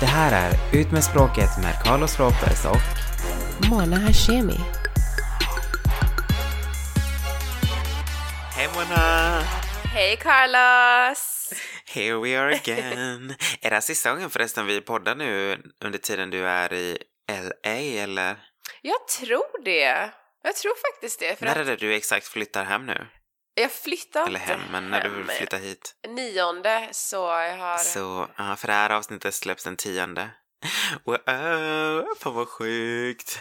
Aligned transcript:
Det 0.00 0.06
här 0.06 0.50
är 0.50 0.80
Ut 0.80 0.92
med 0.92 1.04
språket 1.04 1.50
med 1.62 1.74
Carlos 1.84 2.20
Ropez 2.20 2.64
och 2.64 3.70
Mona 3.70 3.96
Hashemi. 3.96 4.60
Hej 8.56 8.68
Mona! 8.74 9.40
Hej 9.94 10.16
Carlos! 10.16 11.52
Here 11.86 12.18
we 12.18 12.40
are 12.40 12.54
again. 12.54 13.34
är 13.60 13.70
det 13.70 13.76
här 13.76 13.80
sista 13.80 14.12
gången 14.12 14.30
förresten 14.30 14.66
vi 14.66 14.80
poddar 14.80 15.14
nu 15.14 15.62
under 15.84 15.98
tiden 15.98 16.30
du 16.30 16.48
är 16.48 16.72
i 16.72 16.98
LA 17.30 17.70
eller? 18.02 18.36
Jag 18.82 19.08
tror 19.08 19.64
det. 19.64 20.10
Jag 20.42 20.56
tror 20.56 20.92
faktiskt 20.92 21.20
det. 21.20 21.38
För 21.38 21.44
När 21.44 21.52
att 21.52 21.58
är 21.58 21.64
det 21.64 21.76
du 21.76 21.94
exakt 21.94 22.28
flyttar 22.28 22.64
hem 22.64 22.86
nu? 22.86 23.06
Jag 23.54 23.72
flyttar 23.72 24.26
Eller 24.26 24.38
hem, 24.40 24.60
men 24.72 24.90
när 24.90 25.00
du 25.00 25.08
hem. 25.10 25.28
flyttar 25.28 25.58
hit. 25.58 25.94
Nionde, 26.08 26.88
så 26.92 27.16
jag 27.16 27.56
har... 27.56 27.78
Så, 27.78 28.28
ja, 28.36 28.56
för 28.56 28.66
det 28.66 28.72
här 28.72 28.90
avsnittet 28.90 29.34
släpps 29.34 29.64
den 29.64 29.76
tionde. 29.76 30.30
Wow, 31.04 31.18
fan 32.20 32.34
vad 32.34 32.48
sjukt. 32.48 33.38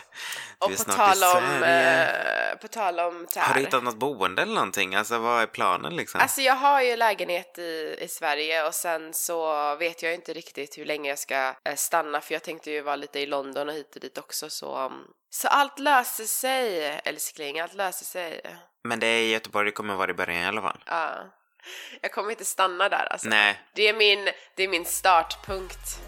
Du 0.59 0.65
och 0.65 0.71
är 0.71 0.75
på 0.75 0.83
snart 0.83 0.97
tal 0.97 1.17
i 1.17 1.25
om... 1.37 1.59
Sverige. 1.59 2.51
eh, 2.51 2.57
på 2.57 2.67
tal 2.67 2.99
om 2.99 3.27
så 3.29 3.39
Har 3.39 3.53
du 3.53 3.59
hittat 3.59 3.83
något 3.83 3.95
boende 3.95 4.41
eller 4.41 4.53
någonting? 4.53 4.95
Alltså 4.95 5.17
vad 5.19 5.41
är 5.41 5.45
planen 5.47 5.95
liksom? 5.95 6.21
Alltså 6.21 6.41
jag 6.41 6.55
har 6.55 6.81
ju 6.81 6.95
lägenhet 6.95 7.57
i, 7.59 7.97
i 8.01 8.07
Sverige 8.07 8.67
och 8.67 8.75
sen 8.75 9.13
så 9.13 9.75
vet 9.75 10.03
jag 10.03 10.13
inte 10.13 10.33
riktigt 10.33 10.77
hur 10.77 10.85
länge 10.85 11.09
jag 11.09 11.19
ska 11.19 11.53
eh, 11.65 11.75
stanna 11.75 12.21
för 12.21 12.33
jag 12.33 12.43
tänkte 12.43 12.71
ju 12.71 12.81
vara 12.81 12.95
lite 12.95 13.19
i 13.19 13.25
London 13.25 13.69
och 13.69 13.75
hit 13.75 13.95
och 13.95 14.01
dit 14.01 14.17
också 14.17 14.49
så... 14.49 14.85
um, 14.85 15.07
Så 15.29 15.47
allt 15.47 15.79
löser 15.79 16.25
sig 16.25 16.83
älskling, 17.05 17.59
allt 17.59 17.73
löser 17.73 18.05
sig. 18.05 18.41
Men 18.83 18.99
det 18.99 19.07
är 19.07 19.21
i 19.21 19.31
Göteborg 19.31 19.65
det 19.65 19.71
kommer 19.71 19.95
vara 19.95 20.11
i 20.11 20.13
början 20.13 20.43
i 20.43 20.47
alla 20.47 20.61
fall. 20.61 20.83
Ja. 20.85 21.11
Jag 22.01 22.11
kommer 22.11 22.29
inte 22.29 22.45
stanna 22.45 22.89
där 22.89 23.07
alltså. 23.11 23.29
Nej, 23.29 23.59
Det 23.73 23.87
är 23.87 23.93
min, 23.93 24.29
det 24.55 24.63
är 24.63 24.67
min 24.67 24.85
startpunkt. 24.85 25.99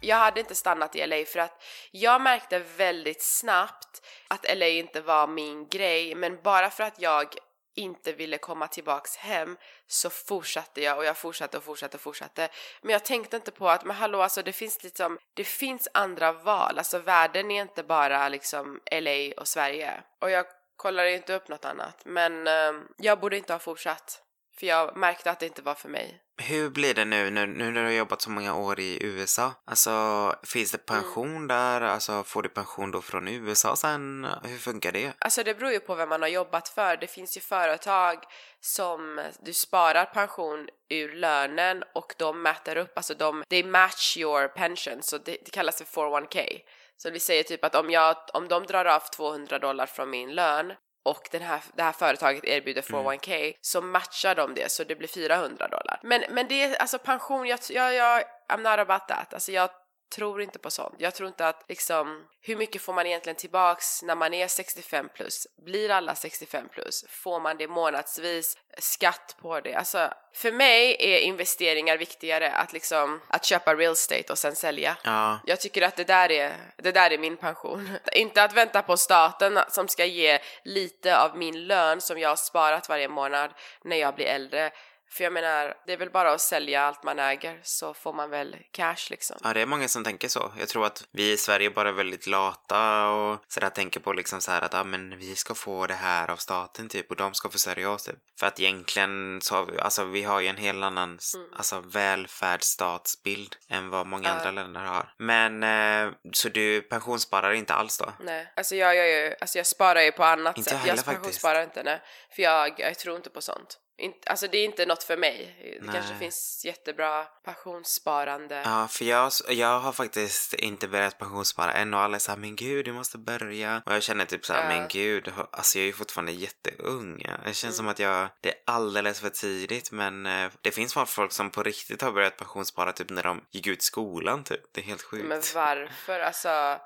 Jag 0.00 0.16
hade 0.16 0.40
inte 0.40 0.54
stannat 0.54 0.96
i 0.96 1.06
LA 1.06 1.24
för 1.26 1.38
att 1.38 1.62
jag 1.90 2.20
märkte 2.20 2.58
väldigt 2.58 3.22
snabbt 3.22 4.06
att 4.28 4.46
LA 4.56 4.68
inte 4.68 5.00
var 5.00 5.26
min 5.26 5.68
grej 5.68 6.14
men 6.14 6.42
bara 6.42 6.70
för 6.70 6.84
att 6.84 7.00
jag 7.00 7.34
inte 7.74 8.12
ville 8.12 8.38
komma 8.38 8.68
tillbaks 8.68 9.16
hem 9.16 9.56
så 9.86 10.10
fortsatte 10.10 10.82
jag 10.82 10.98
och 10.98 11.04
jag 11.04 11.16
fortsatte 11.16 11.56
och 11.56 11.64
fortsatte 11.64 11.96
och 11.96 12.00
fortsatte. 12.00 12.48
Men 12.82 12.92
jag 12.92 13.04
tänkte 13.04 13.36
inte 13.36 13.50
på 13.50 13.68
att 13.68 13.84
men 13.84 13.96
hallå 13.96 14.22
alltså 14.22 14.42
det 14.42 14.52
finns 14.52 14.82
liksom, 14.82 15.18
det 15.34 15.44
finns 15.44 15.88
andra 15.94 16.32
val. 16.32 16.78
Alltså 16.78 16.98
världen 16.98 17.50
är 17.50 17.62
inte 17.62 17.82
bara 17.82 18.28
liksom 18.28 18.80
LA 18.92 19.32
och 19.36 19.48
Sverige. 19.48 20.02
Och 20.20 20.30
jag 20.30 20.46
kollade 20.76 21.12
inte 21.12 21.34
upp 21.34 21.48
något 21.48 21.64
annat 21.64 22.02
men 22.04 22.46
eh, 22.46 22.72
jag 22.96 23.20
borde 23.20 23.36
inte 23.36 23.52
ha 23.52 23.58
fortsatt. 23.60 24.20
För 24.58 24.66
jag 24.66 24.96
märkte 24.96 25.30
att 25.30 25.40
det 25.40 25.46
inte 25.46 25.62
var 25.62 25.74
för 25.74 25.88
mig. 25.88 26.20
hur 26.38 26.70
blir 26.70 26.94
det 26.94 27.04
nu, 27.04 27.30
nu, 27.30 27.46
nu 27.46 27.70
när 27.70 27.80
du 27.80 27.86
har 27.86 27.92
jobbat 27.92 28.22
så 28.22 28.30
många 28.30 28.54
år 28.56 28.80
i 28.80 28.98
USA? 29.04 29.52
Alltså, 29.66 30.34
finns 30.42 30.72
det 30.72 30.78
pension 30.78 31.28
Mm. 31.36 31.48
där? 31.48 31.80
Alltså, 31.80 32.24
får 32.24 32.42
du 32.42 32.48
pension 32.48 32.90
då 32.90 33.02
från 33.02 33.28
USA 33.28 33.76
sen? 33.76 34.26
Hur 34.44 34.58
funkar 34.58 34.92
det? 34.92 35.12
Alltså 35.18 35.42
det 35.42 35.54
beror 35.54 35.72
ju 35.72 35.80
på 35.80 35.94
vem 35.94 36.08
man 36.08 36.22
har 36.22 36.28
jobbat 36.28 36.68
för. 36.68 36.96
Det 36.96 37.06
finns 37.06 37.36
ju 37.36 37.40
företag 37.40 38.18
som 38.60 39.20
du 39.42 39.52
sparar 39.52 40.04
pension 40.04 40.68
ur 40.90 41.14
lönen 41.14 41.82
och 41.94 42.14
de 42.18 42.42
mäter 42.42 42.76
upp, 42.76 42.92
alltså 42.96 43.14
de, 43.14 43.44
they 43.50 43.64
match 43.64 44.16
your 44.16 44.48
pension, 44.48 45.02
så 45.02 45.18
det, 45.18 45.36
det 45.44 45.50
kallas 45.50 45.76
för 45.78 45.84
401k. 45.84 46.60
Så 46.96 47.10
vi 47.10 47.20
säger 47.20 47.42
typ 47.42 47.64
att 47.64 47.74
om, 47.74 47.90
jag, 47.90 48.16
om 48.32 48.48
de 48.48 48.66
drar 48.66 48.84
av 48.84 49.00
200 49.16 49.58
dollar 49.58 49.86
från 49.86 50.10
min 50.10 50.34
lön 50.34 50.72
och 51.04 51.28
den 51.30 51.42
här, 51.42 51.62
det 51.74 51.82
här 51.82 51.92
företaget 51.92 52.44
erbjuder 52.44 52.82
401k 52.82 53.54
så 53.60 53.80
matchar 53.80 54.34
de 54.34 54.54
det 54.54 54.72
så 54.72 54.84
det 54.84 54.94
blir 54.94 55.08
400 55.08 55.68
dollar. 55.68 56.00
Men, 56.02 56.24
men 56.30 56.48
det 56.48 56.62
är 56.62 56.76
alltså 56.76 56.98
pension, 56.98 57.46
jag, 57.46 57.58
jag, 57.70 57.94
jag 57.94 58.22
I'm 58.48 58.56
not 58.58 58.88
about 58.88 59.08
that. 59.08 59.34
Alltså 59.34 59.52
jag 59.52 59.70
tror 60.14 60.42
inte 60.42 60.58
på 60.58 60.70
sånt. 60.70 60.94
Jag 60.98 61.14
tror 61.14 61.28
inte 61.28 61.48
att 61.48 61.64
liksom, 61.68 62.26
hur 62.40 62.56
mycket 62.56 62.82
får 62.82 62.92
man 62.92 63.06
egentligen 63.06 63.36
tillbaks 63.36 64.02
när 64.02 64.14
man 64.14 64.34
är 64.34 64.48
65 64.48 65.08
plus? 65.14 65.46
Blir 65.64 65.90
alla 65.90 66.14
65 66.14 66.68
plus? 66.68 67.04
Får 67.08 67.40
man 67.40 67.56
det 67.56 67.68
månadsvis? 67.68 68.56
Skatt 68.78 69.36
på 69.40 69.60
det? 69.60 69.74
Alltså, 69.74 70.10
för 70.34 70.52
mig 70.52 70.96
är 70.98 71.18
investeringar 71.18 71.96
viktigare 71.96 72.52
att 72.52 72.72
liksom, 72.72 73.20
att 73.28 73.44
köpa 73.44 73.74
real 73.74 73.92
estate 73.92 74.32
och 74.32 74.38
sen 74.38 74.56
sälja. 74.56 74.96
Ja, 75.04 75.38
Jag 75.46 75.60
tycker 75.60 75.82
att 75.82 75.96
det 75.96 76.04
där 76.04 76.32
är, 76.32 76.52
det 76.76 76.92
där 76.92 77.10
är 77.10 77.18
min 77.18 77.36
pension. 77.36 77.90
Inte 78.12 78.42
att 78.42 78.52
vänta 78.52 78.82
på 78.82 78.96
staten 78.96 79.58
som 79.68 79.88
ska 79.88 80.04
ge 80.04 80.38
lite 80.64 81.18
av 81.18 81.36
min 81.38 81.66
lön 81.66 82.00
som 82.00 82.18
jag 82.18 82.28
har 82.28 82.36
sparat 82.36 82.88
varje 82.88 83.08
månad 83.08 83.50
när 83.84 83.96
jag 83.96 84.14
blir 84.14 84.26
äldre. 84.26 84.70
För 85.16 85.24
jag 85.24 85.32
menar, 85.32 85.74
det 85.86 85.92
är 85.92 85.96
väl 85.96 86.10
bara 86.10 86.32
att 86.32 86.40
sälja 86.40 86.82
allt 86.82 87.02
man 87.04 87.18
äger 87.18 87.60
så 87.62 87.94
får 87.94 88.12
man 88.12 88.30
väl 88.30 88.56
cash 88.70 88.96
liksom. 89.10 89.36
Ja, 89.44 89.52
det 89.52 89.60
är 89.60 89.66
många 89.66 89.88
som 89.88 90.04
tänker 90.04 90.28
så. 90.28 90.52
Jag 90.58 90.68
tror 90.68 90.86
att 90.86 91.04
vi 91.12 91.32
i 91.32 91.36
Sverige 91.36 91.70
bara 91.70 91.88
är 91.88 91.92
väldigt 91.92 92.26
lata 92.26 93.08
och 93.08 93.38
sådär 93.48 93.68
tänker 93.70 94.00
på 94.00 94.12
liksom 94.12 94.40
så 94.40 94.50
här 94.50 94.62
att 94.62 94.74
ah, 94.74 94.84
men 94.84 95.18
vi 95.18 95.36
ska 95.36 95.54
få 95.54 95.86
det 95.86 95.94
här 95.94 96.30
av 96.30 96.36
staten 96.36 96.88
typ 96.88 97.10
och 97.10 97.16
de 97.16 97.34
ska 97.34 97.48
försörja 97.48 97.90
oss 97.90 98.04
typ. 98.04 98.16
För 98.40 98.46
att 98.46 98.60
egentligen 98.60 99.40
så 99.42 99.54
har 99.54 99.66
vi, 99.66 99.78
alltså 99.80 100.04
vi 100.04 100.22
har 100.22 100.40
ju 100.40 100.48
en 100.48 100.56
helt 100.56 100.84
annan 100.84 101.16
s- 101.16 101.32
alltså 101.56 101.80
välfärdsstatsbild 101.80 103.56
än 103.68 103.90
vad 103.90 104.06
många 104.06 104.28
Ja. 104.28 104.34
andra 104.34 104.50
länder 104.50 104.80
har. 104.80 105.12
Men 105.18 105.62
eh, 105.62 106.12
så 106.32 106.48
du 106.48 106.82
pensionssparar 106.82 107.52
inte 107.52 107.74
alls 107.74 107.98
då? 107.98 108.12
Nej, 108.20 108.52
alltså 108.56 108.74
jag 108.76 108.96
gör 108.96 109.04
ju, 109.04 109.34
alltså 109.40 109.58
jag 109.58 109.66
sparar 109.66 110.00
ju 110.00 110.12
på 110.12 110.24
annat 110.24 110.56
Inte 110.58 110.70
sätt. 110.70 110.78
heller 110.78 110.88
jag 110.90 110.96
faktiskt. 111.04 111.16
pensionssparar 111.22 111.62
inte, 111.62 111.82
nej. 111.82 112.02
För 112.36 112.42
jag, 112.42 112.80
jag 112.80 112.98
tror 112.98 113.16
inte 113.16 113.30
på 113.30 113.40
sånt. 113.42 113.78
Alltså 114.26 114.48
det 114.48 114.58
är 114.58 114.64
inte 114.64 114.86
något 114.86 115.02
för 115.02 115.16
mig. 115.16 115.56
Det 115.80 115.86
Nej. 115.86 115.94
kanske 115.94 116.14
finns 116.14 116.62
jättebra 116.64 117.24
pensionssparande. 117.44 118.62
Ja, 118.64 118.88
för 118.88 119.04
jag, 119.04 119.32
jag 119.48 119.80
har 119.80 119.92
faktiskt 119.92 120.54
inte 120.54 120.88
börjat 120.88 121.18
pensionsspara 121.18 121.72
än 121.72 121.94
och 121.94 122.00
alla 122.00 122.14
är 122.14 122.18
såhär 122.18 122.38
men 122.38 122.56
gud 122.56 122.84
du 122.84 122.92
måste 122.92 123.18
börja. 123.18 123.82
Och 123.86 123.92
jag 123.94 124.02
känner 124.02 124.24
typ 124.24 124.46
såhär 124.46 124.62
Ja. 124.72 124.78
men 124.78 124.88
gud, 124.88 125.32
alltså 125.50 125.78
jag 125.78 125.82
är 125.82 125.86
ju 125.86 125.92
fortfarande 125.92 126.32
jätteung. 126.32 127.18
Det 127.18 127.54
känns 127.54 127.64
Mm. 127.64 127.72
som 127.72 127.88
att 127.88 127.98
jag, 127.98 128.28
det 128.40 128.48
är 128.48 128.54
alldeles 128.64 129.20
för 129.20 129.28
tidigt 129.30 129.90
men 129.92 130.26
eh, 130.26 130.50
det 130.60 130.70
finns 130.70 130.94
folk 130.94 131.32
som 131.32 131.50
på 131.50 131.62
riktigt 131.62 132.02
har 132.02 132.12
börjat 132.12 132.36
pensionsspara 132.36 132.92
typ 132.92 133.10
när 133.10 133.22
de 133.22 133.44
gick 133.50 133.66
ut 133.66 133.82
skolan 133.82 134.44
typ. 134.44 134.60
Det 134.72 134.80
är 134.80 134.84
helt 134.84 135.02
sjukt. 135.02 135.24
Men 135.24 135.42
varför? 135.54 136.20
Alltså, 136.20 136.78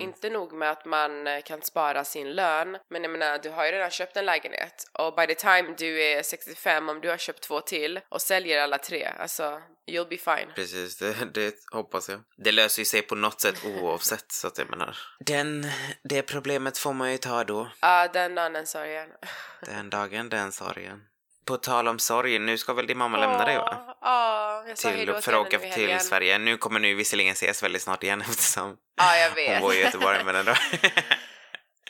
inte 0.00 0.30
nog 0.30 0.52
med 0.52 0.70
att 0.70 0.84
man 0.84 1.26
eh, 1.26 1.42
kan 1.42 1.62
spara 1.62 2.04
sin 2.04 2.32
lön, 2.32 2.78
men 2.90 3.02
jag 3.02 3.10
menar, 3.10 3.38
du 3.38 3.50
har 3.50 3.64
ju 3.66 3.72
redan 3.72 3.90
köpt 3.90 4.16
en 4.16 4.24
lägenhet 4.26 4.90
och 4.92 5.14
by 5.14 5.26
the 5.26 5.34
time 5.34 5.74
du 5.78 6.02
är 6.02 6.22
65, 6.38 6.88
om 6.88 7.00
du 7.00 7.08
har 7.08 7.16
köpt 7.16 7.40
två 7.42 7.60
till 7.60 8.00
och 8.08 8.22
säljer 8.22 8.62
alla 8.62 8.78
tre, 8.78 9.04
alltså, 9.18 9.60
you'll 9.90 10.08
be 10.08 10.16
fine. 10.16 10.52
Precis, 10.54 10.96
det, 10.96 11.14
det 11.34 11.54
hoppas 11.72 12.08
jag. 12.08 12.20
Det 12.36 12.52
löser 12.52 12.82
ju 12.82 12.86
sig 12.86 13.02
på 13.02 13.14
något 13.14 13.40
sätt 13.40 13.64
oavsett 13.64 14.32
så 14.32 14.46
att 14.46 14.58
jag 14.58 14.70
menar. 14.70 14.96
Den, 15.20 15.66
det 16.04 16.22
problemet 16.22 16.78
får 16.78 16.92
man 16.92 17.12
ju 17.12 17.18
ta 17.18 17.44
då. 17.44 17.70
Ja, 17.80 18.08
den 18.12 18.34
dagen 18.34 18.66
sorgen. 18.66 19.08
Den 19.66 19.90
dagen, 19.90 20.28
den 20.28 20.52
sorgen. 20.52 21.00
På 21.46 21.56
tal 21.56 21.88
om 21.88 21.98
sorg, 21.98 22.38
nu 22.38 22.58
ska 22.58 22.72
väl 22.72 22.86
din 22.86 22.98
mamma 22.98 23.18
lämna 23.18 23.44
dig 23.44 23.56
va? 23.56 23.96
Ja, 24.00 24.64
jag 24.68 24.78
sa 24.78 24.92
till, 24.92 25.12
för 25.14 25.32
att 25.32 25.38
åka 25.46 25.58
till 25.58 25.68
helgen. 25.68 26.00
Sverige. 26.00 26.38
Nu 26.38 26.56
kommer 26.56 26.80
ni 26.80 26.94
visserligen 26.94 27.32
ses 27.32 27.62
väldigt 27.62 27.82
snart 27.82 28.02
igen 28.02 28.20
eftersom 28.30 28.76
Ja, 28.96 29.16
jag 29.16 29.28
hon 29.28 29.34
vet. 29.34 29.60
bor 29.60 29.74
i 29.74 29.80
Göteborg 29.80 30.24
men 30.24 30.36
ändå. 30.36 30.54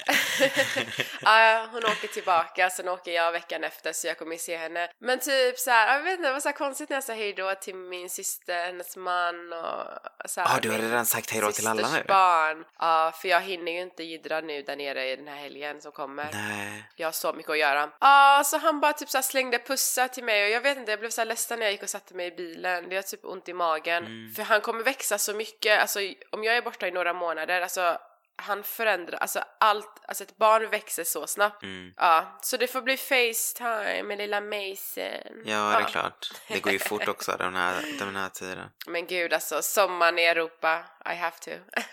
ja, 1.22 1.66
hon 1.72 1.84
åker 1.84 2.08
tillbaka, 2.08 2.70
sen 2.70 2.88
åker 2.88 3.12
jag 3.12 3.32
veckan 3.32 3.64
efter 3.64 3.92
så 3.92 4.06
jag 4.06 4.18
kommer 4.18 4.36
se 4.36 4.56
henne. 4.56 4.88
Men 4.98 5.18
typ 5.18 5.58
så 5.58 5.70
här, 5.70 5.96
jag 5.96 6.02
vet 6.02 6.12
inte, 6.12 6.28
det 6.28 6.32
var 6.32 6.40
så 6.40 6.52
konstigt 6.52 6.88
när 6.88 6.96
jag 6.96 7.04
sa 7.04 7.12
hejdå 7.12 7.54
till 7.54 7.74
min 7.74 8.10
syster, 8.10 8.66
hennes 8.66 8.96
man 8.96 9.52
och 9.52 10.30
så 10.30 10.40
här, 10.40 10.48
Ja, 10.54 10.58
du 10.62 10.70
har 10.70 10.78
redan 10.78 11.06
sagt 11.06 11.30
hejdå 11.30 11.52
till 11.52 11.66
alla 11.66 11.88
nu? 11.92 12.04
barn. 12.08 12.64
Ja, 12.78 13.12
för 13.20 13.28
jag 13.28 13.40
hinner 13.40 13.72
ju 13.72 13.80
inte 13.80 14.02
jiddra 14.02 14.40
nu 14.40 14.62
där 14.62 14.76
nere 14.76 15.10
i 15.10 15.16
den 15.16 15.28
här 15.28 15.36
helgen 15.36 15.80
som 15.80 15.92
kommer. 15.92 16.28
Nej. 16.32 16.84
Jag 16.96 17.06
har 17.06 17.12
så 17.12 17.32
mycket 17.32 17.50
att 17.50 17.58
göra. 17.58 17.90
Ja, 18.00 18.42
så 18.44 18.58
han 18.58 18.80
bara 18.80 18.92
typ 18.92 19.10
så 19.10 19.18
här 19.18 19.22
slängde 19.22 19.58
pussar 19.58 20.08
till 20.08 20.24
mig 20.24 20.44
och 20.44 20.50
jag 20.50 20.60
vet 20.60 20.78
inte, 20.78 20.92
jag 20.92 21.00
blev 21.00 21.10
så 21.10 21.20
här 21.20 21.26
ledsen 21.26 21.58
när 21.58 21.66
jag 21.66 21.72
gick 21.72 21.82
och 21.82 21.90
satte 21.90 22.14
mig 22.14 22.26
i 22.26 22.30
bilen. 22.30 22.88
Det 22.88 22.94
gör 22.94 23.02
typ 23.02 23.24
ont 23.24 23.48
i 23.48 23.52
magen. 23.52 24.04
Mm. 24.04 24.34
För 24.34 24.42
han 24.42 24.60
kommer 24.60 24.84
växa 24.84 25.18
så 25.18 25.34
mycket, 25.34 25.80
alltså 25.80 25.98
om 26.30 26.44
jag 26.44 26.56
är 26.56 26.62
borta 26.62 26.88
i 26.88 26.90
några 26.90 27.12
månader, 27.12 27.60
alltså 27.60 27.98
han 28.36 28.62
förändrar, 28.62 29.18
alltså 29.18 29.44
allt, 29.60 30.02
alltså 30.08 30.24
ett 30.24 30.36
barn 30.36 30.70
växer 30.70 31.04
så 31.04 31.26
snabbt. 31.26 31.62
Mm. 31.62 31.92
Ja, 31.96 32.38
så 32.42 32.56
det 32.56 32.66
får 32.66 32.82
bli 32.82 32.96
Facetime 32.96 34.02
med 34.02 34.18
lilla 34.18 34.40
Mason. 34.40 35.42
Ja, 35.44 35.78
det 35.78 35.84
är 35.84 35.88
klart. 35.88 36.30
Det 36.48 36.60
går 36.60 36.72
ju 36.72 36.78
fort 36.78 37.08
också 37.08 37.36
den 37.38 37.54
här, 37.54 37.84
den 37.98 38.16
här 38.16 38.28
tiden. 38.28 38.68
Men 38.86 39.06
gud 39.06 39.32
alltså, 39.32 39.62
sommaren 39.62 40.18
i 40.18 40.22
Europa, 40.22 40.84
I 41.12 41.14
have 41.14 41.36
to. 41.40 41.50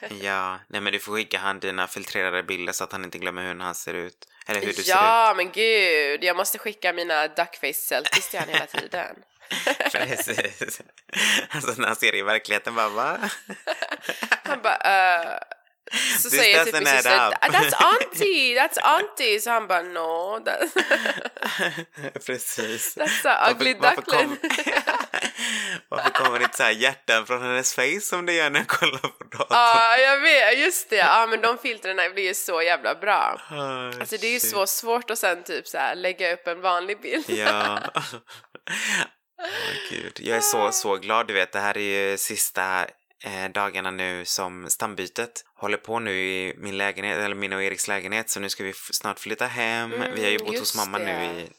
Ja, 0.22 0.60
nej 0.68 0.82
men 0.82 0.94
du 0.94 1.00
får 1.00 1.14
skicka 1.14 1.38
han 1.38 1.60
dina 1.60 1.88
filtrerade 1.88 2.44
bilder 2.44 2.74
så 2.74 2.84
att 2.84 2.92
han 2.92 3.04
inte 3.04 3.18
glömmer 3.18 3.42
hur 3.42 3.60
han 3.60 3.76
ser 3.76 3.94
ut. 3.94 4.28
Eller 4.48 4.60
hur 4.60 4.68
du 4.68 4.74
ser 4.74 4.82
ut. 4.82 4.88
ja, 4.88 5.34
men 5.38 5.52
gud, 5.52 6.24
jag 6.24 6.36
måste 6.36 6.58
skicka 6.58 6.94
mina 6.94 7.28
duckface 7.28 7.74
selfies 7.74 8.30
till 8.30 8.40
honom 8.40 8.54
hela 8.54 8.66
tiden. 8.66 9.16
Precis. 9.92 10.82
Alltså 11.50 11.82
när 11.82 11.88
han 11.88 11.96
ser 11.96 12.12
det 12.12 12.18
i 12.18 12.22
verkligheten 12.22 12.76
bara 12.76 12.90
va? 12.90 13.18
Han 14.44 14.62
bara, 14.62 14.76
uh, 14.76 15.40
så 16.18 16.30
This 16.30 16.40
säger 16.40 16.66
typ 16.66 16.74
min 16.74 16.86
syster 16.86 17.28
up. 17.28 17.34
That's 17.34 17.74
auntie, 17.76 18.60
that's 18.60 18.80
auntie. 18.82 19.40
Så 19.40 19.50
han 19.50 19.68
bara 19.68 19.82
no. 19.82 20.40
Precis. 22.26 22.98
that's 22.98 23.28
a 23.30 23.50
ugly 23.52 23.76
varför, 23.80 23.96
duckling. 24.02 24.38
varför 25.90 26.10
kommer 26.10 26.40
det 26.40 26.44
inte 26.44 26.58
så 26.58 26.64
här 26.64 26.72
hjärtan 26.72 27.26
från 27.26 27.42
hennes 27.42 27.74
face 27.74 28.02
som 28.02 28.26
det 28.26 28.34
gör 28.34 28.50
när 28.50 28.60
jag 28.60 28.68
kollar 28.68 29.00
på 29.00 29.24
datorn? 29.32 29.48
Ja, 29.50 29.98
jag 29.98 30.20
vet. 30.20 30.60
Just 30.60 30.90
det. 30.90 30.96
Ja, 30.96 31.28
men 31.30 31.42
de 31.42 31.58
filtrerna 31.58 32.10
blir 32.10 32.24
ju 32.24 32.34
så 32.34 32.62
jävla 32.62 32.96
bra. 32.96 33.42
Ah, 33.50 33.86
Alltså 33.86 34.18
det 34.18 34.28
är 34.28 34.32
ju 34.34 34.40
shit. 34.40 34.52
så 34.52 34.68
svårt 34.68 35.10
att 35.12 35.20
sen 35.20 35.44
typ 35.44 35.68
så 35.68 35.78
här 35.78 35.96
lägga 35.96 36.34
upp 36.34 36.48
en 36.48 36.62
vanlig 36.62 37.02
bild. 37.02 37.30
Ja. 37.30 37.80
Åh, 39.44 39.48
gud. 39.90 40.20
Jag 40.20 40.38
är 40.38 40.42
så, 40.42 40.72
så 40.72 40.96
glad. 40.98 41.28
Du 41.28 41.34
vet, 41.34 41.52
det 41.52 41.60
här 41.60 41.78
är 41.78 42.10
ju 42.12 42.18
sista 42.18 42.86
eh, 43.24 43.52
dagarna 43.52 43.92
nu 43.92 44.26
som 44.26 44.70
stambytet 44.70 45.46
håller 45.56 45.78
på 45.78 46.00
nu 46.00 46.12
i 46.20 46.54
min 46.58 46.78
lägenhet, 46.78 47.18
eller 47.18 47.36
min 47.36 47.54
och 47.54 47.64
Eriks 47.64 47.88
lägenhet, 47.88 48.30
så 48.30 48.40
nu 48.40 48.50
ska 48.50 48.64
vi 48.64 48.74
snart 48.74 49.20
flytta 49.20 49.46
hem. 49.46 49.90
vi 49.92 49.98
har 50.24 50.30
ju 50.30 50.36
Mm, 50.36 50.38
bott 50.40 50.48
hos 50.48 50.60
just 50.60 50.76
mamma 50.76 51.00
det. 51.00 51.06
nu 51.06 51.42
i 51.42 51.50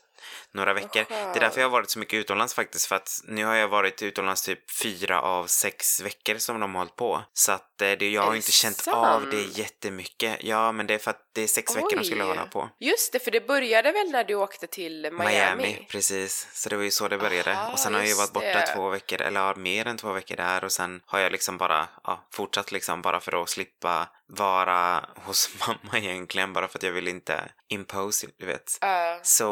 några 0.55 0.73
veckor. 0.73 1.05
Det 1.09 1.15
är 1.15 1.41
därför 1.41 1.61
jag 1.61 1.69
har 1.69 1.73
varit 1.73 1.91
så 1.91 1.99
mycket 1.99 2.17
utomlands 2.17 2.55
faktiskt, 2.55 2.87
för 2.87 2.97
att 2.97 3.21
nu 3.25 3.45
har 3.45 3.55
jag 3.55 3.69
varit 3.69 4.03
utomlands 4.03 4.43
typ 4.43 4.71
fyra 4.71 5.23
av 5.23 5.47
sex 5.47 6.01
veckor 6.01 6.39
som 6.39 6.61
de 6.61 6.75
har 6.75 6.81
hållit 6.81 6.97
på. 6.97 7.23
Så 7.33 7.53
att 7.53 7.83
eh, 7.83 7.91
det, 7.91 8.11
jag 8.11 8.23
har 8.23 8.35
inte 8.35 8.53
känt 8.53 8.89
av 8.89 9.31
det 9.31 9.43
jättemycket. 9.43 10.37
Ja, 10.41 10.73
men 10.73 10.87
det 10.87 10.95
är 10.95 10.99
för 10.99 11.11
att 11.11 11.31
det 11.33 11.43
är 11.43 11.47
sex 11.47 11.77
veckor 11.77 11.97
de 11.97 12.05
skulle 12.05 12.23
Oj. 12.25 12.29
hålla 12.29 12.47
på. 12.47 12.71
Just 12.81 13.13
det, 13.13 13.19
för 13.19 13.31
det 13.31 13.47
började 13.47 13.93
väl 13.93 14.11
när 14.11 14.25
du 14.25 14.35
åkte 14.35 14.67
till 14.67 15.11
Miami? 15.13 15.87
precis. 15.91 16.49
Så 16.53 16.69
det 16.69 16.77
var 16.77 16.85
ju 16.85 16.91
så 16.91 17.09
det 17.09 17.19
började. 17.19 17.53
Aha, 17.53 17.73
och 17.73 17.79
sen 17.79 17.95
har 17.95 18.01
jag 18.01 18.09
ju 18.09 18.15
varit 18.15 18.33
borta 18.33 18.47
det. 18.47 18.75
två 18.75 18.89
veckor, 18.89 19.21
eller 19.23 19.55
mer 19.55 19.87
än 19.87 19.97
två 19.97 20.13
veckor 20.13 20.37
där 20.37 20.65
och 20.65 20.73
sen 20.73 21.01
har 21.07 21.19
jag 21.19 21.33
liksom 21.33 21.59
bara 21.59 21.89
ja, 22.05 22.27
fortsatt 22.33 22.73
liksom 22.73 23.03
bara 23.03 23.21
för 23.21 23.43
att 23.43 23.49
slippa 23.49 24.09
vara 24.33 25.05
hos 25.17 25.51
mamma 25.67 25.99
egentligen, 25.99 26.53
bara 26.53 26.69
för 26.69 26.79
att 26.79 26.83
jag 26.83 26.93
vill 26.93 27.09
inte 27.09 27.49
impose, 27.69 28.27
du 28.39 28.47
vet. 28.47 28.79
Ja. 28.81 29.21
Så 29.23 29.45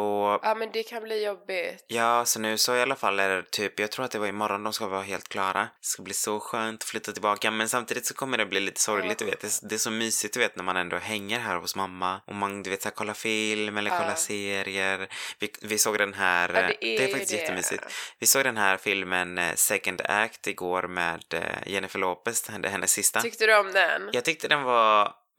ja, 0.43 0.55
men 0.55 0.71
det 0.73 0.83
kan 0.83 1.03
bli 1.03 1.25
jobbigt. 1.25 1.85
Ja, 1.87 2.25
så 2.25 2.41
nu 2.41 2.59
så 2.59 2.77
i 2.77 2.83
alla 2.83 2.97
fall 2.97 3.21
är 3.21 3.29
det 3.29 3.51
typ, 3.51 3.81
jag 3.81 3.91
tror 3.91 4.05
att 4.05 4.11
det 4.11 4.19
var 4.19 4.27
imorgon 4.27 4.65
de 4.65 4.73
ska 4.73 4.87
vara 4.87 5.03
helt 5.03 5.29
klara. 5.29 5.61
Det 5.61 5.87
ska 5.87 6.03
bli 6.03 6.15
så 6.15 6.41
skönt 6.41 6.83
att 6.83 6.89
flytta 6.89 7.13
tillbaka, 7.13 7.51
men 7.51 7.69
samtidigt 7.69 8.07
så 8.07 8.15
kommer 8.15 8.39
det 8.39 8.47
bli 8.47 8.61
lite 8.61 8.81
sorgligt, 8.81 9.19
du 9.19 9.25
vet. 9.25 9.41
Det 9.41 9.47
är, 9.47 9.69
det 9.69 9.75
är 9.75 9.79
så 9.79 9.91
mysigt, 9.91 10.35
du 10.35 10.41
vet, 10.41 10.57
när 10.57 10.65
man 10.65 10.77
ändå 10.77 10.97
hänger 10.97 11.39
här 11.39 11.57
hos 11.57 11.77
mamma 11.77 12.21
och 12.27 12.35
man, 12.35 12.63
du 12.63 12.71
vet, 12.71 12.83
så 12.83 12.89
här, 12.89 12.95
kollar 12.95 13.15
film 13.15 13.79
eller 13.79 13.91
kollar 13.91 14.15
serier. 14.15 15.09
Vi, 15.39 15.53
vi 15.63 15.79
såg 15.79 15.99
den 15.99 16.15
här, 16.15 16.49
det 16.49 16.55
det 16.81 16.87
är 16.87 17.01
är 17.01 17.07
ju 17.07 17.13
faktiskt 17.13 17.33
det. 17.33 17.37
jättemysigt. 17.37 17.85
Vi 18.19 18.27
såg 18.27 18.45
den 18.45 18.57
här 18.57 18.77
filmen 18.77 19.39
eh, 19.39 19.55
Second 19.55 20.01
Act 20.05 20.47
igår 20.47 20.83
med 20.83 21.25
eh, 21.35 21.41
Jennifer 21.73 21.99
Lopez, 21.99 22.43
det 22.43 22.69
är 22.69 22.73
hennes 22.73 22.93
sista. 22.93 23.21
Tyckte 23.21 23.47
du 23.47 23.59
om 23.59 23.73
den? 23.73 24.11
Jag 24.13 24.25
tyckte 24.25 24.49
den 24.49 24.63
var 24.63 24.70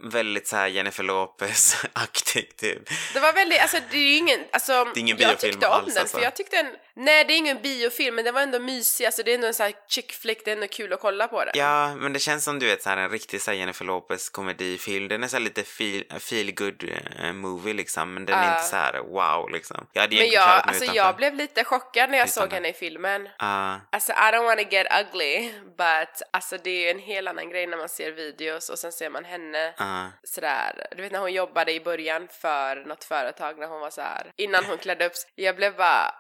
väldigt 0.04 0.48
så 0.48 0.56
här 0.56 0.68
Jennifer 0.68 1.04
Lopez-aktig 1.04 2.56
typ. 2.58 2.90
Det 3.14 3.20
var 3.20 3.34
väldigt, 3.34 3.62
alltså 3.62 3.78
det 3.92 3.98
är 3.98 4.02
ju 4.02 4.16
ingen, 4.16 4.40
alltså 4.52 4.72
är 4.72 4.98
ingen 4.98 5.18
jag 5.18 5.40
tyckte 5.40 5.68
om 5.68 5.74
alls, 5.74 5.94
den 5.94 6.02
alltså. 6.02 6.18
för 6.18 6.24
jag 6.24 6.36
tyckte 6.36 6.58
en, 6.58 6.68
nej 6.96 7.26
det 7.26 7.34
är 7.34 7.38
ingen 7.38 7.62
biofilm 7.62 8.16
men 8.16 8.26
den 8.26 8.34
var 8.34 8.42
ändå 8.42 8.60
mysig, 8.60 9.06
alltså 9.06 9.24
det 9.24 9.32
är 9.32 9.36
ändå 9.36 9.48
en 9.48 9.54
sån 9.54 9.64
här 9.64 9.74
chick 9.90 10.12
flick, 10.12 10.46
det 10.46 10.52
är 10.52 10.56
ändå 10.56 10.68
kul 10.68 10.94
att 10.94 11.00
kolla 11.00 11.28
på 11.28 11.46
den. 11.46 11.54
Ja, 11.56 11.96
men 11.96 12.14
det 12.14 12.20
känns 12.20 12.44
som 12.44 12.60
du 12.60 12.66
vet 12.66 12.84
så 12.84 12.90
här 12.90 12.98
en 12.98 13.10
riktig 13.10 13.42
så 13.42 13.52
här 13.52 13.58
Jennifer 13.58 13.86
Lopez 13.86 14.30
komedifilm. 14.30 15.08
Den 15.08 15.24
är 15.24 15.28
så 15.28 15.36
här 15.36 15.44
lite 15.44 15.64
feel, 15.64 16.04
feel 16.20 16.52
good 16.52 16.92
eh, 17.20 17.34
movie 17.34 17.74
liksom, 17.74 18.14
men 18.14 18.26
den 18.26 18.40
är 18.40 18.56
inte 18.56 18.64
så 18.68 18.76
här 18.76 19.00
wow 19.00 19.50
liksom. 19.50 19.88
Jag 19.94 20.02
hade 20.02 20.16
men 20.16 20.30
jag, 20.30 20.50
alltså 20.50 20.84
utanför. 20.84 20.96
jag 20.96 21.16
blev 21.16 21.36
lite 21.36 21.64
chockad 21.64 22.10
när 22.10 22.18
jag 22.18 22.28
Utan 22.28 22.44
såg 22.44 22.54
henne 22.54 22.70
i 22.70 22.74
filmen. 22.74 23.30
Ja, 23.40 23.80
Alltså 23.90 24.12
I 24.12 24.16
don't 24.16 24.44
wanna 24.44 24.62
get 24.62 24.88
ugly, 25.02 25.52
but 25.78 26.22
alltså 26.32 26.58
det 26.58 26.70
är 26.70 26.82
ju 26.82 26.90
en 26.90 27.00
helt 27.00 27.28
annan 27.30 27.50
grej 27.50 27.68
när 27.68 27.78
man 27.78 27.90
ser 27.90 28.12
videos 28.12 28.70
och 28.70 28.80
sen 28.80 28.92
ser 28.92 29.10
man 29.10 29.26
henne 29.26 29.74
ja. 29.78 30.12
sådär, 30.24 30.88
du 30.96 31.02
vet 31.02 31.12
när 31.12 31.20
hon 31.20 31.34
jobbade 31.34 31.74
i 31.74 31.80
början 31.80 32.28
för 32.42 32.76
något 32.76 33.04
företag 33.04 33.60
när 33.60 33.68
hon 33.68 33.80
var 33.80 33.90
så 33.90 34.02
här 34.02 34.32
innan 34.36 34.66
hon 34.66 34.78
klädde 34.78 35.06
upp 35.06 35.16
sig. 35.16 35.32
Jag 35.36 35.56
blev 35.56 35.76
bara 35.76 36.16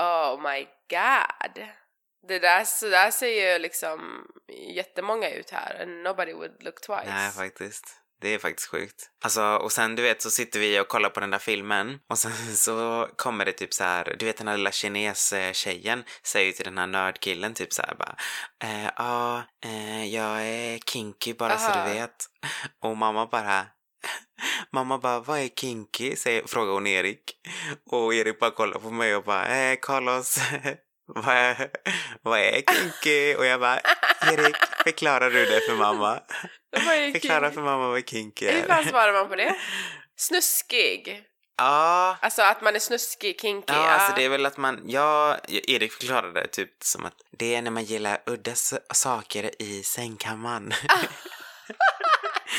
oh 0.00 0.42
my 0.42 0.66
god. 0.90 1.66
Det 2.28 2.38
där, 2.38 2.64
så 2.64 2.88
där 2.88 3.10
ser 3.10 3.52
ju 3.52 3.58
liksom 3.58 4.26
jättemånga 4.74 5.30
ut 5.30 5.50
här 5.50 5.86
nobody 5.86 6.32
would 6.32 6.62
look 6.62 6.80
twice. 6.80 7.04
Nej, 7.06 7.30
faktiskt. 7.30 8.00
Det 8.20 8.34
är 8.34 8.38
faktiskt 8.38 8.68
sjukt. 8.68 9.10
Alltså, 9.24 9.42
och 9.42 9.72
sen 9.72 9.96
du 9.96 10.02
vet 10.02 10.22
så 10.22 10.30
sitter 10.30 10.60
vi 10.60 10.80
och 10.80 10.88
kollar 10.88 11.10
på 11.10 11.20
den 11.20 11.30
där 11.30 11.38
filmen 11.38 11.98
och 12.08 12.18
sen 12.18 12.32
så 12.56 13.08
kommer 13.16 13.44
det 13.44 13.52
typ 13.52 13.74
så 13.74 13.84
här, 13.84 14.16
du 14.18 14.26
vet 14.26 14.36
den 14.36 14.48
här 14.48 14.56
lilla 14.56 14.70
kines-tjejen 14.70 16.04
säger 16.22 16.46
ju 16.46 16.52
till 16.52 16.64
den 16.64 16.78
här 16.78 16.86
nördkillen 16.86 17.54
typ 17.54 17.72
så 17.72 17.82
här 17.82 17.94
bara, 17.94 18.16
eh, 18.64 18.90
ja, 18.96 19.42
eh, 19.64 20.04
jag 20.14 20.42
är 20.42 20.78
kinky 20.78 21.34
bara 21.34 21.58
så 21.58 21.70
Aha. 21.70 21.88
du 21.88 21.94
vet. 21.94 22.26
Och 22.82 22.96
mamma 22.96 23.26
bara, 23.26 23.66
mamma 24.72 24.98
bara, 24.98 25.20
vad 25.20 25.38
är 25.38 25.48
kinky? 25.48 26.16
Säger, 26.16 26.46
frågar 26.46 26.72
hon 26.72 26.86
Erik. 26.86 27.22
Och 27.90 28.14
Erik 28.14 28.38
bara 28.40 28.50
kollar 28.50 28.78
på 28.78 28.90
mig 28.90 29.16
och 29.16 29.24
bara, 29.24 29.46
eh, 29.46 29.78
Carlos, 29.82 30.38
vad 31.06 31.34
är, 31.36 31.70
vad 32.22 32.38
är 32.40 32.62
kinky? 32.72 33.34
Och 33.34 33.46
jag 33.46 33.60
bara, 33.60 33.80
Erik, 34.32 34.56
förklarar 34.84 35.30
du 35.30 35.46
det 35.46 35.60
för 35.60 35.74
mamma? 35.76 36.20
Är 36.72 37.12
Förklara 37.12 37.50
för 37.50 37.62
mamma 37.62 37.88
vad 37.88 38.08
kinky 38.08 38.50
Hur 38.50 38.62
fan 38.62 38.84
är. 38.84 38.88
svarar 38.88 39.12
man 39.12 39.28
på 39.28 39.36
det? 39.36 39.56
Snuskig. 40.16 41.22
Ja, 41.56 42.16
Alltså 42.22 42.42
att 42.42 42.62
man 42.62 42.74
är 42.76 42.78
snuskig, 42.78 43.40
kinky. 43.40 43.72
ja 43.72 43.88
alltså 43.90 44.12
det 44.16 44.24
är 44.24 44.28
väl 44.28 44.46
att 44.46 44.56
man, 44.56 44.80
ja, 44.86 45.38
Erik 45.48 45.92
förklarade 45.92 46.40
det 46.40 46.46
typ 46.46 46.70
som 46.82 47.04
att 47.04 47.14
det 47.38 47.54
är 47.54 47.62
när 47.62 47.70
man 47.70 47.84
gillar 47.84 48.22
udda 48.26 48.54
saker 48.94 49.62
i 49.62 49.82
sängkammaren. 49.82 50.72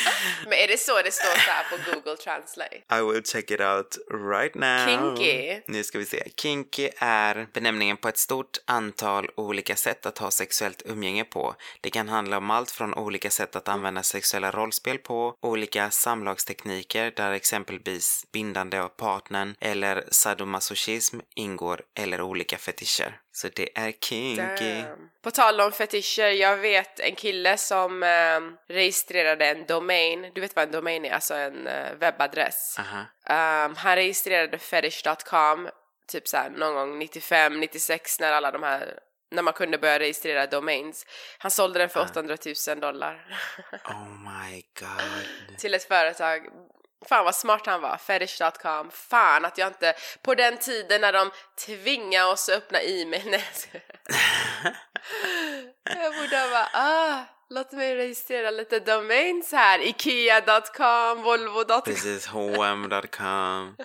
Men 0.43 0.53
är 0.53 0.67
det 0.67 0.77
så 0.77 1.01
det 1.01 1.11
står 1.11 1.39
så 1.39 1.51
här 1.51 1.63
på 1.69 1.91
Google 1.91 2.17
Translate? 2.17 2.75
I 2.75 3.01
will 3.01 3.23
check 3.23 3.51
it 3.51 3.59
out 3.59 3.97
right 4.11 4.55
now. 4.55 5.15
Kinky. 5.17 5.61
Nu 5.67 5.83
ska 5.83 5.97
vi 5.99 6.05
se. 6.05 6.23
Kinky 6.37 6.89
är 6.97 7.47
benämningen 7.53 7.97
på 7.97 8.07
ett 8.07 8.17
stort 8.17 8.57
antal 8.65 9.29
olika 9.35 9.75
sätt 9.75 10.05
att 10.05 10.17
ha 10.17 10.31
sexuellt 10.31 10.81
umgänge 10.85 11.23
på. 11.23 11.55
Det 11.81 11.89
kan 11.89 12.09
handla 12.09 12.37
om 12.37 12.51
allt 12.51 12.71
från 12.71 12.93
olika 12.93 13.29
sätt 13.29 13.55
att 13.55 13.67
använda 13.67 14.03
sexuella 14.03 14.51
rollspel 14.51 14.97
på, 14.97 15.35
olika 15.41 15.89
samlagstekniker 15.89 17.13
där 17.15 17.31
exempelvis 17.31 18.25
bindande 18.31 18.79
av 18.79 18.87
partnern 18.87 19.55
eller 19.59 20.03
sadomasochism 20.11 21.19
ingår 21.35 21.81
eller 21.95 22.21
olika 22.21 22.57
fetischer. 22.57 23.19
Så 23.33 23.47
det 23.55 23.77
är 23.79 23.91
kinky. 23.91 24.81
Damn. 24.81 25.09
På 25.23 25.31
tal 25.31 25.61
om 25.61 25.71
fetischer, 25.71 26.27
jag 26.29 26.57
vet 26.57 26.99
en 26.99 27.15
kille 27.15 27.57
som 27.57 28.03
eh, 28.03 28.39
registrerade 28.75 29.45
en 29.45 29.65
domain. 29.65 30.31
Du 30.35 30.41
vet 30.41 30.55
vad 30.55 30.65
en 30.65 30.71
domain 30.71 31.05
är? 31.05 31.11
Alltså 31.11 31.33
en 31.33 31.67
eh, 31.67 31.93
webbadress. 31.99 32.79
Aha. 32.79 32.99
Um, 33.65 33.75
han 33.75 33.95
registrerade 33.95 34.57
fetish.com 34.57 35.69
typ 36.07 36.27
såhär 36.27 36.49
någon 36.49 36.73
gång 36.75 36.99
95, 36.99 37.59
96 37.59 38.19
när 38.19 38.31
alla 38.31 38.51
de 38.51 38.63
här 38.63 38.99
när 39.31 39.41
man 39.41 39.53
kunde 39.53 39.77
börja 39.77 39.99
registrera 39.99 40.47
domains. 40.47 41.05
Han 41.37 41.51
sålde 41.51 41.79
den 41.79 41.89
för 41.89 41.99
Ah. 41.99 42.03
800 42.03 42.37
000 42.67 42.79
dollar 42.79 43.25
Oh 43.85 44.07
my 44.09 44.61
god. 44.79 45.57
till 45.57 45.73
ett 45.73 45.83
företag. 45.83 46.41
Fan 47.09 47.25
vad 47.25 47.35
smart 47.35 47.65
han 47.65 47.81
var, 47.81 47.97
fetish.com. 47.97 48.91
Fan 48.91 49.45
att 49.45 49.57
jag 49.57 49.67
inte, 49.67 49.93
på 50.21 50.35
den 50.35 50.57
tiden 50.57 51.01
när 51.01 51.13
de 51.13 51.31
tvingade 51.65 52.31
oss 52.31 52.49
att 52.49 52.55
öppna 52.55 52.81
e-mail. 52.81 53.31
Jag 55.83 56.15
borde 56.15 56.37
ha 56.37 56.49
bara, 56.49 56.69
ah, 56.73 57.23
låt 57.49 57.71
mig 57.71 57.95
registrera 57.95 58.51
lite 58.51 58.79
domains 58.79 59.51
här. 59.51 59.79
Ikea.com, 59.79 61.23
Volvo.com. 61.23 61.81
Precis, 61.85 62.27
H&M.com. 62.27 63.75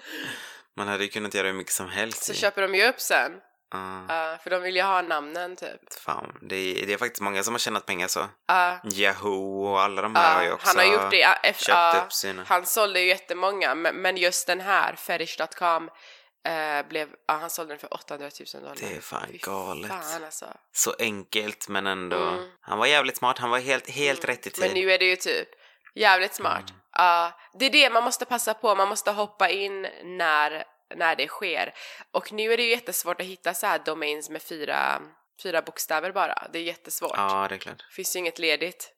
Man 0.77 0.89
hade 0.89 1.05
ju 1.05 1.11
kunnat 1.11 1.35
göra 1.35 1.47
hur 1.47 1.55
mycket 1.55 1.73
som 1.73 1.89
helst. 1.89 2.25
Så 2.25 2.33
ju. 2.33 2.39
köper 2.39 2.63
de 2.63 2.75
ju 2.75 2.89
upp 2.89 3.01
sen. 3.01 3.33
Ja. 3.71 3.79
Uh, 3.79 4.43
för 4.43 4.51
de 4.51 4.63
vill 4.63 4.77
ju 4.77 4.83
ha 4.83 5.03
namnen 5.03 5.57
typ. 5.57 5.93
Fan, 6.01 6.39
det 6.43 6.57
är, 6.57 6.87
det 6.87 6.93
är 6.93 6.99
faktiskt 6.99 7.21
många 7.21 7.43
som 7.43 7.55
har 7.55 7.59
tjänat 7.59 7.87
pengar 7.87 8.09
så. 8.09 8.21
Uh, 8.21 8.93
Yahoo 8.93 9.67
och 9.67 9.81
alla 9.81 10.03
de 10.03 10.15
här 10.15 10.35
har 10.37 10.43
ju 10.43 10.53
också 10.53 10.69
han 10.69 10.77
har 10.77 10.85
gjort 10.85 11.11
det. 11.11 11.27
Uh, 11.49 11.55
köpt 11.55 11.97
uh, 11.97 12.05
upp 12.05 12.13
sina. 12.13 12.45
Han 12.47 12.67
sålde 12.67 13.01
ju 13.01 13.09
jättemånga, 13.09 13.75
men, 13.75 13.97
men 13.97 14.17
just 14.17 14.47
den 14.47 14.61
här, 14.61 14.97
fetish.com, 14.97 15.85
uh, 15.85 16.89
blev, 16.89 17.09
han 17.29 17.51
sålde 17.51 17.73
den 17.73 17.79
för 17.79 17.95
800 17.95 18.31
000 18.55 18.63
dollar. 18.63 18.77
Det 18.81 18.97
är 18.97 19.01
fan 19.01 19.27
Fy 19.31 19.39
galet. 19.39 19.91
Fan 19.91 20.25
alltså. 20.25 20.47
Så 20.73 20.95
enkelt 20.99 21.69
men 21.69 21.87
ändå. 21.87 22.29
Mm. 22.29 22.51
Han 22.61 22.79
var 22.79 22.87
jävligt 22.87 23.17
smart, 23.17 23.39
han 23.39 23.51
var 23.51 23.59
helt, 23.59 23.91
helt 23.91 24.25
rätt 24.25 24.47
i 24.47 24.51
tid. 24.51 24.65
Men 24.65 24.75
nu 24.75 24.93
är 24.93 24.99
det 24.99 25.05
ju 25.05 25.17
typ 25.17 25.49
jävligt 25.95 26.35
smart. 26.35 26.71
Mm. 26.71 27.33
Det 27.59 27.67
är 27.67 27.71
det 27.71 27.91
man 27.91 28.05
måste 28.05 28.25
passa 28.25 28.55
på, 28.55 28.75
man 28.75 28.89
måste 28.89 29.11
hoppa 29.11 29.49
in 29.49 29.87
när, 30.05 30.65
när 30.95 31.17
det 31.17 31.29
sker. 31.29 31.75
Och 32.11 32.33
nu 32.33 32.53
är 32.53 32.57
det 32.57 32.63
ju 32.63 32.71
jättesvårt 32.71 33.21
att 33.21 33.27
hitta 33.27 33.55
så 33.55 33.67
här 33.67 33.79
domains 33.79 34.31
med 34.31 34.43
fyra, 34.43 35.03
fyra 35.43 35.63
bokstäver 35.63 36.13
bara. 36.13 36.49
Det 36.53 36.59
är 36.59 36.63
jättesvårt. 36.63 37.17
Ja, 37.17 37.47
det 37.49 37.55
är 37.55 37.59
klart. 37.59 37.83
Finns 37.91 38.17
ju 38.17 38.21
inget 38.21 38.39
ledigt. 38.39 38.93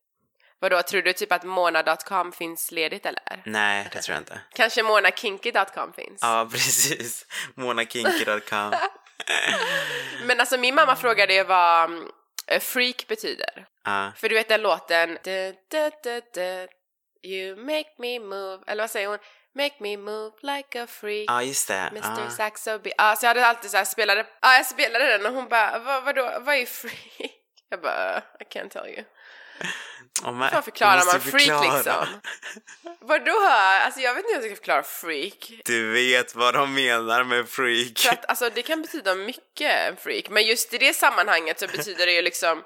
Vadå, 0.60 0.82
tror 0.82 1.02
du 1.02 1.12
typ 1.12 1.32
att 1.32 1.44
mona.com 1.44 2.32
finns 2.32 2.72
ledigt 2.72 3.06
eller? 3.06 3.42
Nej, 3.46 3.88
det 3.92 4.02
tror 4.02 4.14
jag 4.14 4.20
inte. 4.20 4.40
Kanske 4.54 4.82
monakinky.com 4.82 5.92
finns? 5.92 6.18
Ja, 6.22 6.48
precis. 6.52 7.26
Monakinky.com. 7.54 8.74
Men 10.26 10.40
alltså 10.40 10.58
min 10.58 10.74
mamma 10.74 10.96
frågade 10.96 11.34
ju 11.34 11.44
vad 11.44 11.84
mm, 11.84 12.10
eh, 12.46 12.60
freak 12.60 13.06
betyder. 13.06 13.66
Ja, 13.84 14.12
För 14.16 14.28
du 14.28 14.34
vet 14.34 14.48
den 14.48 14.62
låten... 14.62 15.18
Du, 15.24 15.54
du, 15.70 15.90
du, 16.02 16.20
du, 16.34 16.68
You 17.22 17.56
make 17.56 17.90
me 17.98 18.18
move, 18.18 18.62
eller 18.66 18.82
vad 18.82 18.90
säger 18.90 19.08
hon? 19.08 19.18
Make 19.56 19.74
me 19.80 19.96
move 19.96 20.32
like 20.42 20.82
a 20.82 20.86
freak. 20.86 21.24
Ja, 21.28 21.42
just 21.42 21.68
det. 21.68 21.74
Mr 21.74 22.20
Ja. 22.24 22.30
Saxo 22.30 22.78
Beat. 22.78 22.94
Ja, 22.98 23.16
så 23.16 23.26
jag 23.26 23.30
hade 23.30 23.46
alltid 23.46 23.70
så 23.70 23.76
här 23.76 23.84
spelade, 23.84 24.26
ja 24.42 24.54
jag 24.56 24.66
spelade 24.66 25.06
den 25.06 25.26
och 25.26 25.32
hon 25.32 25.48
bara, 25.48 25.78
vad, 25.78 26.04
vadå, 26.04 26.38
vad 26.40 26.54
är 26.54 26.66
freak? 26.66 27.32
Jag 27.70 27.80
bara, 27.80 28.18
I 28.18 28.44
can't 28.54 28.68
tell 28.68 28.86
you. 28.86 29.04
Oh, 30.24 30.32
men, 30.32 30.54
Hur 30.54 30.60
förklarar 30.60 31.04
man 31.12 31.20
freak 31.20 31.42
förklara. 31.42 31.74
liksom? 31.76 32.20
Vadå? 33.00 33.38
Alltså 33.84 34.00
jag 34.00 34.14
vet 34.14 34.24
inte 34.24 34.34
hur 34.34 34.40
jag 34.40 34.50
ska 34.50 34.56
förklara 34.56 34.82
freak. 34.82 35.52
Du 35.64 35.92
vet 35.92 36.34
vad 36.34 36.54
de 36.54 36.74
menar 36.74 37.24
med 37.24 37.48
freak. 37.48 37.98
För 37.98 38.12
att 38.12 38.24
alltså 38.28 38.50
det 38.50 38.62
kan 38.62 38.82
betyda 38.82 39.14
mycket, 39.14 40.02
freak. 40.02 40.28
Men 40.30 40.42
just 40.42 40.74
i 40.74 40.78
det 40.78 40.94
sammanhanget 40.94 41.60
så 41.60 41.66
betyder 41.66 42.06
det 42.06 42.12
ju 42.12 42.22
liksom 42.22 42.64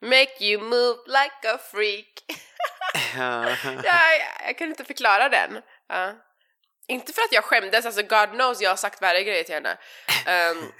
Make 0.00 0.44
you 0.44 0.62
move 0.62 0.98
like 1.06 1.50
a 1.54 1.58
freak. 1.72 2.24
Ja. 3.16 3.48
jag, 3.84 4.20
jag 4.46 4.58
kan 4.58 4.68
inte 4.68 4.84
förklara 4.84 5.28
den. 5.28 5.62
Ja. 5.90 6.14
Inte 6.88 7.12
för 7.12 7.22
att 7.22 7.32
jag 7.32 7.44
skämdes, 7.44 7.86
alltså 7.86 8.02
God 8.02 8.30
knows 8.30 8.60
jag 8.60 8.70
har 8.70 8.76
sagt 8.76 9.02
värre 9.02 9.24
grejer 9.24 9.44
till 9.44 9.54
henne. 9.54 9.78
Ehm, 10.26 10.72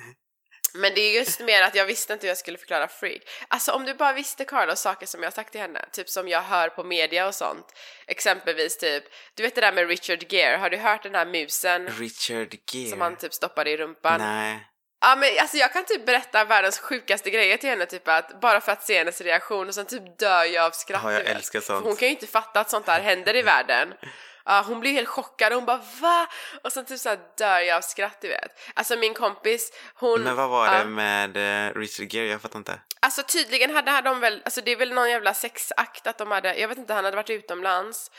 men 0.74 0.94
det 0.94 1.00
är 1.00 1.12
just 1.14 1.40
mer 1.40 1.62
att 1.62 1.74
jag 1.74 1.86
visste 1.86 2.12
inte 2.12 2.26
hur 2.26 2.30
jag 2.30 2.38
skulle 2.38 2.58
förklara 2.58 2.88
freak. 2.88 3.22
Alltså 3.48 3.72
om 3.72 3.84
du 3.84 3.94
bara 3.94 4.12
visste 4.12 4.44
Carlos 4.44 4.80
saker 4.80 5.06
som 5.06 5.22
jag 5.22 5.26
har 5.26 5.34
sagt 5.34 5.52
till 5.52 5.60
henne, 5.60 5.84
typ 5.92 6.08
som 6.08 6.28
jag 6.28 6.42
hör 6.42 6.68
på 6.68 6.84
media 6.84 7.26
och 7.26 7.34
sånt. 7.34 7.66
Exempelvis 8.06 8.78
typ, 8.78 9.04
du 9.34 9.42
vet 9.42 9.54
det 9.54 9.60
där 9.60 9.72
med 9.72 9.88
Richard 9.88 10.32
Gere, 10.32 10.56
har 10.56 10.70
du 10.70 10.76
hört 10.76 11.02
den 11.02 11.14
här 11.14 11.26
musen 11.26 11.88
Richard 11.88 12.54
Gere. 12.72 12.90
som 12.90 13.00
han 13.00 13.16
typ 13.16 13.34
stoppade 13.34 13.70
i 13.70 13.76
rumpan? 13.76 14.20
Nej. 14.20 14.66
Ja 15.00 15.16
men 15.16 15.28
alltså 15.40 15.56
jag 15.56 15.72
kan 15.72 15.84
typ 15.84 16.06
berätta 16.06 16.44
världens 16.44 16.78
sjukaste 16.78 17.30
grejer 17.30 17.56
till 17.56 17.70
henne 17.70 17.86
typ 17.86 18.08
att 18.08 18.40
bara 18.40 18.60
för 18.60 18.72
att 18.72 18.84
se 18.84 18.98
hennes 18.98 19.20
reaktion 19.20 19.68
och 19.68 19.74
sen 19.74 19.86
typ 19.86 20.18
dör 20.18 20.44
jag 20.44 20.64
av 20.64 20.70
skratt. 20.70 21.00
Ja, 21.04 21.12
jag 21.12 21.20
vet. 21.20 21.36
älskar 21.36 21.60
sånt. 21.60 21.82
För 21.82 21.88
hon 21.88 21.96
kan 21.96 22.08
ju 22.08 22.14
inte 22.14 22.26
fatta 22.26 22.60
att 22.60 22.70
sånt 22.70 22.86
där 22.86 23.00
händer 23.00 23.36
i 23.36 23.42
världen. 23.42 23.94
Ja, 24.44 24.64
hon 24.66 24.80
blir 24.80 24.92
helt 24.92 25.08
chockad 25.08 25.52
och 25.52 25.56
hon 25.56 25.66
bara 25.66 25.82
va? 26.00 26.28
Och 26.64 26.72
sen 26.72 26.84
typ 26.84 26.98
såhär 27.00 27.18
dör 27.38 27.60
jag 27.60 27.76
av 27.76 27.80
skratt 27.80 28.18
du 28.20 28.28
vet. 28.28 28.60
Alltså 28.74 28.96
min 28.96 29.14
kompis 29.14 29.72
hon... 29.94 30.20
Men 30.20 30.36
vad 30.36 30.48
var 30.50 30.66
ja, 30.66 30.78
det 30.78 30.84
med 30.84 31.36
eh, 31.68 31.74
Richard 31.74 32.14
Gere? 32.14 32.26
Jag 32.26 32.42
fattar 32.42 32.58
inte. 32.58 32.80
Alltså 33.00 33.22
tydligen 33.22 33.74
hade 33.74 33.90
hade 33.90 34.08
de 34.10 34.20
väl, 34.20 34.42
alltså 34.44 34.60
det 34.60 34.70
är 34.72 34.76
väl 34.76 34.92
någon 34.92 35.10
jävla 35.10 35.34
sexakt 35.34 36.06
att 36.06 36.18
de 36.18 36.30
hade, 36.30 36.54
jag 36.56 36.68
vet 36.68 36.78
inte, 36.78 36.94
han 36.94 37.04
hade 37.04 37.16
varit 37.16 37.30
utomlands 37.30 38.10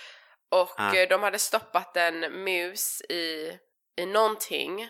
och 0.51 0.74
Ja. 0.78 0.96
eh, 0.96 1.10
de 1.10 1.24
hade 1.24 1.40
stoppat 1.40 1.98
en 1.98 2.44
mus 2.44 3.01
i, 3.01 3.51
i 3.98 4.06
någonting 4.06 4.90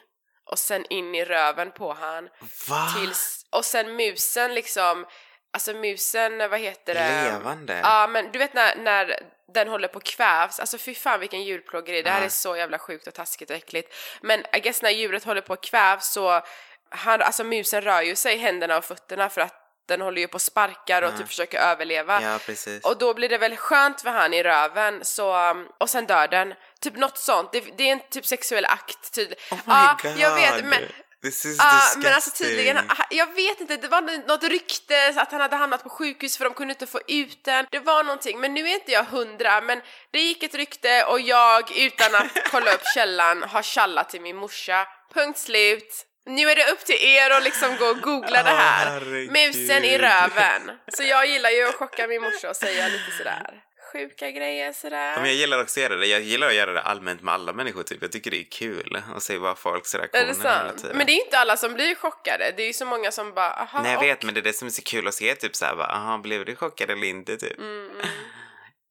och 0.51 0.59
sen 0.59 0.85
in 0.89 1.15
i 1.15 1.25
röven 1.25 1.71
på 1.71 1.93
han 1.93 2.29
Va? 2.69 2.93
tills, 2.99 3.45
och 3.51 3.65
sen 3.65 3.95
musen 3.95 4.53
liksom, 4.53 5.05
alltså 5.53 5.73
musen, 5.73 6.37
vad 6.49 6.59
heter 6.59 6.93
det? 6.93 7.23
Levande? 7.31 7.79
Ja 7.83 8.07
men 8.07 8.31
du 8.31 8.39
vet 8.39 8.53
när, 8.53 8.75
när 8.75 9.19
den 9.53 9.67
håller 9.67 9.87
på 9.87 9.99
kvävs, 9.99 10.59
alltså 10.59 10.77
fy 10.77 10.95
fan 10.95 11.19
vilken 11.19 11.43
djurplågeri, 11.43 12.01
det 12.01 12.09
här 12.09 12.19
Ja. 12.19 12.25
är 12.25 12.29
så 12.29 12.57
jävla 12.57 12.79
sjukt 12.79 13.07
och 13.07 13.13
taskigt 13.13 13.49
och 13.49 13.55
äckligt. 13.55 13.93
Men 14.21 14.39
I 14.55 14.59
guess 14.59 14.81
när 14.81 14.89
djuret 14.89 15.23
håller 15.23 15.41
på 15.41 15.53
att 15.53 15.61
kvävs 15.63 16.11
så, 16.11 16.41
han, 16.89 17.21
alltså 17.21 17.43
musen 17.43 17.81
rör 17.81 18.01
ju 18.01 18.15
sig 18.15 18.37
händerna 18.37 18.77
och 18.77 18.85
fötterna 18.85 19.29
för 19.29 19.41
att 19.41 19.57
den 19.87 20.01
håller 20.01 20.21
ju 20.21 20.27
på 20.27 20.35
och 20.35 20.41
sparkar 20.41 21.01
och 21.01 21.11
Ja. 21.13 21.17
typ 21.17 21.27
försöker 21.27 21.59
överleva. 21.59 22.21
Ja, 22.21 22.39
precis. 22.45 22.83
Och 22.85 22.97
då 22.97 23.13
blir 23.13 23.29
det 23.29 23.37
väl 23.37 23.57
skönt 23.57 24.01
för 24.01 24.09
han 24.09 24.33
i 24.33 24.43
röven, 24.43 25.05
så, 25.05 25.55
och 25.77 25.89
sen 25.89 26.05
dör 26.05 26.27
den. 26.27 26.53
Typ 26.81 26.95
något 26.95 27.17
sånt, 27.17 27.51
det, 27.51 27.59
det 27.77 27.83
är 27.83 27.91
en 27.91 27.99
typ 28.09 28.25
sexuell 28.25 28.65
akt 28.65 29.13
tydligen. 29.13 29.43
Oh 29.51 29.57
my 29.57 29.73
ja, 29.73 29.97
god. 30.03 30.17
jag 30.17 30.35
vet, 30.35 30.65
men 30.65 30.79
This 31.23 31.45
is 31.45 31.57
disgusting. 31.57 32.03
men 32.03 32.13
alltså 32.13 32.31
tydligen, 32.31 32.77
ah, 32.77 33.05
jag 33.09 33.33
vet 33.35 33.61
inte, 33.61 33.77
det 33.77 33.87
var 33.87 34.27
något 34.27 34.43
rykte 34.43 35.13
att 35.15 35.31
han 35.31 35.41
hade 35.41 35.55
hamnat 35.55 35.83
på 35.83 35.89
sjukhus 35.89 36.37
för 36.37 36.45
de 36.45 36.53
kunde 36.53 36.71
inte 36.73 36.87
få 36.87 36.99
ut 37.07 37.43
den. 37.43 37.65
Det 37.71 37.79
var 37.79 38.03
någonting, 38.03 38.39
men 38.39 38.53
nu 38.53 38.67
är 38.69 38.73
inte 38.73 38.91
jag 38.91 39.03
hundra, 39.03 39.61
men 39.61 39.81
det 40.11 40.19
gick 40.19 40.43
ett 40.43 40.55
rykte 40.55 41.03
och 41.03 41.19
jag 41.19 41.77
utan 41.77 42.15
att 42.15 42.31
kolla 42.51 42.73
upp 42.73 42.87
källan 42.95 43.43
har 43.43 43.61
tjallat 43.61 44.09
till 44.09 44.21
min 44.21 44.35
morsa. 44.35 44.87
Punkt 45.13 45.39
slut. 45.39 46.05
Nu 46.25 46.49
är 46.49 46.55
det 46.55 46.71
upp 46.71 46.85
till 46.85 47.03
er 47.03 47.29
att 47.29 47.43
liksom 47.43 47.77
gå 47.77 47.85
och 47.85 48.01
googla 48.01 48.43
det 48.43 48.49
här. 48.49 49.01
Musen 49.31 49.83
i 49.83 49.97
röven. 49.97 50.71
Så 50.87 51.03
jag 51.03 51.27
gillar 51.27 51.49
ju 51.49 51.69
att 51.69 51.75
chocka 51.75 52.07
min 52.07 52.21
morsa 52.21 52.49
och 52.49 52.55
säga 52.55 52.87
lite 52.87 53.11
sådär 53.17 53.61
sjuka 53.93 54.31
grejer 54.31 54.73
sådär. 54.73 55.11
Ja, 55.11 55.15
men 55.19 55.25
jag 55.25 55.35
gillar 55.35 55.61
också 55.61 55.79
att 55.79 55.83
göra 55.83 55.95
det. 55.95 56.05
Jag 56.07 56.21
gillar 56.21 56.47
att 56.47 56.53
göra 56.55 56.71
det 56.73 56.81
allmänt 56.81 57.21
med 57.21 57.33
alla 57.33 57.53
människor 57.53 57.83
typ. 57.83 58.01
Jag 58.01 58.11
tycker 58.11 58.31
det 58.31 58.39
är 58.39 58.51
kul 58.51 59.01
att 59.15 59.23
se 59.23 59.37
vad 59.37 59.57
folks 59.57 59.95
reaktioner 59.95 60.23
är 60.23 60.27
det 60.27 60.33
hela 60.39 60.43
sant? 60.67 60.81
tiden. 60.81 60.97
Men 60.97 61.05
det 61.05 61.11
är 61.11 61.25
inte 61.25 61.37
alla 61.37 61.57
som 61.57 61.73
blir 61.73 61.95
chockade. 61.95 62.53
Det 62.57 62.63
är 62.63 62.67
ju 62.67 62.73
så 62.73 62.85
många 62.85 63.11
som 63.11 63.33
bara 63.33 63.51
aha, 63.53 63.81
Nej 63.81 63.91
jag 63.91 63.97
och- 63.99 64.05
vet 64.05 64.23
men 64.23 64.33
det 64.33 64.39
är 64.39 64.43
det 64.43 64.53
som 64.53 64.65
är 64.67 64.71
så 64.71 64.81
kul 64.81 65.07
att 65.07 65.13
se 65.13 65.35
typ 65.35 65.55
såhär 65.55 65.75
bara, 65.75 65.87
aha 65.87 66.17
blev 66.17 66.45
du 66.45 66.55
chockad 66.55 66.89
eller 66.89 67.07
inte 67.07 67.37
typ? 67.37 67.57
Mm, 67.57 67.89
mm. 67.89 68.05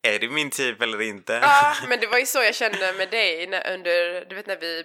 Är 0.02 0.18
det 0.18 0.28
min 0.28 0.50
typ 0.50 0.82
eller 0.82 1.02
inte? 1.02 1.38
Ja, 1.42 1.74
men 1.88 2.00
det 2.00 2.06
var 2.06 2.18
ju 2.18 2.26
så 2.26 2.42
jag 2.42 2.54
kände 2.54 2.92
med 2.92 3.10
dig 3.10 3.46
när, 3.46 3.72
under, 3.74 4.24
du 4.28 4.34
vet 4.34 4.46
när 4.46 4.56
vi 4.60 4.84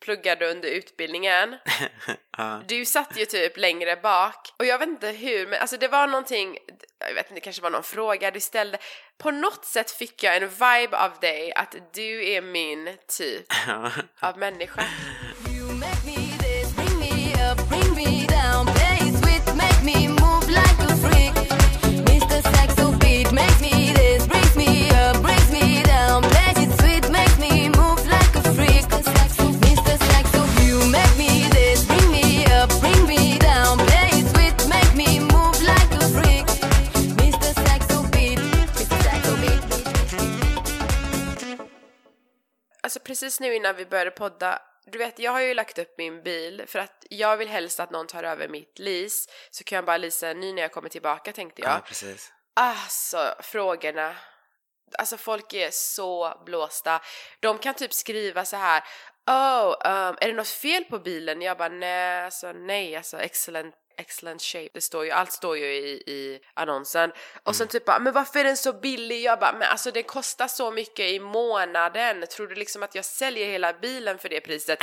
pluggade 0.00 0.50
under 0.50 0.68
utbildningen. 0.68 1.56
ja. 2.36 2.62
Du 2.68 2.84
satt 2.84 3.16
ju 3.16 3.24
typ 3.24 3.56
längre 3.56 3.96
bak 3.96 4.54
och 4.58 4.66
jag 4.66 4.78
vet 4.78 4.88
inte 4.88 5.08
hur, 5.08 5.46
men 5.46 5.60
alltså 5.60 5.76
det 5.76 5.88
var 5.88 6.06
någonting, 6.06 6.58
jag 6.98 7.14
vet 7.14 7.24
inte, 7.24 7.34
det 7.34 7.40
kanske 7.40 7.62
var 7.62 7.70
någon 7.70 7.82
fråga 7.82 8.30
du 8.30 8.40
ställde. 8.40 8.78
På 9.18 9.30
något 9.30 9.64
sätt 9.64 9.90
fick 9.90 10.22
jag 10.22 10.36
en 10.36 10.48
vibe 10.48 10.96
av 10.96 11.12
dig 11.20 11.52
att 11.52 11.76
du 11.92 12.28
är 12.30 12.42
min 12.42 12.96
typ 13.18 13.46
av 14.20 14.38
människa. 14.38 14.82
Precis 43.16 43.40
nu 43.40 43.54
innan 43.54 43.76
vi 43.76 43.86
började 43.86 44.10
podda, 44.10 44.62
du 44.86 44.98
vet 44.98 45.18
jag 45.18 45.32
har 45.32 45.40
ju 45.40 45.54
lagt 45.54 45.78
upp 45.78 45.94
min 45.98 46.22
bil 46.22 46.64
för 46.66 46.78
att 46.78 47.06
jag 47.10 47.36
vill 47.36 47.48
helst 47.48 47.80
att 47.80 47.90
någon 47.90 48.06
tar 48.06 48.24
över 48.24 48.48
mitt 48.48 48.78
lease 48.78 49.30
så 49.50 49.64
kan 49.64 49.76
jag 49.76 49.84
bara 49.84 49.96
leasa 49.96 50.28
en 50.28 50.40
ny 50.40 50.52
när 50.52 50.62
jag 50.62 50.72
kommer 50.72 50.88
tillbaka 50.88 51.32
tänkte 51.32 51.62
jag. 51.62 51.70
ja 51.70 51.80
precis. 51.86 52.32
Alltså 52.54 53.34
frågorna. 53.40 54.16
Alltså 54.98 55.16
folk 55.16 55.52
är 55.52 55.70
så 55.70 56.42
blåsta. 56.46 57.02
De 57.40 57.58
kan 57.58 57.74
typ 57.74 57.92
skriva 57.92 58.44
så 58.44 58.56
här. 58.56 58.84
Oh, 59.26 59.68
um, 59.68 60.16
är 60.20 60.26
det 60.26 60.32
något 60.32 60.48
fel 60.48 60.84
på 60.84 60.98
bilen? 60.98 61.42
Jag 61.42 61.58
bara 61.58 61.68
nej, 61.68 62.24
alltså 62.24 62.52
nej, 62.52 62.96
alltså 62.96 63.18
excellent 63.18 63.74
excellent 63.96 64.42
shape. 64.42 64.70
Det 64.72 64.80
står 64.80 65.04
ju, 65.04 65.10
allt 65.10 65.32
står 65.32 65.58
ju 65.58 65.66
i, 65.66 66.02
i 66.06 66.40
annonsen. 66.54 67.12
Och 67.42 67.56
sen 67.56 67.68
typ 67.68 67.84
bara, 67.84 67.98
men 67.98 68.12
varför 68.12 68.38
är 68.38 68.44
den 68.44 68.56
så 68.56 68.72
billig? 68.72 69.22
Jag 69.22 69.38
bara, 69.38 69.52
men 69.52 69.68
alltså 69.68 69.90
det 69.90 70.02
kostar 70.02 70.48
så 70.48 70.70
mycket 70.70 71.10
i 71.10 71.20
månaden. 71.20 72.24
Tror 72.26 72.46
du 72.46 72.54
liksom 72.54 72.82
att 72.82 72.94
jag 72.94 73.04
säljer 73.04 73.46
hela 73.46 73.72
bilen 73.72 74.18
för 74.18 74.28
det 74.28 74.40
priset? 74.40 74.78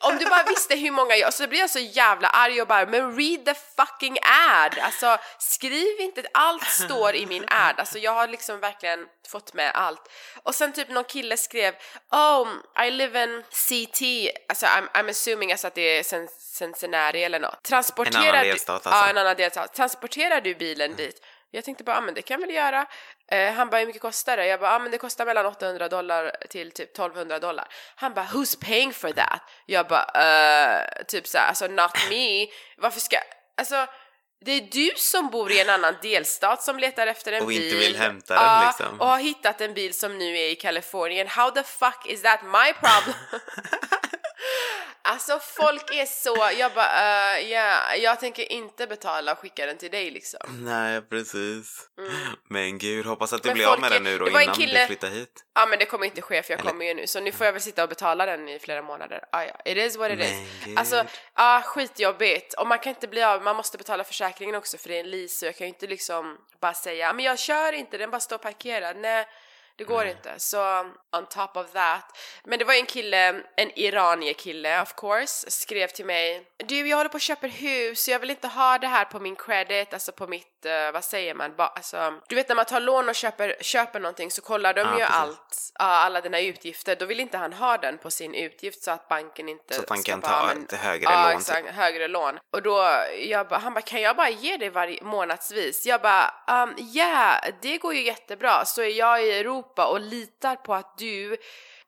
Om 0.00 0.18
du 0.18 0.24
bara 0.24 0.42
visste 0.42 0.74
hur 0.76 0.90
många 0.90 1.16
jag, 1.16 1.34
så 1.34 1.46
blir 1.48 1.58
jag 1.60 1.70
så 1.70 1.78
jävla 1.78 2.28
arg 2.28 2.60
och 2.60 2.66
bara 2.68 2.86
men 2.86 3.16
read 3.16 3.44
the 3.44 3.54
fucking 3.76 4.18
ad! 4.50 4.78
Alltså 4.80 5.18
skriv 5.38 6.00
inte, 6.00 6.22
allt 6.34 6.64
står 6.66 7.14
i 7.14 7.26
min 7.26 7.44
ad, 7.48 7.74
alltså 7.80 7.98
jag 7.98 8.12
har 8.12 8.28
liksom 8.28 8.60
verkligen 8.60 9.06
fått 9.28 9.54
med 9.54 9.70
allt. 9.74 10.10
Och 10.42 10.54
sen 10.54 10.72
typ 10.72 10.88
någon 10.88 11.04
kille 11.04 11.36
skrev 11.36 11.74
Oh, 12.10 12.48
I 12.86 12.90
live 12.90 13.22
in 13.24 13.42
CT, 13.42 14.02
alltså 14.48 14.66
I'm, 14.66 14.88
I'm 14.94 15.10
assuming 15.10 15.52
alltså 15.52 15.66
att 15.66 15.74
det 15.74 15.98
är 15.98 16.02
Cin- 16.02 16.28
Cincinnati 16.38 17.24
eller 17.24 17.40
något. 17.40 17.62
Transporterar 17.62 18.22
En 18.22 18.28
annan 18.28 18.44
delstat 18.46 18.86
alltså. 18.86 18.90
Ja, 18.90 19.08
en 19.10 19.18
annan 19.18 19.36
delstat. 19.36 19.74
Transporterar 19.74 20.40
du 20.40 20.54
bilen 20.54 20.96
dit? 20.96 21.24
Jag 21.54 21.64
tänkte 21.64 21.84
bara, 21.84 21.96
ah, 21.96 22.00
men 22.00 22.14
det 22.14 22.22
kan 22.22 22.40
jag 22.40 22.46
väl 22.46 22.56
göra. 22.56 22.86
Eh, 23.32 23.52
han 23.52 23.70
bara, 23.70 23.78
hur 23.78 23.86
mycket 23.86 24.02
kostar 24.02 24.36
det? 24.36 24.46
Jag 24.46 24.60
bara, 24.60 24.70
ah, 24.74 24.78
men 24.78 24.90
det 24.90 24.98
kostar 24.98 25.26
mellan 25.26 25.46
800 25.46 25.88
dollar 25.88 26.36
till 26.50 26.70
typ 26.72 26.90
1200 26.92 27.38
dollar. 27.38 27.68
Han 27.96 28.14
bara, 28.14 28.24
who's 28.26 28.60
paying 28.64 28.92
for 28.92 29.12
that? 29.12 29.40
Jag 29.66 29.86
bara, 29.86 30.04
eh, 30.14 31.04
typ 31.08 31.26
såhär, 31.26 31.48
alltså 31.48 31.66
not 31.66 31.90
me. 32.10 32.46
Varför 32.76 33.00
ska, 33.00 33.16
alltså 33.56 33.86
det 34.44 34.52
är 34.52 34.60
du 34.60 34.90
som 34.96 35.30
bor 35.30 35.52
i 35.52 35.60
en 35.60 35.70
annan 35.70 35.94
delstat 36.02 36.62
som 36.62 36.78
letar 36.78 37.06
efter 37.06 37.32
en 37.32 37.42
Och 37.42 37.48
bil. 37.48 37.64
inte 37.64 37.76
vill 37.76 37.96
hämta 37.96 38.34
den, 38.34 38.42
Ja, 38.44 38.74
liksom. 38.78 39.00
och 39.00 39.06
har 39.06 39.18
hittat 39.18 39.60
en 39.60 39.74
bil 39.74 39.94
som 39.98 40.18
nu 40.18 40.38
är 40.38 40.50
i 40.50 40.54
Kalifornien. 40.54 41.28
How 41.28 41.50
the 41.50 41.62
fuck 41.62 42.06
is 42.06 42.22
that 42.22 42.40
my 42.42 42.72
problem? 42.72 43.16
Alltså 45.04 45.38
folk 45.38 45.90
är 45.94 46.06
så, 46.06 46.50
jag 46.58 46.72
bara, 46.72 46.86
uh, 47.38 47.44
yeah, 47.44 47.96
jag 47.96 48.20
tänker 48.20 48.52
inte 48.52 48.86
betala 48.86 49.32
och 49.32 49.38
skicka 49.38 49.66
den 49.66 49.78
till 49.78 49.90
dig 49.90 50.10
liksom. 50.10 50.40
Nej, 50.64 51.02
precis. 51.02 51.88
Men 52.48 52.78
gud, 52.78 53.06
hoppas 53.06 53.32
att 53.32 53.42
du 53.42 53.48
Men 53.48 53.54
blir 53.54 53.72
av 53.72 53.80
med 53.80 53.90
är- 53.90 53.94
den 53.94 54.02
nu 54.04 54.18
då 54.18 54.28
innan 54.28 54.54
kille- 54.54 54.80
du 54.80 54.86
flyttar 54.86 55.08
hit. 55.08 55.44
Ja 55.54 55.66
men 55.66 55.78
det 55.78 55.84
kommer 55.86 56.06
inte 56.06 56.22
ske 56.22 56.42
för 56.42 56.52
jag 56.52 56.60
Eller- 56.60 56.70
kommer 56.70 56.84
ju 56.86 56.94
nu 56.94 57.06
så 57.06 57.20
nu 57.20 57.32
får 57.32 57.46
jag 57.46 57.52
väl 57.52 57.62
sitta 57.62 57.82
och 57.82 57.88
betala 57.88 58.26
den 58.26 58.48
i 58.48 58.58
flera 58.58 58.82
månader. 58.82 59.24
Ah, 59.32 59.42
ja. 59.44 59.60
It 59.64 59.76
is 59.76 59.96
what 59.96 60.10
it 60.12 60.18
Men 60.18 60.26
is. 60.26 60.64
gud. 60.64 60.78
Alltså, 60.78 61.04
ja 61.36 61.62
skitjobbigt. 61.64 62.54
Och 62.54 62.66
man 62.66 62.78
kan 62.78 62.90
inte 62.90 63.08
bli 63.08 63.22
av, 63.22 63.42
man 63.42 63.56
måste 63.56 63.78
betala 63.78 64.04
försäkringen 64.04 64.54
också 64.54 64.78
för 64.78 64.88
det 64.88 64.96
är 64.96 65.00
en 65.00 65.10
lease 65.10 65.34
så 65.38 65.46
jag 65.46 65.56
kan 65.56 65.66
ju 65.66 65.68
inte 65.68 65.86
liksom 65.86 66.38
bara 66.60 66.74
säga 66.74 67.10
"Ah, 67.10 67.12
men 67.12 67.24
jag 67.24 67.38
kör 67.38 67.72
inte, 67.72 67.98
den 67.98 68.10
bara 68.10 68.20
står 68.20 68.38
parkerad. 68.38 68.96
Nej, 68.96 69.26
det 69.76 69.84
går 69.84 70.06
inte. 70.06 70.34
Så 70.38 70.80
on 71.16 71.26
top 71.30 71.56
of 71.56 71.72
that. 71.72 72.18
Men 72.44 72.58
det 72.58 72.64
var 72.64 72.74
en 72.74 72.86
kille, 72.86 73.42
en 73.56 73.78
iranier 73.78 74.32
kille 74.32 74.82
of 74.82 74.94
course, 74.96 75.50
skrev 75.50 75.88
till 75.88 76.06
mig 76.06 76.46
Du 76.56 76.88
jag 76.88 76.96
håller 76.96 77.10
på 77.10 77.16
att 77.16 77.22
köpa 77.22 77.46
hus 77.46 78.08
jag 78.08 78.18
vill 78.18 78.30
inte 78.30 78.48
ha 78.48 78.78
det 78.78 78.86
här 78.86 79.04
på 79.04 79.20
min 79.20 79.36
credit, 79.36 79.92
alltså 79.92 80.12
på 80.12 80.26
mitt, 80.26 80.46
eh, 80.66 80.92
vad 80.92 81.04
säger 81.04 81.34
man, 81.34 81.56
ba, 81.56 81.66
alltså, 81.66 82.14
du 82.28 82.34
vet 82.34 82.48
när 82.48 82.56
man 82.56 82.64
tar 82.64 82.80
lån 82.80 83.08
och 83.08 83.14
köper, 83.14 83.56
köper 83.60 84.00
någonting 84.00 84.30
så 84.30 84.42
kollar 84.42 84.74
de 84.74 84.80
Ja, 84.80 84.92
ju 84.92 84.98
precis. 84.98 85.14
allt, 85.16 85.72
ja, 85.78 85.84
alla 85.84 86.20
dina 86.20 86.40
utgifter, 86.40 86.96
då 86.96 87.06
vill 87.06 87.20
inte 87.20 87.38
han 87.38 87.52
ha 87.52 87.76
den 87.76 87.98
på 87.98 88.10
sin 88.10 88.34
utgift 88.34 88.82
så 88.82 88.90
att 88.90 89.08
banken 89.08 89.48
inte 89.48 89.74
Så 89.74 89.82
att 89.82 89.88
han 89.88 90.02
kan 90.02 90.20
bara, 90.20 90.40
ta 90.40 90.46
men- 90.46 90.64
ett 90.64 90.72
högre 90.72 91.04
ja, 91.12 91.22
lån. 91.30 91.38
exakt, 91.40 91.68
högre 91.68 92.08
lån. 92.08 92.38
Och 92.52 92.62
då, 92.62 92.88
jag 93.18 93.48
bara, 93.48 93.60
han 93.60 93.74
bara, 93.74 93.80
kan 93.80 94.00
jag 94.00 94.16
bara 94.16 94.30
ge 94.30 94.56
dig 94.56 94.68
varje 94.70 95.02
månadsvis? 95.02 95.86
Jag 95.86 96.00
bara, 96.02 96.34
um, 96.62 96.74
ja, 96.78 97.34
det 97.62 97.78
går 97.78 97.94
ju 97.94 98.02
jättebra. 98.02 98.64
Så 98.64 98.82
är 98.82 98.88
jag 98.98 99.22
i 99.24 99.32
Europa 99.32 99.86
och 99.86 100.00
litar 100.00 100.56
på 100.56 100.74
att 100.74 100.98
du 100.98 101.36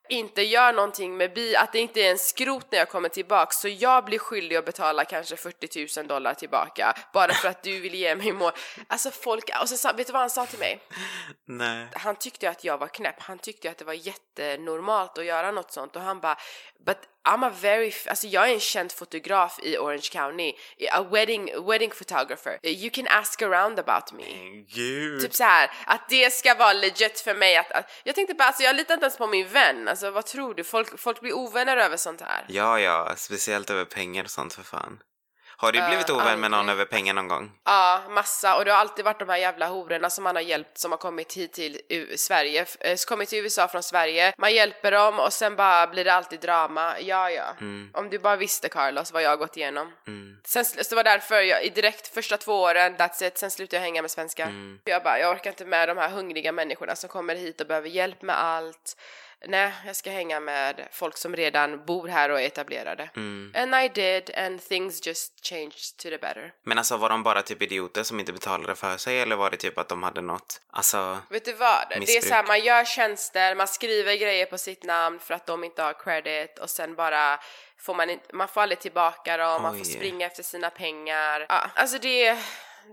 inte 0.09 0.41
gör 0.41 0.73
någonting 0.73 1.17
med 1.17 1.33
bi, 1.33 1.55
att 1.55 1.71
det 1.71 1.79
inte 1.79 2.01
är 2.01 2.11
en 2.11 2.17
skrot 2.17 2.71
när 2.71 2.79
jag 2.79 2.89
kommer 2.89 3.09
tillbaka 3.09 3.51
så 3.51 3.67
jag 3.67 4.05
blir 4.05 4.19
skyldig 4.19 4.55
att 4.55 4.65
betala 4.65 5.05
kanske 5.05 5.35
40 5.35 5.99
000 5.99 6.07
dollar 6.07 6.33
tillbaka 6.33 6.93
bara 7.13 7.33
för 7.33 7.47
att 7.47 7.63
du 7.63 7.79
vill 7.79 7.95
ge 7.95 8.15
mig 8.15 8.31
mål. 8.31 8.51
Alltså 8.87 9.11
folk, 9.11 9.49
och 9.61 9.69
sa, 9.69 9.93
vet 9.93 10.07
du 10.07 10.13
vad 10.13 10.21
han 10.21 10.29
sa 10.29 10.45
till 10.45 10.59
mig? 10.59 10.79
Nej. 11.45 11.87
han 11.93 12.15
tyckte 12.15 12.49
att 12.49 12.63
jag 12.63 12.77
var 12.77 12.87
knäpp, 12.87 13.15
han 13.19 13.39
tyckte 13.39 13.69
att 13.69 13.77
det 13.77 13.85
var 13.85 13.93
jättenormalt 13.93 15.17
att 15.17 15.25
göra 15.25 15.51
något 15.51 15.71
sånt 15.71 15.95
och 15.95 16.01
han 16.01 16.19
bara 16.19 16.37
But 16.85 16.97
I'm 17.25 17.43
a 17.43 17.51
very, 17.61 17.93
alltså 18.07 18.27
jag 18.27 18.49
är 18.49 18.53
en 18.53 18.59
känd 18.59 18.91
fotograf 18.91 19.59
i 19.63 19.77
Orange 19.77 20.09
County, 20.11 20.53
a 20.91 21.03
wedding, 21.11 21.67
wedding 21.67 21.91
photographer. 21.91 22.59
You 22.63 22.89
can 22.89 23.07
ask 23.07 23.41
around 23.41 23.79
about 23.79 24.11
me. 24.11 24.23
Men 24.23 24.65
Gud. 24.65 25.21
Typ 25.21 25.33
så 25.33 25.43
här, 25.43 25.71
att 25.85 26.09
det 26.09 26.33
ska 26.33 26.53
vara 26.55 26.73
legit 26.73 27.19
för 27.19 27.35
mig 27.35 27.57
att, 27.57 27.71
att 27.71 27.91
jag 28.03 28.15
tänkte 28.15 28.33
bara 28.33 28.47
alltså 28.47 28.63
jag 28.63 28.75
litar 28.75 28.93
inte 28.93 29.03
ens 29.03 29.17
på 29.17 29.27
min 29.27 29.47
vän, 29.47 29.87
alltså 29.87 30.11
vad 30.11 30.25
tror 30.25 30.53
du? 30.53 30.63
Folk, 30.63 30.99
folk 30.99 31.21
blir 31.21 31.33
ovänner 31.33 31.77
över 31.77 31.97
sånt 31.97 32.21
här. 32.21 32.45
Ja, 32.47 32.79
ja, 32.79 33.13
speciellt 33.17 33.69
över 33.69 33.85
pengar 33.85 34.23
och 34.23 34.31
sånt 34.31 34.53
för 34.53 34.63
fan. 34.63 34.99
Har 35.57 35.71
du 35.71 35.79
Eh, 35.79 35.87
blivit 35.87 36.09
ovän 36.09 36.39
med 36.39 36.51
någon 36.51 36.69
över 36.69 36.85
pengar 36.85 37.13
någon 37.13 37.27
gång? 37.27 37.51
Ja, 37.65 38.01
massa. 38.09 38.55
Och 38.57 38.65
det 38.65 38.71
har 38.71 38.77
alltid 38.79 39.05
varit 39.05 39.19
de 39.19 39.29
här 39.29 39.37
jävla 39.37 39.67
hororna 39.67 40.09
som 40.09 40.23
man 40.23 40.35
har 40.35 40.43
hjälpt 40.43 40.77
som 40.77 40.91
har 40.91 40.97
kommit 40.97 41.33
hit 41.33 41.53
till 41.53 41.81
U- 41.89 42.17
Sverige, 42.17 42.65
eh, 42.79 42.97
kommit 43.07 43.29
till 43.29 43.39
USA 43.43 43.67
från 43.67 43.83
Sverige. 43.83 44.33
Man 44.37 44.53
hjälper 44.53 44.91
dem 44.91 45.19
och 45.19 45.33
sen 45.33 45.55
bara 45.55 45.87
blir 45.87 46.05
det 46.05 46.13
alltid 46.13 46.39
drama. 46.39 46.99
Ja, 46.99 47.29
ja. 47.31 47.43
Om 47.93 48.09
du 48.09 48.19
bara 48.19 48.35
visste 48.35 48.69
Carlos 48.69 49.11
vad 49.11 49.21
jag 49.23 49.29
har 49.29 49.37
gått 49.37 49.57
igenom. 49.57 49.91
Mm. 50.07 50.37
Sen, 50.45 50.65
så 50.65 50.75
det 50.89 50.95
var 50.95 51.03
därför 51.03 51.41
jag 51.41 51.63
i 51.63 51.69
direkt 51.69 52.07
första 52.13 52.37
två 52.37 52.61
åren, 52.61 52.95
that's 52.97 53.23
it, 53.27 53.37
sen 53.37 53.51
slutade 53.51 53.75
jag 53.77 53.81
hänga 53.81 54.01
med 54.01 54.11
svenskar. 54.11 54.43
Mm. 54.45 54.79
Jag 54.83 55.03
bara, 55.03 55.19
jag 55.19 55.31
orkar 55.35 55.49
inte 55.49 55.65
med 55.65 55.89
de 55.89 55.97
här 55.97 56.09
hungriga 56.09 56.51
människorna 56.51 56.95
som 56.95 57.09
kommer 57.09 57.35
hit 57.35 57.61
och 57.61 57.67
behöver 57.67 57.89
hjälp 57.89 58.21
med 58.21 58.43
allt. 58.43 58.97
Nej, 59.47 59.73
jag 59.85 59.95
ska 59.95 60.11
hänga 60.11 60.39
med 60.39 60.87
folk 60.91 61.17
som 61.17 61.35
redan 61.35 61.85
bor 61.85 62.07
här 62.07 62.29
och 62.29 62.41
är 62.41 62.45
etablerade. 62.45 63.09
Mm. 63.15 63.53
And 63.55 63.75
I 63.75 63.89
did 63.89 64.31
and 64.37 64.67
things 64.67 65.07
just 65.07 65.45
changed 65.45 65.97
to 65.97 66.09
the 66.09 66.17
better. 66.17 66.53
Men 66.63 66.77
alltså 66.77 66.97
var 66.97 67.09
de 67.09 67.23
bara 67.23 67.41
typ 67.41 67.61
idioter 67.61 68.03
som 68.03 68.19
inte 68.19 68.33
betalade 68.33 68.75
för 68.75 68.97
sig 68.97 69.21
eller 69.21 69.35
var 69.35 69.49
det 69.49 69.57
typ 69.57 69.77
att 69.77 69.89
de 69.89 70.03
hade 70.03 70.21
något, 70.21 70.61
alltså, 70.69 71.17
Vet 71.29 71.45
du 71.45 71.53
vad? 71.53 71.89
Det 71.89 71.95
är 71.95 71.99
Missbruk. 71.99 72.23
så 72.23 72.33
här, 72.33 72.43
man 72.43 72.59
gör 72.59 72.85
tjänster, 72.85 73.55
man 73.55 73.67
skriver 73.67 74.15
grejer 74.15 74.45
på 74.45 74.57
sitt 74.57 74.83
namn 74.83 75.19
för 75.19 75.33
att 75.33 75.45
de 75.45 75.63
inte 75.63 75.83
har 75.83 75.93
credit 75.93 76.59
och 76.59 76.69
sen 76.69 76.95
bara 76.95 77.39
får 77.77 77.95
man 77.95 78.09
inte, 78.09 78.35
man 78.35 78.47
får 78.47 78.61
aldrig 78.61 78.79
tillbaka 78.79 79.37
dem, 79.37 79.61
man 79.61 79.73
Oj. 79.73 79.77
får 79.77 79.85
springa 79.85 80.25
efter 80.25 80.43
sina 80.43 80.69
pengar. 80.69 81.45
Ja, 81.49 81.69
alltså 81.75 81.97
det 81.97 82.37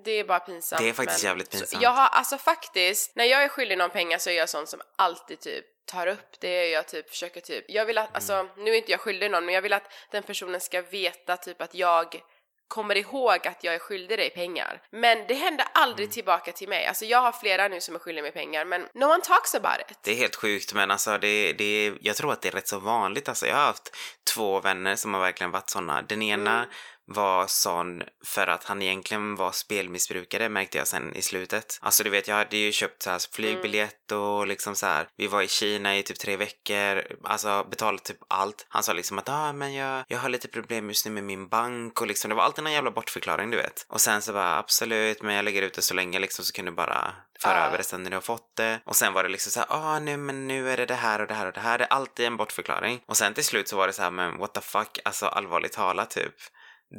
det 0.05 0.11
är 0.11 0.25
bara 0.25 0.41
pinsamt. 0.41 0.83
Det 0.83 0.89
är 0.89 0.93
faktiskt 0.93 1.25
jävligt 1.25 1.53
så 1.53 1.59
pinsamt. 1.59 1.83
Jag 1.83 1.91
har, 1.91 2.09
alltså 2.09 2.39
faktiskt, 2.39 3.17
när 3.17 3.25
jag 3.25 3.43
är 3.43 3.49
skyldig 3.49 3.79
någon 3.79 3.91
pengar 3.91 4.19
så 4.19 4.31
är 4.31 4.35
jag 4.35 4.49
sån 4.49 4.67
som 4.67 4.81
alltid 4.97 5.41
typ 5.41 5.65
tar 5.87 6.07
upp 6.07 6.41
det, 6.41 6.69
jag 6.71 6.89
typ 6.89 7.11
försöker 7.11 7.41
typ, 7.41 7.65
jag 7.69 7.85
vill 7.87 7.99
att, 7.99 8.15
alltså 8.15 8.49
nu 8.57 8.71
är 8.71 8.75
inte 8.77 8.91
jag 8.91 9.01
skyldig 9.01 9.31
någon 9.31 9.45
men 9.45 9.55
jag 9.55 9.63
vill 9.63 9.73
att 9.73 9.93
den 10.11 10.23
personen 10.23 10.61
ska 10.61 10.83
veta 10.83 11.37
typ 11.37 11.63
att 11.63 11.75
jag 11.75 12.21
kommer 12.69 12.97
ihåg 12.97 13.47
att 13.47 13.65
jag 13.65 13.75
är 13.75 13.78
skyldig 13.78 14.19
dig 14.19 14.31
pengar. 14.31 14.83
Men 14.91 15.26
det 15.26 15.35
händer 15.35 15.67
aldrig 15.75 16.05
Mm. 16.07 16.13
tillbaka 16.13 16.52
till 16.52 16.69
mig. 16.69 16.87
Alltså 16.87 17.05
jag 17.05 17.19
har 17.19 17.33
flera 17.33 17.69
nu 17.69 17.81
som 17.81 17.95
är 17.95 17.99
skyldiga 17.99 18.23
mig 18.23 18.33
pengar 18.33 18.65
men 18.65 18.89
no 18.95 19.05
one 19.05 19.21
talks 19.23 19.55
about 19.55 19.91
it. 19.91 19.99
det 20.02 20.11
är 20.11 20.15
helt 20.17 20.37
sjukt 20.37 20.75
men 20.75 20.91
alltså 20.91 21.19
det, 21.19 21.52
det, 21.52 21.93
jag 22.00 22.17
tror 22.17 22.33
att 22.33 22.43
det 22.43 22.49
är 22.49 22.52
rätt 22.52 22.69
så 22.69 22.78
vanligt 22.78 23.28
alltså. 23.28 23.47
Jag 23.47 23.57
har 23.57 23.65
haft 23.65 23.97
två 24.35 24.61
vänner 24.61 24.97
som 24.97 25.15
har 25.15 25.21
verkligen 25.21 25.50
varit 25.50 25.71
såna. 25.71 26.02
Den 26.02 26.23
ena 26.23 26.57
Mm. 26.57 26.69
Var 27.06 27.47
sån 27.47 28.02
för 28.25 28.47
att 28.47 28.65
han 28.65 28.82
egentligen 28.82 29.36
var 29.36 29.52
spelmissbrukare 29.52 30.49
märkte 30.49 30.78
jag 30.78 30.88
sen 30.88 31.17
i 31.17 31.23
slutet. 31.23 31.78
Alltså 31.82 32.04
du 32.04 32.10
vet, 32.10 32.28
jag 32.28 32.34
hade 32.36 32.56
ju 32.56 32.73
köpt 32.73 33.02
så 33.02 33.10
här 33.10 33.21
flygbiljett 33.32 34.12
och 34.12 34.47
liksom 34.47 34.75
så 34.75 34.86
här. 34.86 35.08
Vi 35.17 35.26
var 35.26 35.43
i 35.43 35.49
Kina 35.49 35.97
i 35.99 36.02
typ 36.02 36.19
tre 36.19 36.36
veckor, 36.36 37.02
alltså 37.25 37.67
betalat 37.71 38.04
typ 38.04 38.19
allt. 38.28 38.67
Han 38.69 38.82
sa 38.82 38.93
liksom 38.93 39.19
att 39.19 39.28
ah, 39.28 39.52
men 39.52 39.75
jag, 39.75 40.04
jag 40.08 40.19
har 40.19 40.28
lite 40.28 40.49
problem 40.49 40.88
just 40.88 41.06
nu 41.06 41.12
med 41.12 41.25
min 41.25 41.49
bank 41.49 42.00
och 42.00 42.06
liksom 42.06 42.28
det 42.28 42.34
var 42.34 42.43
alltid 42.43 42.67
en 42.67 42.73
jävla 42.73 42.91
bortförklaring 42.91 43.50
du 43.50 43.56
vet. 43.56 43.86
Och 43.88 44.00
sen 44.00 44.23
så 44.23 44.32
bara 44.32 44.58
absolut, 44.58 45.23
men 45.23 45.34
jag 45.34 45.45
lägger 45.45 45.62
ut 45.62 45.75
det 45.75 45.82
så 45.82 45.95
länge 45.95 46.19
liksom 46.19 46.45
så 46.45 46.52
kan 46.52 46.65
du 46.65 46.71
bara 46.73 47.15
föra 47.41 47.58
Ja. 47.58 47.67
över 47.67 47.78
det 47.78 47.84
sen 47.84 48.02
när 48.02 48.10
du 48.10 48.17
har 48.17 48.21
fått 48.21 48.56
det. 48.56 48.80
Och 48.84 48.97
sen 48.97 49.12
var 49.12 49.23
det 49.23 49.28
liksom 49.28 49.52
så 49.52 49.60
här, 49.60 49.67
ah 49.71 49.99
nu 49.99 50.17
men 50.17 50.49
nu 50.49 50.71
är 50.71 50.76
det 50.76 50.86
det 50.86 50.95
här 50.95 51.21
och 51.21 51.26
det 51.26 51.34
här 51.34 51.47
och 51.47 51.52
det 51.52 51.60
här. 51.60 51.78
Det 51.78 51.84
är 51.84 51.93
alltid 51.93 52.26
en 52.26 52.36
bortförklaring. 52.36 53.00
Och 53.06 53.17
sen 53.17 53.34
till 53.34 53.45
slut 53.45 53.69
så 53.69 53.76
var 53.76 53.86
det 53.86 53.93
så 53.93 54.02
här, 54.02 54.10
men 54.10 54.38
what 54.38 54.54
the 54.54 54.60
fuck, 54.60 54.99
alltså 55.04 55.26
allvarligt 55.26 55.73
talat 55.73 56.10
typ. 56.10 56.34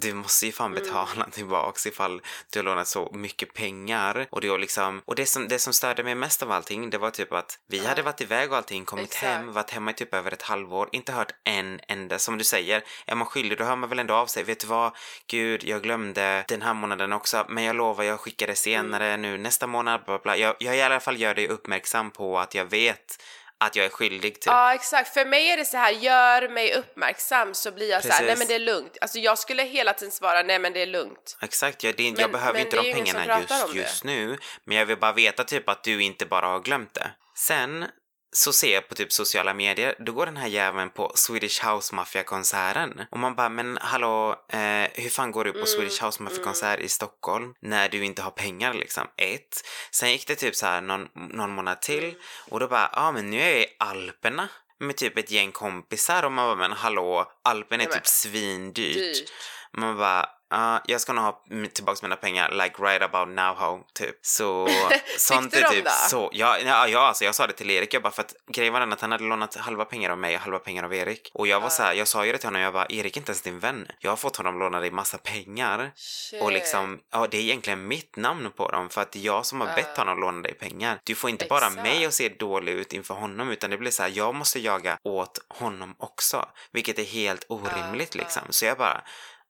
Du 0.01 0.13
måste 0.13 0.45
ju 0.45 0.51
fan 0.51 0.71
Mm. 0.71 0.83
betala 0.83 1.25
tillbaks 1.31 1.87
ifall 1.87 2.21
du 2.51 2.59
har 2.59 2.63
lånat 2.63 2.87
så 2.87 3.11
mycket 3.13 3.53
pengar. 3.53 4.27
Och 4.31 4.41
det, 4.41 4.57
liksom, 4.57 5.01
och 5.05 5.15
det, 5.15 5.25
som, 5.25 5.47
det 5.47 5.59
som 5.59 5.73
störde 5.73 6.03
mig 6.03 6.15
mest 6.15 6.43
av 6.43 6.51
allting, 6.51 6.89
det 6.89 6.97
var 6.97 7.11
typ 7.11 7.33
att 7.33 7.59
vi 7.67 7.85
hade 7.85 8.01
varit 8.01 8.21
iväg 8.21 8.51
och 8.51 8.57
allting, 8.57 8.85
kommit 8.85 9.05
Exakt. 9.05 9.23
hem, 9.23 9.53
varit 9.53 9.69
hemma 9.69 9.91
i 9.91 9.93
typ 9.93 10.13
över 10.13 10.31
ett 10.31 10.41
halvår, 10.41 10.89
inte 10.91 11.11
hört 11.11 11.31
en 11.43 11.79
enda. 11.87 12.19
Som 12.19 12.37
du 12.37 12.43
säger, 12.43 12.83
är 13.07 13.15
man 13.15 13.27
skyldig 13.27 13.57
då 13.57 13.63
hör 13.63 13.75
man 13.75 13.89
väl 13.89 13.99
ändå 13.99 14.13
av 14.13 14.27
sig. 14.27 14.43
Vet 14.43 14.59
du 14.59 14.67
vad? 14.67 14.91
Gud, 15.27 15.63
jag 15.63 15.83
glömde 15.83 16.45
den 16.47 16.61
här 16.61 16.73
månaden 16.73 17.13
också, 17.13 17.45
men 17.49 17.63
jag 17.63 17.75
lovar 17.75 18.03
jag 18.03 18.19
skickar 18.19 18.47
det 18.47 18.55
senare 18.55 19.07
Mm. 19.07 19.21
nu 19.21 19.37
nästa 19.37 19.67
månad. 19.67 20.01
Bla, 20.05 20.19
bla. 20.19 20.37
Jag, 20.37 20.55
jag 20.59 20.77
i 20.77 20.81
alla 20.81 20.99
fall 20.99 21.19
gör 21.21 21.33
dig 21.35 21.47
uppmärksam 21.47 22.11
på 22.11 22.39
att 22.39 22.55
jag 22.55 22.65
vet 22.65 23.23
att 23.65 23.75
jag 23.75 23.85
är 23.85 23.89
skyldig 23.89 24.33
typ. 24.33 24.45
Ja 24.45 24.73
exakt, 24.73 25.13
för 25.13 25.25
mig 25.25 25.47
är 25.51 25.57
det 25.57 25.65
så 25.65 25.77
här, 25.77 25.91
gör 25.91 26.49
mig 26.49 26.73
uppmärksam 26.73 27.53
så 27.53 27.71
blir 27.71 27.89
jag 27.89 28.01
så 28.03 28.09
här, 28.09 28.19
Precis. 28.19 28.27
nej 28.27 28.37
men 28.37 28.47
det 28.47 28.55
är 28.55 28.75
lugnt. 28.75 28.97
Alltså 29.01 29.19
jag 29.19 29.39
skulle 29.39 29.63
hela 29.63 29.93
tiden 29.93 30.11
svara 30.11 30.43
nej 30.43 30.59
men 30.59 30.73
det 30.73 30.81
är 30.81 30.85
lugnt. 30.87 31.37
Exakt, 31.41 31.83
jag, 31.83 31.95
det, 31.95 32.03
jag 32.03 32.17
Men- 32.19 32.31
behöver 32.31 32.53
men 32.53 32.61
inte 32.61 32.77
de 32.77 32.93
pengarna 32.93 33.39
just, 33.41 33.75
just 33.75 34.03
nu. 34.03 34.37
Men 34.65 34.77
jag 34.77 34.85
vill 34.85 34.97
bara 34.99 35.13
veta 35.13 35.43
typ 35.43 35.69
att 35.69 35.83
du 35.83 36.03
inte 36.03 36.25
bara 36.25 36.47
har 36.47 36.59
glömt 36.59 36.93
det. 36.93 37.11
Sen 37.37 37.85
så 38.33 38.53
ser 38.53 38.73
jag 38.73 38.89
på 38.89 38.95
typ 38.95 39.11
sociala 39.11 39.53
medier, 39.53 39.95
då 39.99 40.11
går 40.11 40.25
den 40.25 40.37
här 40.37 40.47
jäveln 40.47 40.89
på 40.89 41.11
Swedish 41.15 41.65
House 41.65 41.95
Mafia-konserten. 41.95 43.01
Och 43.11 43.19
man 43.19 43.35
bara, 43.35 43.49
men 43.49 43.77
hallå, 43.81 44.31
eh, 44.49 44.87
hur 44.93 45.09
fan 45.09 45.31
går 45.31 45.45
du 45.45 45.51
på 45.51 45.57
Mm, 45.57 45.67
Swedish 45.67 46.03
House 46.03 46.23
Mafia-konsert 46.23 46.79
i 46.79 46.89
Stockholm 46.89 47.53
när 47.61 47.89
du 47.89 48.05
inte 48.05 48.21
har 48.21 48.31
pengar 48.31 48.73
liksom? 48.73 49.07
Ett. 49.17 49.61
Sen 49.91 50.11
gick 50.11 50.27
det 50.27 50.35
typ 50.35 50.55
så 50.55 50.65
här 50.65 50.81
någon, 50.81 51.07
någon 51.13 51.51
månad 51.51 51.81
till 51.81 52.03
Mm. 52.03 52.15
och 52.49 52.59
då 52.59 52.67
bara, 52.67 52.89
ja 52.93 53.01
ah, 53.01 53.11
men 53.11 53.29
nu 53.29 53.41
är 53.41 53.49
jag 53.49 53.59
i 53.61 53.65
Alperna 53.79 54.49
med 54.79 54.95
typ 54.97 55.17
ett 55.17 55.31
gäng 55.31 55.51
kompisar 55.51 56.23
och 56.23 56.31
man 56.31 56.47
bara, 56.47 56.67
men 56.67 56.77
hallå, 56.77 57.31
Alpen 57.43 57.81
är 57.81 57.85
typ 57.85 58.07
svindyrt. 58.07 58.95
Dyrt. 58.95 59.31
Man 59.77 59.97
bara, 59.97 60.29
ja, 60.53 60.81
jag 60.85 61.01
ska 61.01 61.13
nog 61.13 61.23
ha 61.23 61.43
tillbaks 61.73 62.01
mina 62.01 62.15
pengar 62.15 62.51
like 62.51 62.83
right 62.83 63.01
about 63.01 63.27
now 63.27 63.55
how, 63.55 63.83
typ. 63.93 64.15
Så 64.21 64.67
sånt 65.17 65.53
är 65.53 65.69
typ 65.69 65.85
då? 65.85 65.91
så. 66.09 66.29
Ja, 66.33 66.57
ja, 66.59 66.87
ja, 66.87 66.99
alltså 66.99 67.25
jag 67.25 67.35
sa 67.35 67.47
det 67.47 67.53
till 67.53 67.69
Erik, 67.69 67.93
jag 67.93 68.01
bara 68.01 68.13
för 68.13 68.21
att 68.21 68.35
grejen 68.47 68.73
var 68.73 68.79
den 68.79 68.93
att 68.93 69.01
han 69.01 69.11
hade 69.11 69.23
lånat 69.23 69.55
halva 69.55 69.85
pengar 69.85 70.09
av 70.09 70.17
mig 70.17 70.35
och 70.35 70.41
halva 70.41 70.59
pengar 70.59 70.83
av 70.83 70.93
Erik. 70.93 71.31
Och 71.33 71.47
jag 71.47 71.59
var 71.59 71.69
så 71.69 71.83
här, 71.83 71.93
jag 71.93 72.07
sa 72.07 72.25
ju 72.25 72.31
det 72.31 72.37
till 72.37 72.47
honom, 72.47 72.61
jag 72.61 72.73
bara, 72.73 72.85
Erik 72.89 73.17
är 73.17 73.21
inte 73.21 73.31
ens 73.31 73.41
din 73.41 73.59
vän. 73.59 73.87
Jag 73.99 74.11
har 74.11 74.17
fått 74.17 74.37
honom 74.37 74.59
låna 74.59 74.79
dig 74.79 74.91
massa 74.91 75.17
pengar. 75.17 75.91
Shit. 75.95 76.41
Och 76.41 76.51
liksom, 76.51 76.99
ja 77.11 77.27
det 77.31 77.37
är 77.37 77.41
egentligen 77.41 77.87
mitt 77.87 78.15
namn 78.15 78.51
på 78.51 78.69
dem 78.69 78.89
för 78.89 79.01
att 79.01 79.11
det 79.11 79.19
är 79.19 79.23
jag 79.23 79.45
som 79.45 79.61
har 79.61 79.67
bett 79.67 79.97
honom 79.97 80.19
låna 80.19 80.41
dig 80.41 80.53
pengar. 80.53 80.99
Du 81.03 81.15
får 81.15 81.29
inte 81.29 81.45
bara 81.45 81.67
Exakt. 81.67 81.83
mig 81.83 82.05
att 82.05 82.13
se 82.13 82.29
dålig 82.29 82.71
ut 82.71 82.93
inför 82.93 83.13
honom 83.13 83.49
utan 83.49 83.69
det 83.69 83.77
blir 83.77 83.91
så 83.91 84.03
här, 84.03 84.11
jag 84.15 84.35
måste 84.35 84.59
jaga 84.59 84.97
åt 85.03 85.39
honom 85.47 85.95
också. 85.99 86.45
Vilket 86.71 86.99
är 86.99 87.03
helt 87.03 87.45
orimligt 87.49 88.15
liksom. 88.15 88.41
Så 88.49 88.65
jag 88.65 88.77
bara, 88.77 89.03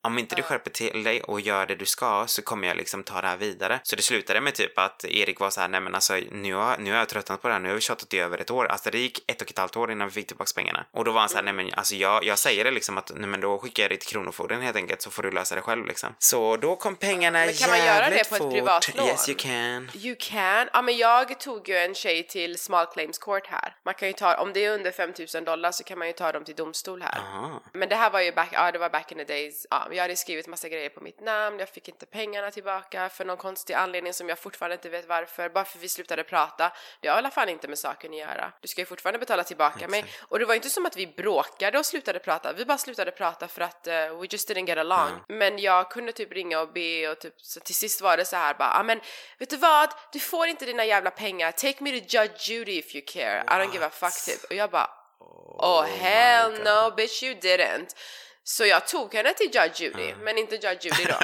om 0.04 0.18
inte 0.20 0.36
du 0.36 0.42
skärper 0.42 0.70
till 0.72 1.04
dig 1.04 1.22
och 1.22 1.42
gör 1.42 1.66
det 1.66 1.76
du 1.76 1.86
ska 1.86 2.28
så 2.28 2.42
kommer 2.42 2.68
jag 2.68 2.78
liksom 2.78 3.04
ta 3.04 3.22
det 3.22 3.28
här 3.28 3.38
vidare. 3.38 3.80
Så 3.84 3.96
det 3.96 4.02
slutade 4.02 4.42
med 4.42 4.56
typ 4.56 4.80
att 4.80 5.06
Erik 5.06 5.40
var 5.40 5.50
så 5.50 5.62
här, 5.62 5.68
nej 5.68 5.80
men 5.82 5.96
alltså 5.96 6.14
nu 6.32 6.54
har, 6.54 6.78
nu 6.78 6.92
har 6.92 6.98
jag 6.98 7.10
tröttnat 7.10 7.42
på 7.42 7.48
det 7.48 7.54
här, 7.54 7.62
nu 7.62 7.68
har 7.70 7.76
vi 7.76 7.82
tjatat 7.82 8.14
i 8.14 8.20
över 8.20 8.38
ett 8.38 8.52
år. 8.52 8.66
Alltså 8.66 8.90
det 8.92 8.98
gick 9.00 9.32
ett 9.32 9.42
och 9.42 9.52
ett 9.52 9.58
halvt 9.58 9.76
år 9.78 9.92
innan 9.92 10.08
vi 10.08 10.14
fick 10.14 10.28
tillbaka 10.28 10.52
pengarna. 10.56 10.86
Och 10.92 11.06
då 11.06 11.12
var 11.12 11.20
han 11.20 11.30
så 11.30 11.36
här, 11.36 11.44
nej 11.44 11.54
men 11.54 11.74
alltså 11.74 11.96
jag, 11.96 12.24
jag 12.26 12.40
säger 12.40 12.64
det 12.64 12.72
liksom 12.72 12.98
att, 12.98 13.12
nej 13.16 13.30
men 13.30 13.42
då 13.42 13.58
skickar 13.60 13.84
jag 13.84 13.92
dig 13.92 13.98
till 13.98 14.10
Kronofogden 14.10 14.62
helt 14.62 14.76
enkelt 14.76 15.02
så 15.02 15.12
får 15.12 15.24
du 15.24 15.32
lösa 15.32 15.56
det 15.56 15.62
själv 15.62 15.86
liksom. 15.86 16.16
Så 16.20 16.58
då 16.58 16.76
kom 16.76 16.96
pengarna 16.96 17.40
Men 17.40 17.54
kan 17.54 17.70
man 17.70 17.80
göra 17.80 18.10
det 18.10 18.16
jävligt 18.16 18.30
på 18.30 18.36
ett 18.36 18.42
fort. 18.42 18.52
privat 18.54 18.96
lån? 18.96 19.08
Yes 19.08 19.30
you 19.30 19.38
can. 19.38 19.92
You 19.94 20.16
can. 20.20 20.68
Ja 20.74 20.82
men 20.82 20.98
jag 20.98 21.40
tog 21.40 21.70
ju 21.70 21.78
en 21.78 21.96
tjej 21.96 22.28
till 22.28 22.58
small 22.60 22.86
claims 22.86 23.18
court 23.18 23.48
här. 23.48 23.76
Man 23.86 23.94
kan 23.94 24.08
ju 24.08 24.14
ta, 24.14 24.36
om 24.36 24.54
det 24.54 24.66
är 24.66 24.72
under 24.72 24.92
5000 24.92 25.44
dollar 25.46 25.72
så 25.72 25.84
kan 25.84 25.98
man 26.00 26.08
ju 26.08 26.14
ta 26.14 26.32
dem 26.32 26.44
till 26.44 26.56
domstol 26.56 27.02
här. 27.02 27.20
Aha. 27.20 27.62
Men 27.74 27.90
det 27.90 27.96
här 27.96 28.10
var 28.10 28.22
ju 28.22 28.32
back, 28.32 28.50
ja 28.52 28.72
det 28.72 28.80
var 28.80 28.90
back 28.90 29.12
in 29.12 29.18
the 29.18 29.24
days. 29.24 29.68
Ja, 29.70 29.88
jag 29.96 30.04
hade 30.04 30.16
skrivit 30.16 30.48
massa 30.48 30.70
grejer 30.70 30.90
på 30.90 31.02
mitt 31.02 31.22
namn, 31.22 31.60
jag 31.60 31.70
fick 31.70 31.88
inte 31.88 32.06
pengarna 32.06 32.52
tillbaka 32.52 33.10
för 33.10 33.26
någon 33.26 33.38
konstig 33.38 33.74
anledning 33.74 34.14
som 34.14 34.30
jag 34.30 34.40
fortfarande 34.40 34.74
inte 34.76 34.90
vet 34.90 35.08
varför. 35.08 35.50
Bara 35.50 35.66
för 35.66 35.80
vi 35.80 35.90
slutade 35.90 36.24
prata. 36.24 36.72
Det 37.00 37.08
har 37.08 37.16
i 37.16 37.18
alla 37.18 37.32
fall 37.32 37.50
inte 37.50 37.68
med 37.68 37.80
saken 37.80 38.12
att 38.12 38.18
göra. 38.18 38.52
Du 38.62 38.68
ska 38.68 38.82
ju 38.82 38.86
fortfarande 38.86 39.20
betala 39.20 39.44
tillbaka 39.44 39.88
mig. 39.88 40.06
Och 40.20 40.40
det 40.40 40.46
var 40.46 40.56
inte 40.56 40.70
som 40.70 40.86
att 40.86 40.98
vi 40.98 41.08
bråkade 41.08 41.80
och 41.80 41.86
slutade 41.86 42.20
prata. 42.20 42.54
Vi 42.54 42.66
bara 42.66 42.78
slutade 42.78 43.12
prata 43.12 43.48
för 43.48 43.62
att 43.62 43.88
uh, 43.88 43.94
we 43.94 44.28
just 44.30 44.50
didn't 44.50 44.68
get 44.68 44.78
along. 44.78 45.12
Men 45.28 45.60
jag 45.60 45.92
kunde 45.92 46.12
typ 46.12 46.32
ringa 46.32 46.60
och 46.60 46.74
be 46.74 47.10
och 47.10 47.20
typ 47.20 47.42
så 47.42 47.60
till 47.60 47.76
sist 47.76 48.02
var 48.02 48.18
det 48.18 48.26
så 48.26 48.36
här 48.36 48.54
bara, 48.54 48.74
ja 48.78 48.84
men 48.84 49.02
vet 49.38 49.50
du 49.50 49.58
vad? 49.58 49.90
Du 50.12 50.20
får 50.20 50.48
inte 50.48 50.66
dina 50.66 50.86
jävla 50.86 51.12
pengar. 51.12 51.52
Take 51.52 51.84
me 51.84 52.00
to 52.00 52.18
Judge 52.18 52.50
Judy 52.50 52.78
if 52.78 52.96
you 52.96 53.04
care. 53.08 53.44
I 53.48 53.52
don't 53.52 53.74
give 53.74 53.86
a 53.86 53.90
fuck 53.90 54.26
typ. 54.26 54.44
Och 54.50 54.56
jag 54.56 54.70
bara, 54.70 54.90
oh 55.20 55.84
hell 55.84 56.52
no 56.52 56.96
bitch 56.96 57.24
you 57.24 57.36
didn't. 57.36 57.96
Så 58.44 58.66
jag 58.66 58.88
tog 58.88 59.14
henne 59.14 59.34
till 59.34 59.46
Judge 59.56 59.82
Judy, 59.82 60.14
men 60.22 60.38
inte 60.38 60.56
Judge 60.56 60.86
Judy 60.86 61.04
då. 61.04 61.16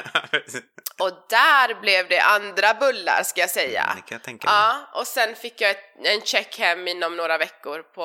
Och 1.04 1.26
där 1.28 1.80
blev 1.80 2.08
det 2.08 2.20
andra 2.20 2.74
bullar 2.74 3.22
ska 3.22 3.40
jag 3.40 3.50
säga. 3.50 3.92
det 3.96 4.02
kan 4.38 4.50
jag. 4.52 4.52
Ja, 4.52 4.90
och 5.00 5.06
sen 5.06 5.36
fick 5.36 5.60
jag 5.60 5.70
ett, 5.70 5.84
en 6.04 6.20
check 6.20 6.58
hem 6.58 6.88
inom 6.88 7.16
några 7.16 7.38
veckor 7.38 7.82
på 7.82 8.02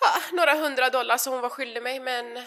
ja, 0.00 0.12
några 0.32 0.54
hundra 0.54 0.90
dollar 0.90 1.16
som 1.16 1.32
hon 1.32 1.42
var 1.42 1.48
skyldig 1.48 1.82
mig, 1.82 2.00
men 2.00 2.46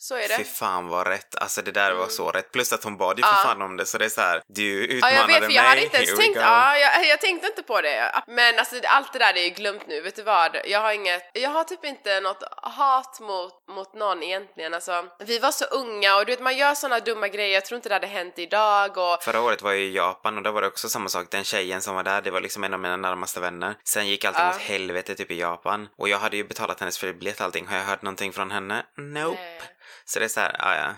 så 0.00 0.14
är 0.14 0.28
Fy 0.28 0.42
det. 0.42 0.44
fan 0.44 0.88
vad 0.88 1.06
rätt, 1.06 1.34
alltså 1.36 1.62
det 1.62 1.70
där 1.72 1.92
var 1.92 2.08
så 2.08 2.30
rätt. 2.30 2.52
Plus 2.52 2.72
att 2.72 2.84
hon 2.84 2.96
bad 2.96 3.18
ju 3.18 3.24
för 3.24 3.32
fan 3.32 3.62
om 3.62 3.76
det 3.76 3.86
så 3.86 3.98
det 3.98 4.04
är 4.04 4.08
så 4.08 4.20
här, 4.20 4.42
du 4.48 4.80
Ja, 4.80 4.86
utmanade 4.94 5.16
jag 5.16 5.26
vet, 5.26 5.34
för 5.36 5.42
jag 5.42 5.48
mig, 5.62 5.68
hade 5.68 5.82
inte 5.84 5.96
ens 5.96 6.10
here 6.10 6.20
tänkt, 6.22 6.34
go. 6.34 6.40
ja, 6.40 6.76
jag, 6.78 7.06
jag 7.06 7.20
tänkte 7.20 7.46
inte 7.46 7.62
på 7.62 7.80
det. 7.80 8.22
Men 8.26 8.58
alltså 8.58 8.76
allt 8.84 9.12
det 9.12 9.18
där 9.18 9.36
är 9.36 9.42
ju 9.42 9.50
glömt 9.50 9.86
nu, 9.86 10.00
vet 10.00 10.16
du 10.16 10.22
vad? 10.22 10.56
Jag 10.64 10.80
har 10.80 10.92
inget, 10.92 11.22
jag 11.34 11.50
har 11.50 11.64
typ 11.64 11.84
inte 11.84 12.20
något 12.20 12.42
hat 12.62 13.20
mot, 13.20 13.52
mot 13.68 13.94
någon 13.94 14.22
egentligen. 14.22 14.74
Alltså, 14.74 15.04
vi 15.18 15.38
var 15.38 15.50
så 15.52 15.64
unga 15.64 16.16
och 16.16 16.26
du 16.26 16.32
vet 16.32 16.40
man 16.40 16.56
gör 16.56 16.74
såna 16.74 17.00
dumma 17.00 17.28
grejer, 17.28 17.54
jag 17.54 17.64
tror 17.64 17.76
inte 17.76 17.88
det 17.88 17.94
hade 17.94 18.06
hänt 18.06 18.38
idag 18.38 18.98
och 18.98 19.22
Förra 19.22 19.40
året 19.40 19.62
var 19.62 19.70
jag 19.72 19.80
i 19.80 19.94
Japan 19.96 20.36
och 20.36 20.42
då 20.42 20.50
var 20.52 20.60
det 20.62 20.68
också 20.68 20.88
samma 20.88 21.08
sak. 21.08 21.26
Den 21.30 21.44
tjejen 21.44 21.82
som 21.82 21.94
var 21.94 22.02
där, 22.02 22.22
det 22.22 22.30
var 22.30 22.40
liksom 22.40 22.64
en 22.64 22.74
av 22.74 22.80
mina 22.80 22.96
närmaste 22.96 23.40
vänner. 23.40 23.74
Sen 23.84 24.06
gick 24.06 24.24
allting 24.24 24.42
Ja. 24.44 24.50
åt 24.50 24.56
helvete 24.60 25.14
typ 25.14 25.30
i 25.30 25.40
Japan. 25.40 25.88
Och 25.98 26.08
jag 26.08 26.18
hade 26.18 26.36
ju 26.36 26.44
betalat 26.44 26.80
hennes 26.80 26.98
flygbiljett 26.98 27.38
och 27.40 27.44
allting. 27.44 27.66
Har 27.66 27.76
jag 27.76 27.84
hört 27.84 28.02
någonting 28.02 28.32
från 28.32 28.50
henne? 28.50 28.82
Nope. 28.96 29.38
Nej. 29.40 29.60
Så 30.04 30.18
det 30.18 30.24
är 30.24 30.28
så 30.28 30.40
här, 30.40 30.56
ah, 30.58 30.76
ja, 30.76 30.94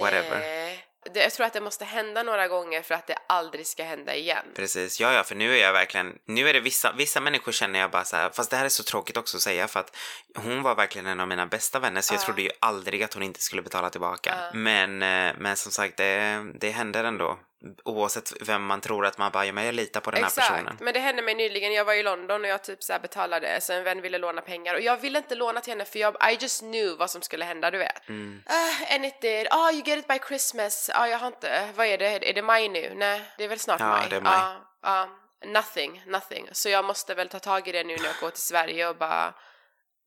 whatever. 0.00 0.38
Nej. 0.38 0.84
Det, 1.14 1.20
jag 1.20 1.32
tror 1.32 1.46
att 1.46 1.52
det 1.52 1.60
måste 1.60 1.84
hända 1.84 2.22
några 2.22 2.48
gånger 2.48 2.82
för 2.82 2.94
att 2.94 3.06
det 3.06 3.16
aldrig 3.28 3.66
ska 3.66 3.84
hända 3.84 4.14
igen. 4.14 4.46
Precis, 4.56 5.00
ja 5.00 5.12
ja, 5.12 5.24
för 5.24 5.34
nu 5.34 5.56
är 5.56 5.62
jag 5.62 5.72
verkligen, 5.72 6.18
nu 6.26 6.48
är 6.48 6.52
det 6.52 6.60
vissa, 6.60 6.92
vissa 6.92 7.20
människor 7.20 7.52
känner 7.52 7.78
jag 7.78 7.90
bara 7.90 8.04
så 8.04 8.16
här, 8.16 8.30
fast 8.30 8.50
det 8.50 8.56
här 8.56 8.64
är 8.64 8.68
så 8.68 8.82
tråkigt 8.82 9.16
också 9.16 9.36
att 9.36 9.42
säga 9.42 9.68
för 9.68 9.80
att 9.80 9.96
hon 10.36 10.62
var 10.62 10.74
verkligen 10.74 11.06
en 11.06 11.20
av 11.20 11.28
mina 11.28 11.46
bästa 11.46 11.78
vänner 11.78 12.00
så 12.00 12.14
jag 12.14 12.20
trodde 12.20 12.42
ju 12.42 12.50
aldrig 12.60 13.02
att 13.02 13.14
hon 13.14 13.22
inte 13.22 13.42
skulle 13.42 13.62
betala 13.62 13.90
tillbaka. 13.90 14.34
Men, 14.54 15.02
eh, 15.02 15.34
men 15.38 15.56
som 15.56 15.72
sagt, 15.72 15.96
det, 15.96 16.44
det 16.60 16.70
händer 16.70 17.04
ändå. 17.04 17.38
Oavsett 17.84 18.32
vem 18.40 18.64
man 18.64 18.80
tror 18.80 19.06
att 19.06 19.18
man 19.18 19.32
bara, 19.32 19.46
ja 19.46 19.52
men 19.52 19.64
jag 19.64 19.74
litar 19.74 20.00
på 20.00 20.10
den 20.10 20.22
här 20.24 20.30
personen. 20.30 20.66
Exakt, 20.66 20.80
men 20.80 20.94
det 20.94 21.00
hände 21.00 21.22
mig 21.22 21.34
nyligen. 21.34 21.72
Jag 21.72 21.84
var 21.84 21.94
i 21.94 22.02
London 22.02 22.40
och 22.40 22.48
jag 22.48 22.64
typ 22.64 22.82
så 22.82 22.98
betalade 23.02 23.60
så 23.60 23.72
en 23.72 23.84
vän 23.84 24.00
ville 24.02 24.18
låna 24.18 24.40
pengar 24.42 24.74
och 24.74 24.80
jag 24.80 24.96
ville 24.96 25.18
inte 25.18 25.34
låna 25.34 25.60
till 25.60 25.72
henne 25.72 25.84
för 25.84 25.98
jag 25.98 26.14
I 26.14 26.36
just 26.40 26.60
knew 26.60 26.98
vad 26.98 27.10
som 27.10 27.22
skulle 27.22 27.44
hända, 27.44 27.70
du 27.70 27.78
vet. 27.78 28.08
Mm. 28.08 28.42
Uh, 28.50 28.94
and 28.94 29.06
it 29.06 29.20
did. 29.20 29.46
Oh, 29.50 29.72
you 29.72 29.82
get 29.84 29.98
it 29.98 30.08
by 30.08 30.18
Christmas. 30.28 30.90
Ja, 30.94 31.08
jag 31.08 31.18
har 31.18 31.26
inte. 31.26 31.68
Vad 31.76 31.86
är 31.86 31.98
det? 31.98 32.30
Är 32.30 32.34
det 32.34 32.42
maj 32.42 32.68
nu? 32.68 32.92
Nej, 32.96 33.22
det 33.38 33.44
är 33.44 33.48
väl 33.48 33.58
snart 33.58 33.80
Ja, 33.80 33.88
maj. 33.88 34.06
det 34.10 34.16
är 34.16 34.20
maj. 34.20 34.32
Ja, 34.32 34.56
ja. 34.82 35.08
nothing, 35.46 36.02
nothing. 36.06 36.48
Så 36.52 36.68
jag 36.68 36.84
måste 36.84 37.14
väl 37.14 37.28
ta 37.28 37.38
tag 37.38 37.68
i 37.68 37.72
det 37.72 37.84
nu 37.84 37.96
när 37.96 38.04
jag 38.04 38.16
går 38.20 38.30
till 38.30 38.42
Sverige 38.42 38.88
och 38.88 38.96
bara 38.96 39.34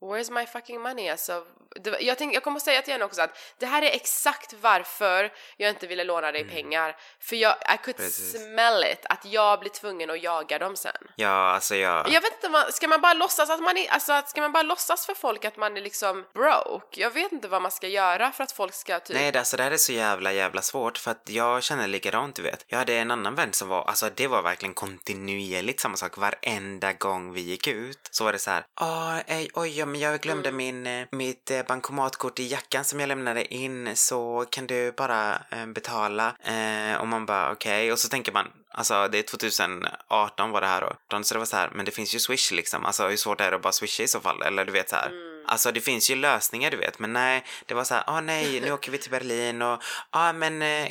Where's 0.02 0.32
my 0.32 0.46
fucking 0.46 0.82
money? 0.82 1.10
Alltså, 1.10 1.44
det, 1.84 1.98
jag, 2.02 2.18
tänk, 2.18 2.36
jag 2.36 2.44
kommer 2.44 2.60
säga 2.60 2.82
till 2.82 2.94
henne 2.94 3.06
också 3.06 3.22
att 3.22 3.38
det 3.60 3.66
här 3.66 3.82
är 3.82 3.92
exakt 3.92 4.54
varför 4.62 5.34
jag 5.58 5.70
inte 5.70 5.88
ville 5.88 6.04
låna 6.04 6.32
dig 6.32 6.44
pengar. 6.50 6.96
För 7.20 7.36
jag, 7.36 7.52
I 7.52 7.78
could 7.84 7.96
Mm. 8.00 8.08
Precis. 8.10 8.32
smell 8.32 8.84
it, 8.84 9.06
att 9.10 9.26
jag 9.26 9.60
blir 9.60 9.70
tvungen 9.70 10.10
att 10.10 10.24
jaga 10.24 10.60
dem 10.60 10.76
sen. 10.76 10.92
Ja, 11.16 11.30
alltså 11.30 11.76
jag... 11.76 12.10
Jag 12.10 12.22
vet 12.22 12.44
inte, 12.44 12.72
ska 12.72 12.88
man 12.88 13.02
bara 13.02 13.14
låtsas 13.14 13.50
att 13.50 13.60
man 13.62 13.78
är, 13.78 13.90
alltså 13.90 14.14
att 14.14 14.30
ska 14.30 14.42
man 14.42 14.52
bara 14.52 14.64
låtsas 14.64 15.06
för 15.06 15.14
folk 15.14 15.46
att 15.46 15.58
man 15.58 15.78
är 15.78 15.82
liksom 15.82 16.26
broke? 16.34 17.02
Jag 17.02 17.10
vet 17.12 17.32
inte 17.32 17.48
vad 17.48 17.62
man 17.62 17.72
ska 17.72 17.88
göra 17.88 18.32
för 18.32 18.44
att 18.44 18.52
folk 18.52 18.74
ska 18.74 19.00
typ... 19.00 19.16
Nej, 19.16 19.32
det, 19.32 19.40
alltså, 19.40 19.58
det 19.58 19.64
här 19.64 19.72
är 19.72 19.78
så 19.78 19.92
jävla, 19.92 20.34
jävla 20.34 20.62
svårt 20.62 20.98
för 20.98 21.12
att 21.12 21.30
jag 21.30 21.64
känner 21.64 21.88
likadant, 21.88 22.36
du 22.36 22.42
vet. 22.42 22.66
Jag 22.68 22.78
hade 22.78 22.94
en 22.94 23.12
annan 23.12 23.36
vän 23.36 23.54
som 23.54 23.68
var, 23.68 23.84
alltså 23.84 24.10
det 24.16 24.28
var 24.28 24.42
verkligen 24.42 24.74
kontinuerligt 24.74 25.80
samma 25.80 25.98
sak. 25.98 26.18
Varenda 26.18 26.94
gång 26.94 27.34
vi 27.34 27.42
gick 27.42 27.68
ut 27.68 28.10
så 28.12 28.24
var 28.24 28.32
det 28.34 28.40
så 28.40 28.52
här, 28.52 28.66
"Ah, 28.76 29.18
ej, 29.28 29.50
oj, 29.54 29.85
ja, 29.86 29.90
men 29.90 30.02
jag 30.02 30.22
glömde 30.22 30.50
Mm. 30.50 30.58
min, 30.58 30.88
eh, 30.88 31.08
mitt 31.12 31.52
eh, 31.52 31.64
bankomatkort 31.64 32.40
i 32.40 32.48
jackan 32.48 32.86
som 32.86 33.00
jag 33.00 33.08
lämnade 33.08 33.54
in 33.54 33.96
så 33.96 34.46
kan 34.50 34.68
du 34.68 34.92
bara 34.92 35.42
eh, 35.52 35.66
betala? 35.66 36.36
Eh, 36.44 36.96
och 37.02 37.08
man 37.08 37.26
bara 37.26 37.52
okej, 37.52 37.92
och 37.92 38.00
så 38.00 38.10
tänker 38.10 38.32
man, 38.32 38.48
alltså 38.72 39.08
det 39.08 39.18
är 39.18 39.24
2018 39.24 40.52
var 40.52 40.62
det 40.62 40.68
här 40.68 40.82
då. 40.82 41.24
Så 41.24 41.34
det 41.34 41.40
var 41.40 41.46
så 41.46 41.58
här, 41.58 41.70
men 41.74 41.86
det 41.86 41.92
finns 41.92 42.16
ju 42.16 42.20
swish 42.20 42.52
liksom, 42.52 42.86
alltså 42.86 43.08
hur 43.08 43.18
svårt 43.18 43.42
är 43.42 43.52
det 43.52 43.56
att 43.58 43.62
bara 43.64 43.74
swisha 43.74 44.04
i 44.04 44.08
så 44.08 44.20
fall? 44.20 44.42
Eller 44.42 44.66
du 44.66 44.72
vet 44.72 44.90
så 44.90 44.96
här. 44.96 45.12
Alltså 45.48 45.72
det 45.72 45.82
finns 45.82 46.10
ju 46.10 46.16
lösningar 46.16 46.72
du 46.72 46.78
vet, 46.78 47.00
men 47.00 47.14
nej, 47.14 47.44
det 47.66 47.74
var 47.74 47.84
så 47.84 47.94
här, 47.94 48.04
ah 48.08 48.22
nej, 48.22 48.62
nu 48.62 48.72
åker 48.78 48.92
vi 48.92 48.98
till 48.98 49.12
Berlin 49.12 49.62
och 49.62 49.68
ja 50.12 50.30
ah, 50.30 50.34
men 50.34 50.62
eh, 50.62 50.88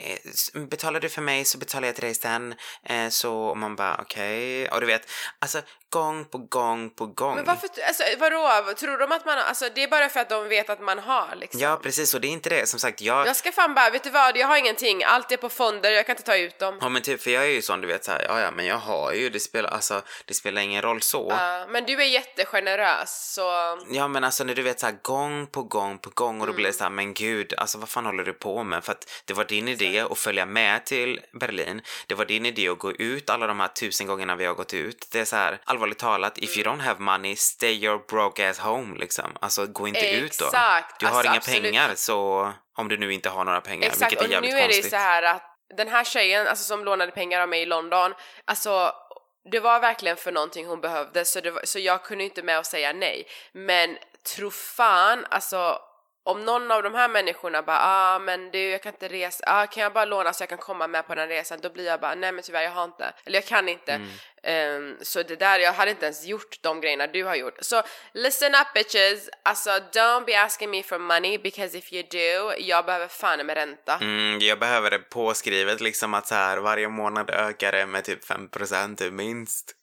betalar 0.55 1.01
du 1.01 1.09
för 1.09 1.23
mig 1.23 1.45
så 1.45 1.59
betalar 1.59 1.89
jag 1.89 1.95
till 1.95 2.05
dig 2.05 2.15
sen. 2.15 2.55
Eh, 2.83 3.09
så 3.09 3.35
och 3.35 3.59
man 3.59 3.77
bara 3.77 3.97
okej, 4.03 4.69
och 4.69 4.81
du 4.81 4.87
vet, 4.87 5.11
alltså 5.39 5.63
gång 5.95 6.25
på 6.25 6.39
gång 6.39 6.91
på 6.91 7.07
gång. 7.07 7.35
Men 7.37 7.45
varför, 7.45 7.69
alltså 7.89 8.03
vadå? 8.19 8.73
Tror 8.77 8.99
de 8.99 9.13
att 9.13 9.27
man 9.27 9.39
har, 9.39 9.45
alltså 9.45 9.69
det 9.75 9.83
är 9.83 9.89
bara 9.89 10.09
för 10.09 10.21
att 10.21 10.29
de 10.29 10.49
vet 10.49 10.71
att 10.71 10.81
man 10.81 10.99
har 10.99 11.35
liksom. 11.37 11.61
Ja 11.61 11.81
precis, 11.83 12.15
och 12.15 12.21
det 12.21 12.29
är 12.29 12.31
inte 12.41 12.49
det, 12.51 12.69
som 12.69 12.81
sagt, 12.81 13.01
jag... 13.01 13.27
Jag 13.27 13.37
ska 13.37 13.53
fan 13.53 13.75
bara, 13.75 13.91
vet 13.91 14.05
du 14.05 14.11
vad? 14.11 14.37
Jag 14.37 14.47
har 14.47 14.57
ingenting, 14.57 15.05
allt 15.05 15.33
är 15.33 15.37
på 15.37 15.49
fonder, 15.49 15.91
jag 15.91 16.07
kan 16.07 16.13
inte 16.13 16.23
ta 16.23 16.37
ut 16.37 16.59
dem. 16.59 16.79
Ja 16.81 16.89
men 16.89 17.03
typ, 17.03 17.23
för 17.23 17.31
jag 17.31 17.45
är 17.45 17.49
ju 17.49 17.63
sån 17.63 17.81
du 17.81 17.87
vet 17.87 18.05
såhär, 18.05 18.25
ja 18.29 18.41
ja 18.41 18.51
men 18.51 18.67
jag 18.67 18.77
har 18.77 19.13
ju, 19.13 19.31
det 19.31 19.41
spelar, 19.41 19.71
alltså 19.71 20.03
det 20.25 20.35
spelar 20.35 20.63
ingen 20.63 20.83
roll 20.83 21.03
så. 21.03 21.27
Ja, 21.39 21.67
men 21.69 21.85
du 21.85 21.93
är 22.03 22.07
jättegenerös 22.07 23.35
så... 23.35 23.79
Ja 23.91 24.09
men 24.09 24.25
alltså 24.25 24.45
när 24.45 24.55
du 24.55 24.63
vet 24.63 24.81
såhär 24.81 24.97
gång 25.03 25.47
på 25.47 25.63
gång 25.63 25.99
på 25.99 26.11
gång 26.15 26.41
och 26.41 26.47
då 26.47 26.51
Mm. 26.55 26.57
blir 26.57 26.67
det 26.67 26.73
såhär, 26.73 26.91
men 26.91 27.15
gud, 27.15 27.55
alltså 27.59 27.79
vad 27.79 27.89
fan 27.89 28.07
håller 28.07 28.25
du 28.25 28.33
på 28.33 28.65
med? 28.65 28.85
För 28.85 28.93
att 28.93 29.11
det 29.25 29.35
var 29.35 29.45
din 29.45 29.69
idé 29.69 30.01
att 30.01 30.19
följa 30.19 30.47
med 30.47 30.85
till 30.87 31.21
Berlin, 31.41 31.83
det 32.07 32.15
var 32.15 32.25
din 32.25 32.47
idé 32.47 32.69
att 32.69 32.79
gå 32.79 32.93
ut 32.93 33.31
alla 33.31 33.47
de 33.47 33.61
här 33.61 33.69
tusen 33.69 34.07
gångerna 34.07 34.37
vi 34.37 34.45
har 34.45 34.55
gått 34.55 34.75
ut. 34.75 35.07
Det 35.13 35.21
är 35.21 35.25
så 35.25 35.37
här 35.37 35.59
allvarligt 35.85 35.99
talat, 35.99 36.39
if 36.39 36.57
Mm. 36.57 36.59
you 36.59 36.77
don't 36.77 36.83
have 36.83 37.01
money, 37.01 37.37
stay 37.37 37.73
your 37.85 37.99
broke 38.09 38.49
ass 38.51 38.59
home 38.59 38.99
liksom. 38.99 39.37
Alltså 39.41 39.67
gå 39.67 39.89
inte 39.89 40.11
ut 40.11 40.39
då. 40.39 40.45
Exakt, 40.47 41.01
Du 41.01 41.07
har 41.07 41.13
alltså, 41.15 41.29
inga 41.31 41.37
absolut. 41.37 41.63
pengar 41.63 41.95
så, 41.95 42.53
om 42.77 42.89
du 42.89 42.97
nu 42.99 43.13
inte 43.13 43.29
har 43.29 43.45
några 43.45 43.61
pengar, 43.61 43.87
Exakt, 43.89 44.13
vilket 44.13 44.31
är 44.31 44.37
och 44.37 44.43
nu 44.43 44.49
jävligt 44.49 44.55
är 44.65 44.69
det 44.69 44.75
konstigt. 44.75 44.91
så 44.91 44.97
här 44.97 45.23
att 45.23 45.43
den 45.77 45.89
här 45.89 46.05
tjejen, 46.05 46.47
alltså 46.47 46.65
som 46.65 46.85
lånade 46.85 47.13
pengar 47.13 47.41
av 47.41 47.49
mig 47.49 47.63
i 47.63 47.67
London, 47.67 48.15
alltså 48.45 48.93
det 49.53 49.61
var 49.61 49.81
verkligen 49.81 50.17
för 50.17 50.33
någonting 50.33 50.67
hon 50.67 50.81
behövde 50.81 51.25
så, 51.25 51.41
var, 51.51 51.61
så 51.65 51.79
jag 51.79 52.05
kunde 52.05 52.25
inte 52.25 52.43
med 52.43 52.59
att 52.59 52.67
säga 52.67 52.93
nej. 52.93 53.27
Men 53.53 53.97
tro 54.37 54.51
fan, 54.51 55.27
alltså 55.31 55.79
om 56.27 56.45
någon 56.45 56.71
av 56.71 56.83
de 56.83 56.95
här 56.95 57.09
människorna 57.09 57.63
bara 57.63 57.79
ah 57.81 58.19
men 58.19 58.51
du 58.51 58.59
jag 58.59 58.83
kan 58.83 58.93
inte 58.93 59.09
resa, 59.09 59.45
ah 59.47 59.67
kan 59.67 59.83
jag 59.83 59.93
bara 59.93 60.05
låna 60.05 60.33
så 60.33 60.43
jag 60.43 60.49
kan 60.49 60.59
komma 60.59 60.87
med 60.87 61.07
på 61.07 61.15
den 61.15 61.29
resan? 61.29 61.59
Då 61.63 61.71
blir 61.71 61.87
jag 61.87 62.01
bara 62.01 62.15
nej 62.15 62.33
men 62.33 62.43
tyvärr 62.45 62.63
jag 62.63 62.71
har 62.71 62.85
inte, 62.85 63.13
eller 63.25 63.39
jag 63.39 63.47
kan 63.47 63.69
inte. 63.69 64.01
Ehm, 64.43 64.97
så 65.01 65.23
det 65.23 65.37
där, 65.37 65.59
jag 65.59 65.73
hade 65.73 65.91
inte 65.91 66.07
ens 66.07 66.25
gjort 66.25 66.59
de 66.61 66.81
grejerna 66.81 67.07
du 67.07 67.25
har 67.25 67.35
gjort. 67.35 67.55
Så 67.61 67.83
listen 68.13 68.55
up 68.55 68.73
bitches, 68.75 69.31
alltså 69.43 69.71
don't 69.71 70.25
be 70.25 70.41
asking 70.41 70.71
me 70.71 70.83
for 70.83 70.99
money 70.99 71.39
because 71.39 71.79
if 71.79 71.93
you 71.93 72.03
do, 72.11 72.53
jag 72.59 72.87
behöver 72.87 73.09
fan 73.09 73.47
med 73.47 73.57
ränta. 73.57 73.99
Mm, 74.01 74.39
jag 74.41 74.59
behöver 74.59 74.91
det 74.91 74.99
påskrivet 74.99 75.81
liksom 75.81 76.15
att 76.15 76.27
så 76.27 76.35
här 76.35 76.59
varje 76.59 76.89
månad 76.89 77.31
ökar 77.31 77.73
det 77.73 77.87
med 77.87 78.05
typ 78.05 78.25
5% 78.25 78.97
typ 78.97 79.13
minst. 79.13 79.75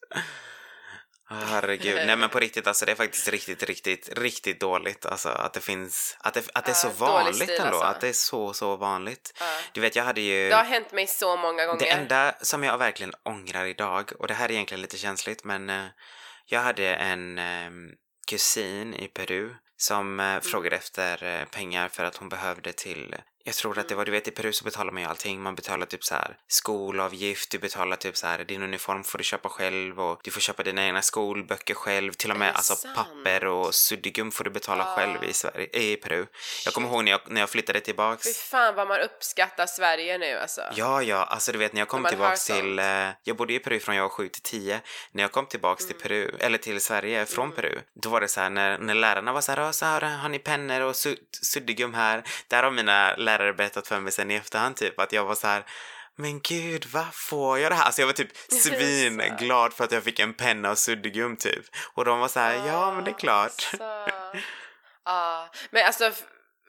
Ah, 1.31 1.45
Herregud, 1.45 1.95
nej 1.95 2.15
men 2.15 2.29
på 2.29 2.39
riktigt 2.39 2.67
alltså 2.67 2.85
det 2.85 2.91
är 2.91 2.95
faktiskt 2.95 3.27
riktigt, 3.27 3.63
riktigt, 3.63 4.09
riktigt 4.17 4.59
dåligt 4.59 5.05
alltså 5.05 5.29
att 5.29 5.53
det 5.53 5.61
finns, 5.61 6.17
att 6.19 6.33
det, 6.33 6.49
att 6.53 6.65
det 6.65 6.71
är 6.71 6.75
så 6.75 6.87
dålig 6.87 6.99
vanligt 6.99 7.35
stil, 7.35 7.49
ändå, 7.49 7.63
alltså. 7.63 7.83
att 7.83 8.01
det 8.01 8.07
är 8.09 8.13
så, 8.13 8.53
så 8.53 8.75
vanligt. 8.75 9.33
Ja. 9.39 9.45
Du 9.71 9.81
vet 9.81 9.95
jag 9.95 10.03
hade 10.03 10.21
ju... 10.21 10.49
Det 10.49 10.55
har 10.55 10.63
hänt 10.63 10.91
mig 10.91 11.07
så 11.07 11.37
många 11.37 11.65
gånger. 11.65 11.79
Det 11.79 11.89
enda 11.89 12.33
som 12.41 12.63
jag 12.63 12.77
verkligen 12.77 13.13
ångrar 13.23 13.65
idag, 13.65 14.11
och 14.19 14.27
det 14.27 14.33
här 14.33 14.45
är 14.49 14.51
egentligen 14.51 14.81
lite 14.81 14.97
känsligt, 14.97 15.43
men 15.43 15.69
eh, 15.69 15.85
jag 16.45 16.61
hade 16.61 16.95
en 16.95 17.37
eh, 17.37 17.71
kusin 18.27 18.93
i 18.93 19.07
Peru 19.07 19.55
som 19.77 20.19
Mm. 20.19 20.35
eh, 20.37 20.41
frågade 20.41 20.75
efter 20.75 21.23
eh, 21.23 21.45
pengar 21.45 21.87
för 21.87 22.03
att 22.03 22.15
hon 22.15 22.29
behövde 22.29 22.73
till 22.73 23.15
Jag 23.43 23.55
tror 23.55 23.79
att 23.79 23.89
det 23.89 23.95
var, 23.95 24.05
du 24.05 24.11
vet 24.11 24.27
i 24.27 24.31
Peru 24.31 24.53
så 24.53 24.63
betalar 24.63 24.91
man 24.91 25.01
ju 25.03 25.09
allting. 25.09 25.41
Man 25.41 25.55
betalar 25.55 25.85
typ 25.85 26.03
så 26.03 26.15
här 26.15 26.37
skolavgift, 26.47 27.51
du 27.51 27.59
betalar 27.59 27.95
typ 27.95 28.17
så 28.17 28.27
här 28.27 28.43
din 28.43 28.63
uniform 28.63 29.03
får 29.03 29.17
du 29.17 29.23
köpa 29.23 29.49
själv 29.49 29.99
och 30.01 30.19
du 30.23 30.31
får 30.31 30.41
köpa 30.41 30.63
dina 30.63 30.85
egna 30.85 31.01
skolböcker 31.01 31.73
själv. 31.73 32.11
Till 32.13 32.31
och 32.31 32.37
med 32.37 32.55
alltså 32.55 32.75
sant? 32.75 32.95
papper 32.95 33.45
och 33.45 33.75
suddgum 33.75 34.31
får 34.31 34.43
du 34.43 34.49
betala 34.49 34.83
Ah. 34.83 34.95
själv 34.95 35.23
i, 35.23 35.33
Sverige, 35.33 35.67
i 35.79 35.95
Peru. 35.95 36.25
Jag 36.65 36.73
kommer 36.73 36.87
ihåg 36.89 37.03
när 37.03 37.11
jag, 37.11 37.21
när 37.27 37.41
jag 37.41 37.49
flyttade 37.49 37.79
tillbaks. 37.79 38.23
Fy 38.27 38.33
fan 38.33 38.75
vad 38.75 38.87
man 38.87 38.99
uppskattar 38.99 39.65
Sverige 39.65 40.17
nu 40.17 40.37
alltså. 40.37 40.61
Ja, 40.75 41.03
ja, 41.03 41.23
alltså 41.23 41.51
du 41.51 41.57
vet 41.57 41.73
när 41.73 41.81
jag 41.81 41.87
kom 41.87 42.05
tillbaks 42.05 42.45
till, 42.45 42.79
eh, 42.79 43.07
jag 43.23 43.37
bodde 43.37 43.53
i 43.53 43.59
Peru 43.59 43.79
från 43.79 43.95
jag 43.95 44.03
var 44.03 44.09
7 44.09 44.27
till 44.29 44.41
10. 44.41 44.81
När 45.11 45.23
jag 45.23 45.31
kom 45.31 45.45
tillbaks 45.45 45.83
Mm. 45.83 45.93
till 45.93 46.01
Peru, 46.03 46.31
eller 46.39 46.57
till 46.57 46.81
Sverige 46.81 47.25
från 47.25 47.51
Peru, 47.51 47.79
då 48.03 48.09
var 48.09 48.21
det 48.21 48.27
så 48.27 48.41
här 48.41 48.49
när, 48.49 48.77
när 48.77 48.93
lärarna 48.93 49.33
var 49.33 49.41
så 49.41 49.51
här, 49.51 49.61
"Ja, 49.61 49.73
så 49.73 49.85
här, 49.85 50.01
har 50.01 50.29
ni 50.29 50.39
pennor 50.39 50.81
och 50.81 50.93
su- 50.93 51.17
suddgum 51.41 51.93
här? 51.93 52.23
Där 52.47 52.63
har 52.63 52.71
mina 52.71 53.15
lärare 53.15 53.30
berättat 53.37 53.87
för 53.87 53.99
mig 53.99 54.11
sen 54.11 54.31
i 54.31 54.35
efterhand 54.35 54.75
typ 54.75 54.99
att 54.99 55.11
jag 55.11 55.25
var 55.25 55.35
så 55.35 55.47
här 55.47 55.65
men 56.17 56.39
gud, 56.41 56.85
vad 56.85 57.13
får 57.13 57.59
jag 57.59 57.71
det 57.71 57.75
här? 57.75 57.83
Alltså 57.85 58.01
jag 58.01 58.07
var 58.07 58.13
typ 58.13 58.37
svinglad 58.51 59.73
för 59.73 59.83
att 59.83 59.91
jag 59.91 60.03
fick 60.03 60.19
en 60.19 60.33
penna 60.33 60.71
och 60.71 60.77
suddgum 60.77 61.37
typ. 61.37 61.65
Och 61.93 62.05
de 62.05 62.19
var 62.19 62.27
så 62.27 62.39
här, 62.39 62.67
ja 62.67 62.91
men 62.93 63.03
det 63.03 63.11
är 63.11 63.19
klart. 63.19 63.71
Ja, 65.05 65.49
men 65.71 65.85
alltså 65.85 66.11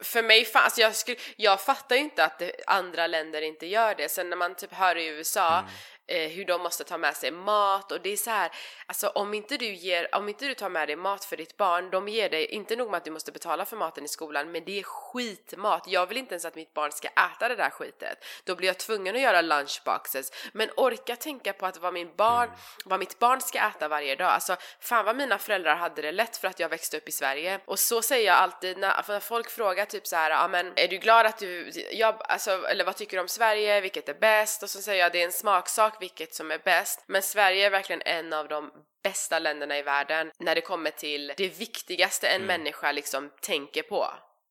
för 0.03 0.22
mig, 0.22 0.44
fa- 0.44 0.59
alltså 0.59 0.81
jag, 0.81 0.94
skulle, 0.96 1.16
jag 1.37 1.61
fattar 1.61 1.96
ju 1.96 2.03
inte 2.03 2.25
att 2.25 2.38
det, 2.38 2.53
andra 2.66 3.07
länder 3.07 3.42
inte 3.42 3.66
gör 3.66 3.94
det. 3.94 4.09
Sen 4.09 4.31
när 4.31 4.37
man 4.37 4.55
typ 4.55 4.72
hör 4.72 4.96
i 4.96 5.07
USA 5.07 5.59
Mm. 5.59 5.70
Eh, 6.06 6.28
hur 6.30 6.44
de 6.44 6.62
måste 6.62 6.84
ta 6.84 6.98
med 6.98 7.16
sig 7.16 7.30
mat 7.30 7.92
och 7.92 8.00
det 8.00 8.12
är 8.12 8.16
så 8.16 8.30
här, 8.30 8.52
alltså 8.86 9.08
om 9.08 9.34
inte 9.34 9.56
du 9.56 9.74
ger, 9.74 10.14
om 10.14 10.28
inte 10.28 10.44
du 10.44 10.54
tar 10.54 10.68
med 10.68 10.88
dig 10.88 10.96
mat 10.96 11.24
för 11.24 11.36
ditt 11.36 11.56
barn, 11.56 11.90
de 11.90 12.08
ger 12.08 12.30
dig, 12.30 12.46
inte 12.46 12.76
nog 12.76 12.90
med 12.90 12.98
att 12.98 13.04
du 13.04 13.10
måste 13.10 13.32
betala 13.32 13.64
för 13.64 13.76
maten 13.76 14.04
i 14.04 14.08
skolan, 14.08 14.52
men 14.52 14.64
det 14.64 14.78
är 14.78 14.82
skitmat. 14.82 15.84
Jag 15.86 16.06
vill 16.06 16.18
inte 16.18 16.34
ens 16.34 16.44
att 16.44 16.54
mitt 16.54 16.74
barn 16.74 16.92
ska 16.92 17.08
äta 17.08 17.48
det 17.48 17.56
där 17.56 17.70
skitet. 17.70 18.24
Då 18.44 18.56
blir 18.56 18.68
jag 18.68 18.78
tvungen 18.78 19.14
att 19.16 19.20
göra 19.22 19.40
lunchboxes. 19.40 20.32
Men 20.52 20.70
orka 20.76 21.16
tänka 21.16 21.52
på 21.52 21.66
att 21.66 21.76
vad 21.76 21.94
min 21.94 22.16
barn, 22.16 22.50
vad 22.84 22.98
mitt 22.98 23.18
barn 23.18 23.40
ska 23.40 23.58
äta 23.58 23.88
varje 23.88 24.16
dag. 24.16 24.28
Alltså 24.28 24.56
fan 24.80 25.04
vad 25.04 25.16
mina 25.16 25.38
föräldrar 25.38 25.76
hade 25.76 26.02
det 26.02 26.12
lätt 26.12 26.36
för 26.36 26.48
att 26.48 26.60
jag 26.60 26.68
växte 26.68 26.96
upp 26.96 27.08
i 27.08 27.12
Sverige. 27.12 27.60
Och 27.64 27.78
så 27.78 28.02
säger 28.02 28.26
jag 28.26 28.36
alltid 28.36 28.78
när 28.78 29.20
folk 29.20 29.50
frågar 29.50 29.84
typ 29.84 30.06
så 30.06 30.16
här, 30.16 30.30
ja 30.30 30.48
men 30.48 30.72
är 30.76 30.88
du 30.88 30.98
glad 30.98 31.26
att 31.26 31.38
du, 31.38 31.70
jag, 31.92 32.16
alltså, 32.18 32.66
eller 32.66 32.84
vad 32.84 32.96
tycker 32.96 33.16
du 33.16 33.20
om 33.20 33.28
Sverige, 33.28 33.80
vilket 33.80 34.08
är 34.08 34.14
bäst? 34.14 34.62
Och 34.62 34.70
så 34.70 34.82
säger 34.82 35.02
jag 35.02 35.12
det 35.12 35.20
är 35.20 35.24
en 35.24 35.32
smaksak 35.32 35.91
vilket 36.00 36.35
som 36.35 36.50
är 36.50 36.59
bäst. 36.59 37.05
Men 37.07 37.22
Sverige 37.22 37.66
är 37.66 37.70
verkligen 37.70 38.02
en 38.05 38.33
av 38.33 38.48
de 38.48 38.70
bästa 39.02 39.38
länderna 39.38 39.78
i 39.78 39.83
världen 39.83 40.31
när 40.38 40.55
det 40.55 40.61
kommer 40.61 40.90
till 40.90 41.33
det 41.37 41.48
viktigaste 41.48 42.28
en 42.28 42.46
människa 42.46 42.92
liksom 42.92 43.31
tänker 43.40 43.83
på. 43.83 44.07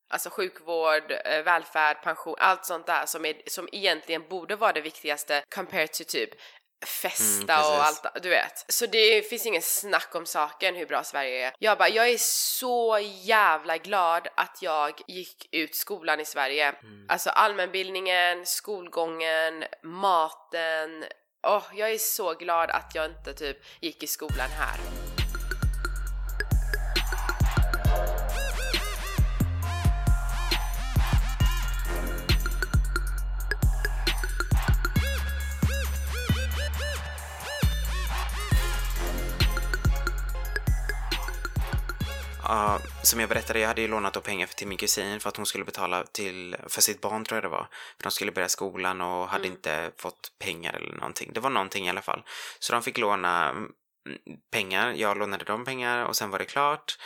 Alltså 0.10 0.30
sjukvård, 0.30 1.12
eh, 1.26 1.44
välfärd, 1.44 2.04
pension, 2.04 2.36
allt 2.38 2.66
sånt 2.66 2.86
där 2.86 3.06
som, 3.06 3.26
är, 3.26 3.36
som 3.48 3.70
egentligen 3.72 4.28
borde 4.30 4.56
vara 4.56 4.74
det 4.74 4.82
viktigaste 4.82 5.44
compared 5.56 5.92
to 5.92 6.04
typ 6.04 6.30
festa 6.86 7.54
Mm, 7.54 7.66
och 7.66 7.86
allt, 7.86 8.24
du 8.24 8.30
vet. 8.30 8.66
Så 8.68 8.86
det 8.86 9.30
finns 9.30 9.46
ingen 9.46 9.62
snack 9.62 10.16
om 10.16 10.26
saken 10.26 10.76
hur 10.76 10.86
bra 10.86 11.04
Sverige 11.04 11.48
är. 11.48 11.54
Jag 11.60 11.78
bara, 11.78 11.90
jag 11.90 12.10
är 12.10 12.18
så 12.18 13.00
jävla 13.22 13.78
glad 13.78 14.28
att 14.36 14.58
jag 14.62 15.02
gick 15.08 15.48
ut 15.52 15.76
skolan 15.76 16.20
i 16.20 16.26
Sverige. 16.26 16.68
Mm. 16.68 17.06
Alltså 17.10 17.30
allmänbildningen, 17.30 18.46
skolgången, 18.46 19.64
maten. 19.84 21.06
Åh, 21.44 21.64
jag 21.74 21.92
är 21.92 21.98
så 21.98 22.34
glad 22.34 22.70
att 22.70 22.96
jag 22.96 23.06
inte 23.06 23.34
typ 23.34 23.58
gick 23.80 24.04
i 24.04 24.08
skolan 24.08 24.50
här. 24.50 25.01
Ja, 42.54 42.80
som 43.04 43.20
jag 43.20 43.30
berättade, 43.30 43.60
jag 43.60 43.68
hade 43.68 43.82
ju 43.82 43.88
lånat 43.88 44.14
då 44.14 44.22
pengar 44.22 44.48
till 44.48 44.68
min 44.68 44.78
kusin 44.78 45.20
för 45.20 45.30
att 45.30 45.38
hon 45.38 45.46
skulle 45.46 45.66
betala 45.66 46.04
till, 46.04 46.56
för 46.68 46.82
sitt 46.82 47.02
barn 47.02 47.26
tror 47.26 47.36
jag 47.38 47.44
det 47.44 47.50
var. 47.50 47.68
För 47.98 48.04
de 48.04 48.12
skulle 48.12 48.32
börja 48.32 48.50
skolan 48.50 49.02
och 49.02 49.28
hade 49.28 49.48
inte 49.48 49.92
fått 49.98 50.32
pengar 50.40 50.74
eller 50.74 50.96
någonting. 50.96 51.32
Det 51.34 51.40
var 51.40 51.50
någonting 51.50 51.86
i 51.86 51.90
alla 51.90 52.02
fall. 52.02 52.24
Så 52.60 52.74
de 52.74 52.82
fick 52.84 52.98
låna 52.98 53.50
mm, 53.50 53.72
pengar, 54.52 54.94
jag 54.94 55.18
lånade 55.18 55.46
dem 55.46 55.66
pengar 55.66 56.06
och 56.06 56.16
sen 56.16 56.30
var 56.30 56.40
det 56.40 56.46
klart. 56.46 56.98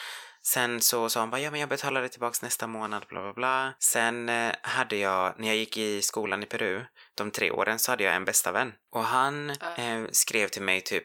Sen 0.44 0.82
så 0.82 1.10
sa 1.10 1.20
han 1.20 1.30
bara, 1.30 1.42
ja 1.42 1.52
men 1.52 1.60
jag 1.60 1.70
betalar 1.70 2.02
det 2.02 2.10
tillbaks 2.10 2.42
nästa 2.42 2.68
månad, 2.68 3.06
bla 3.10 3.22
bla 3.22 3.34
bla. 3.34 3.74
Sen 3.80 4.30
eh, 4.30 4.52
hade 4.62 4.96
jag, 4.96 5.34
när 5.40 5.48
jag 5.48 5.58
gick 5.58 5.78
i 5.78 6.02
skolan 6.02 6.44
i 6.44 6.46
Peru, 6.46 6.86
de 7.18 7.32
tre 7.32 7.52
åren, 7.52 7.80
så 7.80 7.92
hade 7.92 8.04
jag 8.04 8.16
en 8.16 8.26
bästa 8.26 8.52
vän. 8.52 8.74
Och 8.92 9.04
han 9.04 9.56
Ja. 9.62 9.84
eh, 9.84 10.04
skrev 10.12 10.48
till 10.48 10.62
mig 10.62 10.82
typ 10.82 11.04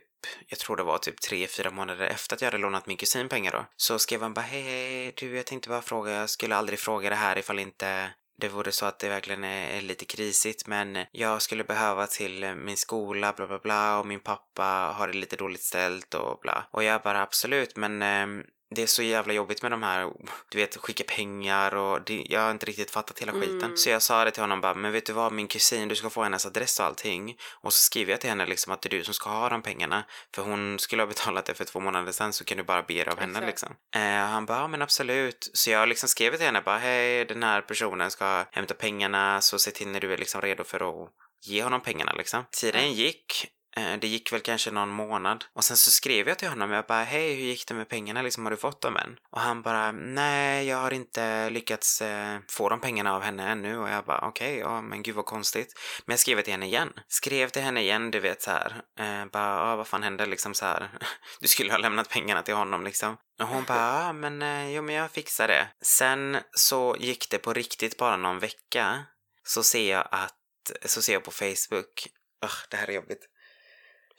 jag 0.48 0.58
tror 0.58 0.76
det 0.76 0.82
var 0.82 0.98
typ 0.98 1.20
tre, 1.20 1.46
fyra 1.46 1.70
månader 1.70 2.06
efter 2.06 2.34
att 2.36 2.40
jag 2.42 2.46
hade 2.46 2.62
lånat 2.62 2.86
min 2.86 2.96
kusin 2.96 3.28
pengar 3.28 3.52
då. 3.52 3.66
Så 3.76 3.98
skrev 3.98 4.22
han 4.22 4.34
bara 4.34 4.40
hej, 4.40 4.62
hej, 4.62 5.12
du 5.16 5.36
jag 5.36 5.46
tänkte 5.46 5.68
bara 5.68 5.82
fråga, 5.82 6.12
jag 6.12 6.30
skulle 6.30 6.56
aldrig 6.56 6.78
fråga 6.78 7.10
det 7.10 7.16
här 7.16 7.38
ifall 7.38 7.58
inte 7.58 8.10
det 8.40 8.48
vore 8.48 8.72
så 8.72 8.86
att 8.86 8.98
det 8.98 9.08
verkligen 9.08 9.44
är, 9.44 9.78
är 9.78 9.80
lite 9.80 10.04
krisigt 10.04 10.66
men 10.66 10.98
jag 11.12 11.42
skulle 11.42 11.64
behöva 11.64 12.06
till 12.06 12.54
min 12.54 12.76
skola 12.76 13.32
bla 13.36 13.46
bla 13.46 13.58
bla 13.58 13.98
och 13.98 14.06
min 14.06 14.20
pappa 14.20 14.94
har 14.96 15.08
det 15.08 15.18
lite 15.18 15.36
dåligt 15.36 15.62
ställt 15.62 16.14
och 16.14 16.38
bla. 16.42 16.68
Och 16.70 16.84
jag 16.84 17.02
bara 17.02 17.22
absolut 17.22 17.76
men 17.76 18.02
eh, 18.02 18.44
det 18.74 18.82
är 18.82 18.86
så 18.86 19.02
jävla 19.02 19.32
jobbigt 19.32 19.62
med 19.62 19.70
de 19.70 19.82
här, 19.82 20.12
du 20.48 20.58
vet, 20.58 20.76
skicka 20.76 21.04
pengar 21.04 21.74
och 21.74 22.02
det, 22.04 22.26
jag 22.28 22.40
har 22.40 22.50
inte 22.50 22.66
riktigt 22.66 22.90
fattat 22.90 23.18
hela 23.18 23.32
skiten. 23.32 23.62
Mm. 23.62 23.76
Så 23.76 23.90
jag 23.90 24.02
sa 24.02 24.24
det 24.24 24.30
till 24.30 24.42
honom 24.42 24.60
bara, 24.60 24.74
men 24.74 24.92
vet 24.92 25.06
du 25.06 25.12
vad 25.12 25.32
min 25.32 25.48
kusin, 25.48 25.88
du 25.88 25.94
ska 25.94 26.10
få 26.10 26.22
hennes 26.22 26.46
adress 26.46 26.80
och 26.80 26.86
allting. 26.86 27.36
Och 27.60 27.72
så 27.72 27.78
skriver 27.82 28.10
jag 28.10 28.20
till 28.20 28.30
henne 28.30 28.46
liksom 28.46 28.72
att 28.72 28.82
det 28.82 28.88
är 28.88 28.98
du 28.98 29.04
som 29.04 29.14
ska 29.14 29.30
ha 29.30 29.48
de 29.48 29.62
pengarna. 29.62 30.04
För 30.34 30.42
hon 30.42 30.78
skulle 30.78 31.02
ha 31.02 31.06
betalat 31.06 31.44
det 31.44 31.54
för 31.54 31.64
två 31.64 31.80
månader 31.80 32.12
sedan 32.12 32.32
så 32.32 32.44
kan 32.44 32.58
du 32.58 32.64
bara 32.64 32.82
be 32.82 33.04
det 33.04 33.12
av 33.12 33.18
henne 33.18 33.38
Exakt. 33.38 33.46
liksom. 33.46 33.76
Eh, 33.94 34.02
han 34.02 34.46
bara, 34.46 34.58
ja 34.58 34.68
men 34.68 34.82
absolut. 34.82 35.50
Så 35.52 35.70
jag 35.70 35.88
liksom 35.88 36.08
skrev 36.08 36.36
till 36.36 36.46
henne 36.46 36.60
bara, 36.60 36.78
hej 36.78 37.24
den 37.24 37.42
här 37.42 37.60
personen 37.60 38.10
ska 38.10 38.44
hämta 38.50 38.74
pengarna 38.74 39.40
så 39.40 39.58
se 39.58 39.70
till 39.70 39.88
när 39.88 40.00
du 40.00 40.12
är 40.12 40.18
liksom 40.18 40.40
redo 40.40 40.64
för 40.64 41.02
att 41.04 41.10
ge 41.46 41.62
honom 41.62 41.80
pengarna 41.80 42.12
liksom. 42.12 42.44
Tiden 42.50 42.92
gick. 42.92 43.50
Eh, 43.76 43.96
det 44.00 44.06
gick 44.06 44.32
väl 44.32 44.40
kanske 44.40 44.70
någon 44.70 44.88
månad 44.88 45.44
och 45.52 45.64
sen 45.64 45.76
så 45.76 45.90
skrev 45.90 46.28
jag 46.28 46.38
till 46.38 46.48
honom, 46.48 46.70
jag 46.70 46.86
bara 46.86 47.02
hej 47.04 47.34
hur 47.34 47.44
gick 47.44 47.66
det 47.66 47.74
med 47.74 47.88
pengarna 47.88 48.22
liksom, 48.22 48.44
har 48.44 48.50
du 48.50 48.56
fått 48.56 48.80
dem 48.80 48.96
än? 48.96 49.16
Och 49.30 49.40
han 49.40 49.62
bara 49.62 49.92
nej 49.92 50.66
jag 50.66 50.76
har 50.76 50.90
inte 50.90 51.50
lyckats 51.50 52.02
eh, 52.02 52.38
få 52.48 52.68
de 52.68 52.80
pengarna 52.80 53.14
av 53.14 53.22
henne 53.22 53.48
ännu 53.48 53.78
och 53.78 53.88
jag 53.88 54.04
bara 54.04 54.28
okej, 54.28 54.58
ja 54.58 54.80
men 54.80 55.02
gud 55.02 55.14
vad 55.14 55.24
konstigt. 55.24 55.78
Men 56.06 56.12
jag 56.12 56.20
skrev 56.20 56.42
till 56.42 56.52
henne 56.52 56.66
igen. 56.66 56.92
Skrev 57.08 57.48
till 57.48 57.62
henne 57.62 57.80
igen, 57.80 58.10
du 58.10 58.20
vet 58.20 58.42
så 58.42 58.50
här. 58.50 58.82
Eh, 58.98 59.26
bara 59.26 59.68
ja 59.68 59.76
vad 59.76 59.86
fan 59.86 60.02
hände 60.02 60.26
liksom 60.26 60.54
så 60.54 60.64
här. 60.64 60.90
Du 61.40 61.48
skulle 61.48 61.72
ha 61.72 61.78
lämnat 61.78 62.08
pengarna 62.08 62.42
till 62.42 62.54
honom 62.54 62.84
liksom. 62.84 63.16
Och 63.42 63.48
hon 63.48 63.64
bara 63.64 64.04
ja 64.04 64.12
men 64.12 64.42
eh, 64.42 64.70
jo 64.70 64.82
men 64.82 64.94
jag 64.94 65.10
fixar 65.10 65.48
det. 65.48 65.68
Sen 65.82 66.38
så 66.52 66.96
gick 66.98 67.30
det 67.30 67.38
på 67.38 67.52
riktigt 67.52 67.96
bara 67.96 68.16
någon 68.16 68.38
vecka. 68.38 69.04
Så 69.44 69.62
ser 69.62 69.90
jag 69.90 70.08
att, 70.10 70.36
så 70.84 71.02
ser 71.02 71.12
jag 71.12 71.24
på 71.24 71.30
Facebook, 71.30 72.08
Ugh, 72.44 72.54
det 72.70 72.76
här 72.76 72.88
är 72.88 72.92
jobbigt 72.92 73.26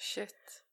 Shit. 0.02 0.64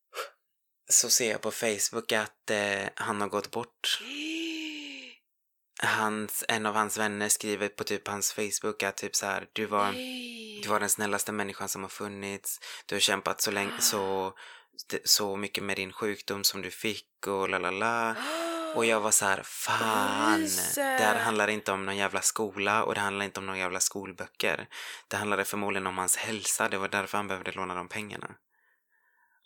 så 0.91 1.11
ser 1.11 1.31
jag 1.31 1.41
på 1.41 1.51
Facebook 1.51 2.13
att 2.13 2.51
eh, 2.51 2.89
han 2.95 3.21
har 3.21 3.29
gått 3.29 3.51
bort. 3.51 4.01
Hans, 5.83 6.45
en 6.49 6.67
av 6.67 6.75
hans 6.75 6.99
vänner 6.99 7.29
skriver 7.29 7.69
på 7.69 7.85
typ 7.85 8.09
hans 8.09 8.33
Facebook 8.33 8.83
att 8.83 8.97
typ 8.97 9.17
så 9.17 9.27
här, 9.27 9.47
du 9.53 9.67
var, 9.67 9.93
Nej. 9.93 10.61
du 10.63 10.69
var 10.69 10.81
den 10.81 10.89
snällaste 10.89 11.33
människan 11.33 11.69
som 11.69 11.83
har 11.83 11.89
funnits. 11.89 12.61
Du 12.87 12.95
har 12.95 13.01
kämpat 13.01 13.41
så 13.41 13.51
länge, 13.51 13.81
så, 13.81 14.33
så 15.05 15.37
mycket 15.37 15.65
med 15.65 15.77
din 15.77 15.93
sjukdom 15.93 16.45
som 16.45 16.63
du 16.63 16.71
fick 16.71 17.27
och 17.27 17.49
la 17.49 17.59
la 17.59 17.71
la. 17.71 18.15
Och 18.75 18.85
jag 18.85 19.01
var 19.01 19.11
så 19.11 19.25
här, 19.25 19.43
fan. 19.45 20.49
Det 20.75 20.83
här 20.83 21.19
handlar 21.19 21.49
inte 21.49 21.73
om 21.73 21.87
någon 21.87 21.97
jävla 21.97 22.23
skola 22.23 22.85
och 22.85 22.95
det 22.95 23.01
handlar 23.01 23.25
inte 23.25 23.41
om 23.41 23.47
några 23.47 23.59
jävla 23.59 23.81
skolböcker. 23.81 24.69
Det 25.09 25.17
handlade 25.17 25.45
förmodligen 25.45 25.87
om 25.87 25.99
hans 25.99 26.17
hälsa. 26.17 26.69
Det 26.69 26.79
var 26.79 26.89
därför 26.89 27.19
han 27.19 27.29
behövde 27.29 27.53
låna 27.53 27.75
de 27.75 27.89
pengarna. 27.89 28.35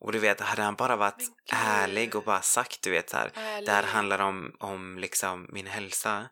Och 0.02 0.12
du 0.12 0.18
vet, 0.18 0.40
hade 0.40 0.62
han 0.62 0.74
bara 0.74 0.96
varit 0.96 1.22
ärlig 1.52 2.14
och 2.16 2.24
bara 2.24 2.42
sagt, 2.42 2.82
du 2.82 2.90
vet 2.90 3.10
så 3.10 3.16
här, 3.16 3.30
Ärlig. 3.34 3.66
det 3.66 3.72
här 3.72 3.82
handlar 3.82 4.18
om, 4.18 4.56
om 4.58 4.98
liksom 4.98 5.46
min 5.52 5.66
hälsa. 5.66 6.28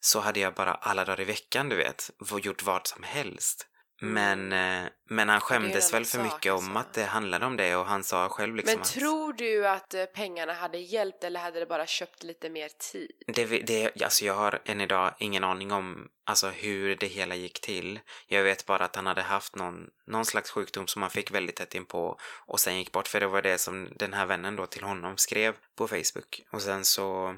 Så 0.00 0.20
hade 0.20 0.40
jag 0.40 0.54
bara 0.54 0.74
alla 0.74 1.04
dagar 1.04 1.20
i 1.20 1.24
veckan, 1.24 1.68
du 1.68 1.76
vet, 1.76 2.10
gjort 2.38 2.62
vad 2.62 2.86
som 2.86 3.02
helst. 3.02 3.66
Men, 4.00 4.52
eh, 4.52 4.88
men 5.08 5.28
han 5.28 5.40
skämdes 5.40 5.94
väl 5.94 6.04
för 6.04 6.22
mycket 6.22 6.52
om 6.52 6.76
att 6.76 6.94
det 6.94 7.04
handlade 7.04 7.46
om 7.46 7.56
det 7.56 7.76
och 7.76 7.86
han 7.86 8.04
sa 8.04 8.28
själv 8.28 8.56
liksom 8.56 8.72
Men 8.72 8.82
att... 8.82 8.88
tror 8.88 9.32
du 9.32 9.68
att 9.68 9.94
eh, 9.94 10.04
pengarna 10.04 10.52
hade 10.52 10.78
hjälpt 10.78 11.24
eller 11.24 11.40
hade 11.40 11.60
det 11.60 11.66
bara 11.66 11.86
köpt 11.86 12.22
lite 12.22 12.50
mer 12.50 12.68
tid? 12.92 13.22
Det, 13.26 13.46
det, 13.46 14.02
alltså 14.02 14.24
jag 14.24 14.34
har 14.34 14.62
än 14.64 14.80
idag 14.80 15.14
ingen 15.18 15.44
aning 15.44 15.72
om 15.72 16.08
alltså 16.24 16.48
hur 16.48 16.96
det 16.96 17.06
hela 17.06 17.34
gick 17.34 17.60
till. 17.60 18.00
Jag 18.26 18.42
vet 18.42 18.66
bara 18.66 18.84
att 18.84 18.96
han 18.96 19.06
hade 19.06 19.22
haft 19.22 19.56
någon, 19.56 19.86
någon 20.06 20.24
slags 20.24 20.50
sjukdom 20.50 20.86
som 20.86 21.02
han 21.02 21.10
fick 21.10 21.30
väldigt 21.30 21.56
tätt 21.56 21.74
in 21.74 21.86
på 21.86 22.18
och 22.46 22.60
sen 22.60 22.78
gick 22.78 22.92
bort 22.92 23.08
för 23.08 23.20
det 23.20 23.26
var 23.26 23.42
det 23.42 23.58
som 23.58 23.88
den 23.96 24.12
här 24.12 24.26
vännen 24.26 24.56
då 24.56 24.66
till 24.66 24.82
honom 24.82 25.16
skrev 25.16 25.56
på 25.76 25.88
Facebook. 25.88 26.42
Och 26.52 26.62
sen 26.62 26.84
så... 26.84 27.36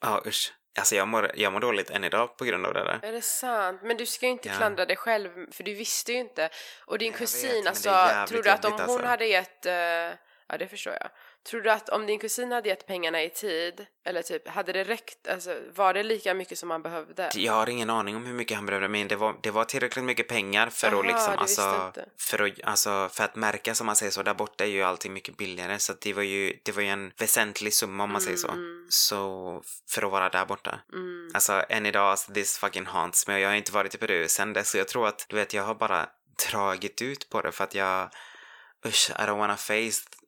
Ja 0.00 0.22
usch. 0.26 0.52
Alltså 0.78 0.94
jag 0.96 1.08
mår, 1.08 1.30
jag 1.34 1.52
mår 1.52 1.60
dåligt 1.60 1.90
än 1.90 2.04
idag 2.04 2.36
på 2.36 2.44
grund 2.44 2.66
av 2.66 2.74
det 2.74 2.84
där. 2.84 3.00
Är 3.02 3.12
det 3.12 3.22
sant? 3.22 3.80
Men 3.82 3.96
du 3.96 4.06
ska 4.06 4.26
ju 4.26 4.32
inte 4.32 4.48
Ja. 4.48 4.54
klandra 4.56 4.86
dig 4.86 4.96
själv 4.96 5.30
för 5.52 5.64
du 5.64 5.74
visste 5.74 6.12
ju 6.12 6.18
inte. 6.18 6.48
Och 6.84 6.98
din 6.98 7.06
Jag 7.06 7.12
vet, 7.12 7.18
kusin, 7.20 7.64
är 7.64 7.68
alltså, 7.68 7.90
tror 8.28 8.42
du 8.42 8.50
att 8.50 8.64
om 8.64 8.72
hon 8.72 8.80
alltså. 8.80 9.06
hade 9.06 9.26
gett, 9.26 9.66
eh, 9.66 9.72
ja 10.46 10.58
det 10.58 10.68
förstår 10.70 10.92
jag. 10.92 11.10
Tror 11.48 11.60
du 11.60 11.70
att 11.70 11.88
om 11.88 12.06
din 12.06 12.18
kusin 12.18 12.52
hade 12.52 12.68
gett 12.68 12.86
pengarna 12.86 13.22
i 13.22 13.30
tid, 13.30 13.86
eller 14.04 14.22
typ, 14.22 14.48
hade 14.48 14.72
det 14.72 14.84
räckt, 14.84 15.28
alltså 15.28 15.56
var 15.74 15.94
det 15.94 16.02
lika 16.02 16.34
mycket 16.34 16.58
som 16.58 16.68
man 16.68 16.82
behövde? 16.82 17.30
Jag 17.34 17.52
har 17.52 17.68
ingen 17.68 17.90
aning 17.90 18.16
om 18.16 18.26
hur 18.26 18.34
mycket 18.34 18.56
han 18.56 18.66
behövde, 18.66 18.88
men 18.88 19.08
det 19.08 19.16
var, 19.16 19.36
det 19.42 19.50
var 19.50 19.64
tillräckligt 19.64 20.04
mycket 20.04 20.28
pengar 20.28 20.68
för 20.70 20.88
Aha, 20.88 20.98
att 20.98 21.06
liksom, 21.06 21.34
alltså, 21.38 21.92
för 22.18 22.46
att, 22.46 22.52
alltså, 22.64 23.08
för 23.12 23.24
att 23.24 23.36
märka 23.36 23.74
som 23.74 23.86
man 23.86 23.96
säger 23.96 24.12
så, 24.12 24.22
där 24.22 24.34
borta 24.34 24.64
är 24.64 24.68
ju 24.68 24.82
allting 24.82 25.12
mycket 25.12 25.36
billigare, 25.36 25.78
så 25.78 25.92
det 26.00 26.12
var 26.12 26.22
ju, 26.22 26.58
det 26.62 26.72
var 26.72 26.82
ju 26.82 26.88
en 26.88 27.12
väsentlig 27.18 27.74
summa 27.74 28.04
om 28.04 28.12
man 28.12 28.20
säger 28.20 28.36
så. 28.36 28.54
Så, 28.88 29.62
för 29.90 30.02
att 30.02 30.12
vara 30.12 30.28
där 30.28 30.44
borta. 30.44 30.80
Mm. 30.92 31.30
Alltså, 31.34 31.64
än 31.68 31.86
idag, 31.86 32.10
alltså, 32.10 32.32
this 32.32 32.58
fucking 32.58 32.86
haunts 32.86 33.26
me 33.28 33.34
och 33.34 33.40
jag 33.40 33.48
har 33.48 33.56
inte 33.56 33.72
varit 33.72 33.94
i 33.94 33.98
Peru 33.98 34.28
sen 34.28 34.52
dess, 34.52 34.70
så 34.70 34.78
jag 34.78 34.88
tror 34.88 35.08
att, 35.08 35.26
du 35.28 35.36
vet, 35.36 35.54
jag 35.54 35.62
har 35.62 35.74
bara 35.74 36.08
dragit 36.50 37.02
ut 37.02 37.28
på 37.30 37.40
det 37.40 37.52
för 37.52 37.64
att 37.64 37.74
jag, 37.74 38.10
usch, 38.86 39.10
I 39.10 39.22
don't 39.22 39.38
wanna 39.38 39.56
face 39.56 40.19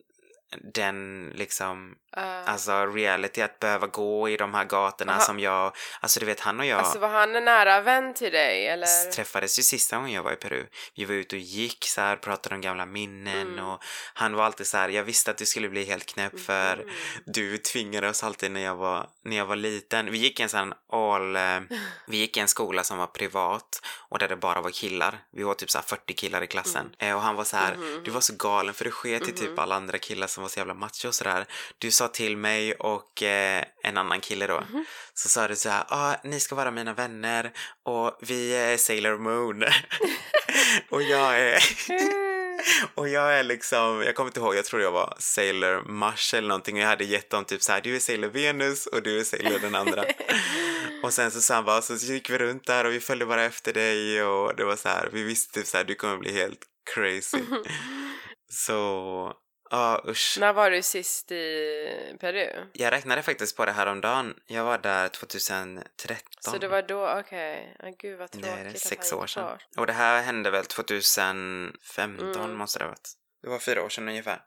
den 0.61 1.31
liksom, 1.35 1.95
Uh, 2.17 2.51
alltså 2.51 2.87
reality 2.87 3.43
att 3.43 3.61
behöva 3.61 3.87
gå 3.87 4.29
i 4.29 4.37
de 4.37 4.55
här 4.55 4.65
gatorna 4.65 5.13
Aha. 5.13 5.21
som 5.21 5.41
jag, 5.41 5.77
alltså 6.01 6.21
du 6.21 6.27
vet 6.27 6.41
han 6.41 6.61
och 6.61 6.67
jag 6.67 6.79
Alltså 6.79 6.99
var 6.99 7.09
han 7.09 7.37
en 7.37 7.45
nära 7.45 7.81
vän 7.81 8.15
till 8.15 8.33
dig 8.33 8.67
eller? 8.67 9.11
träffades 9.11 9.59
ju 9.59 9.63
sista 9.63 9.97
gången 9.97 10.13
jag 10.13 10.23
var 10.23 10.33
i 10.33 10.37
Peru. 10.37 10.67
Vi 10.97 11.05
var 11.05 11.15
ute 11.15 11.37
och 11.37 11.43
gick 11.43 11.85
så 11.85 12.01
här, 12.01 12.17
pratade 12.17 12.55
om 12.55 12.61
gamla 12.61 12.87
minnen 12.87 13.59
och 13.59 13.83
han 14.15 14.35
var 14.35 14.45
alltid 14.45 14.67
så 14.67 14.77
här, 14.77 14.89
jag 14.89 15.05
visste 15.05 15.31
att 15.31 15.39
du 15.39 15.47
skulle 15.47 15.69
bli 15.69 15.85
helt 15.85 16.07
knäpp 16.07 16.41
för 16.41 16.85
du 17.27 17.59
tvingade 17.59 18.09
oss 18.09 18.23
alltid 18.25 18.51
när 18.51 18.61
jag 18.61 18.77
var, 18.77 19.07
när 19.25 19.37
jag 19.37 19.47
var 19.47 19.57
liten. 19.57 20.11
Vi 20.11 20.19
gick 20.19 20.41
i 20.41 20.43
en 20.43 20.49
sån 20.49 20.75
all, 20.93 21.37
eh, 21.37 21.61
vi 22.07 22.17
gick 22.17 22.37
i 22.37 22.41
en 22.41 22.49
skola 22.49 22.85
som 22.85 22.99
var 22.99 23.07
privat 23.07 23.81
och 24.09 24.19
där 24.19 24.29
det 24.29 24.37
bara 24.37 24.61
var 24.61 24.71
killar. 24.71 25.19
Vi 25.33 25.43
var 25.43 25.55
typ 25.55 25.71
så 25.71 25.79
här 25.79 25.85
40 25.85 26.15
killar 26.15 26.43
i 26.43 26.47
klassen. 26.47 26.95
Eh, 26.99 27.15
och 27.15 27.23
han 27.23 27.35
var 27.37 27.45
så 27.45 27.57
här, 27.57 27.77
du 28.05 28.11
var 28.11 28.21
så 28.21 28.35
galen 28.37 28.75
för 28.75 28.85
du 28.85 28.91
sket 28.91 29.29
i 29.29 29.33
typ 29.33 29.59
alla 29.59 29.75
andra 29.75 29.99
killar 29.99 30.27
som 30.27 30.42
var 30.43 30.49
så 30.49 30.61
jävla 30.61 30.75
macho 30.75 31.09
och 31.09 31.15
sådär. 31.15 31.47
Du 31.79 31.91
sa 31.91 32.09
till 32.09 32.37
mig 32.37 32.75
och 32.75 33.23
eh, 33.23 33.65
en 33.83 33.97
annan 33.97 34.21
kille 34.21 34.47
då, 34.47 34.65
så 35.15 35.29
sa 35.29 35.49
du 35.49 35.57
så 35.57 35.69
här, 35.69 35.85
ah, 35.89 36.17
ni 36.25 36.41
ska 36.41 36.55
vara 36.55 36.71
mina 36.71 36.95
vänner 36.95 37.53
och 37.85 38.19
vi 38.21 38.55
är 38.55 38.77
Sailor 38.77 39.19
Moon. 39.19 39.65
och 40.91 41.03
jag 41.03 41.41
är... 41.41 41.63
Och 42.95 43.09
jag 43.09 43.39
är 43.39 43.43
liksom, 43.43 44.03
jag 44.07 44.15
kommer 44.15 44.31
inte 44.31 44.41
ihåg, 44.41 44.57
jag 44.57 44.65
tror 44.65 44.83
jag 44.83 44.93
var 44.93 45.17
Sailor 45.19 45.83
Mars 45.89 46.35
eller 46.35 46.49
någonting 46.49 46.77
och 46.77 46.83
jag 46.83 46.89
hade 46.89 47.05
gett 47.05 47.31
dem 47.31 47.45
typ 47.45 47.63
så 47.63 47.73
här, 47.73 47.81
du 47.81 47.97
är 47.97 48.01
Sailor 48.01 48.29
Venus 48.29 48.87
och 48.87 49.03
du 49.03 49.21
är 49.21 49.25
Sailor 49.25 49.59
den 49.59 49.75
andra. 49.75 50.05
och 51.03 51.13
sen 51.13 51.31
så 51.31 51.41
sa 51.41 51.55
han 51.55 51.65
bara, 51.65 51.83
så 51.83 51.95
gick 51.95 52.31
vi 52.31 52.39
runt 52.39 52.67
där 52.67 52.85
och 52.85 52.93
vi 52.93 53.01
följde 53.01 53.27
bara 53.27 53.45
efter 53.45 53.73
dig 53.73 54.23
och 54.23 54.57
det 54.57 54.65
var 54.65 54.77
så 54.77 54.89
här, 54.89 55.09
vi 55.13 55.23
visste 55.23 55.55
typ 55.55 55.67
så 55.67 55.77
här, 55.77 55.85
du 55.85 55.95
kommer 55.95 56.17
bli 56.17 56.33
helt 56.33 56.61
crazy. 56.95 57.39
så, 58.51 59.33
ja 59.73 60.03
usch. 60.09 60.37
När 60.41 60.53
var 60.53 60.71
du 60.71 60.83
sist 60.83 61.33
i 61.33 62.17
Peru? 62.21 62.67
Jag 62.73 62.93
räknade 62.93 63.23
faktiskt 63.23 63.57
på 63.57 63.65
det 63.65 63.73
här 63.73 63.87
om 63.87 64.01
dagen. 64.01 64.35
Jag 64.47 64.65
var 64.65 64.79
där 64.79 65.09
2013. 65.09 66.27
Så 66.41 66.59
det 66.59 66.69
var 66.69 66.83
då, 66.83 67.19
okej. 67.21 67.77
Ah, 67.79 67.91
gud 67.99 68.19
vad 68.19 68.31
tråkigt 68.31 68.51
Det 68.51 68.61
är 68.71 68.75
sex 68.75 69.13
år 69.13 69.27
sedan. 69.27 69.45
bort. 69.51 69.63
Och 69.77 69.87
det 69.87 69.93
här 69.93 70.23
hände 70.23 70.51
väl 70.51 70.65
2015 70.67 72.35
Mm. 72.45 72.57
måste 72.57 72.79
det 72.79 72.85
ha 72.85 72.91
varit. 72.91 73.13
Det 73.43 73.49
var 73.49 73.59
fyra 73.59 73.83
år 73.83 73.89
sedan 73.89 74.09
ungefär. 74.09 74.43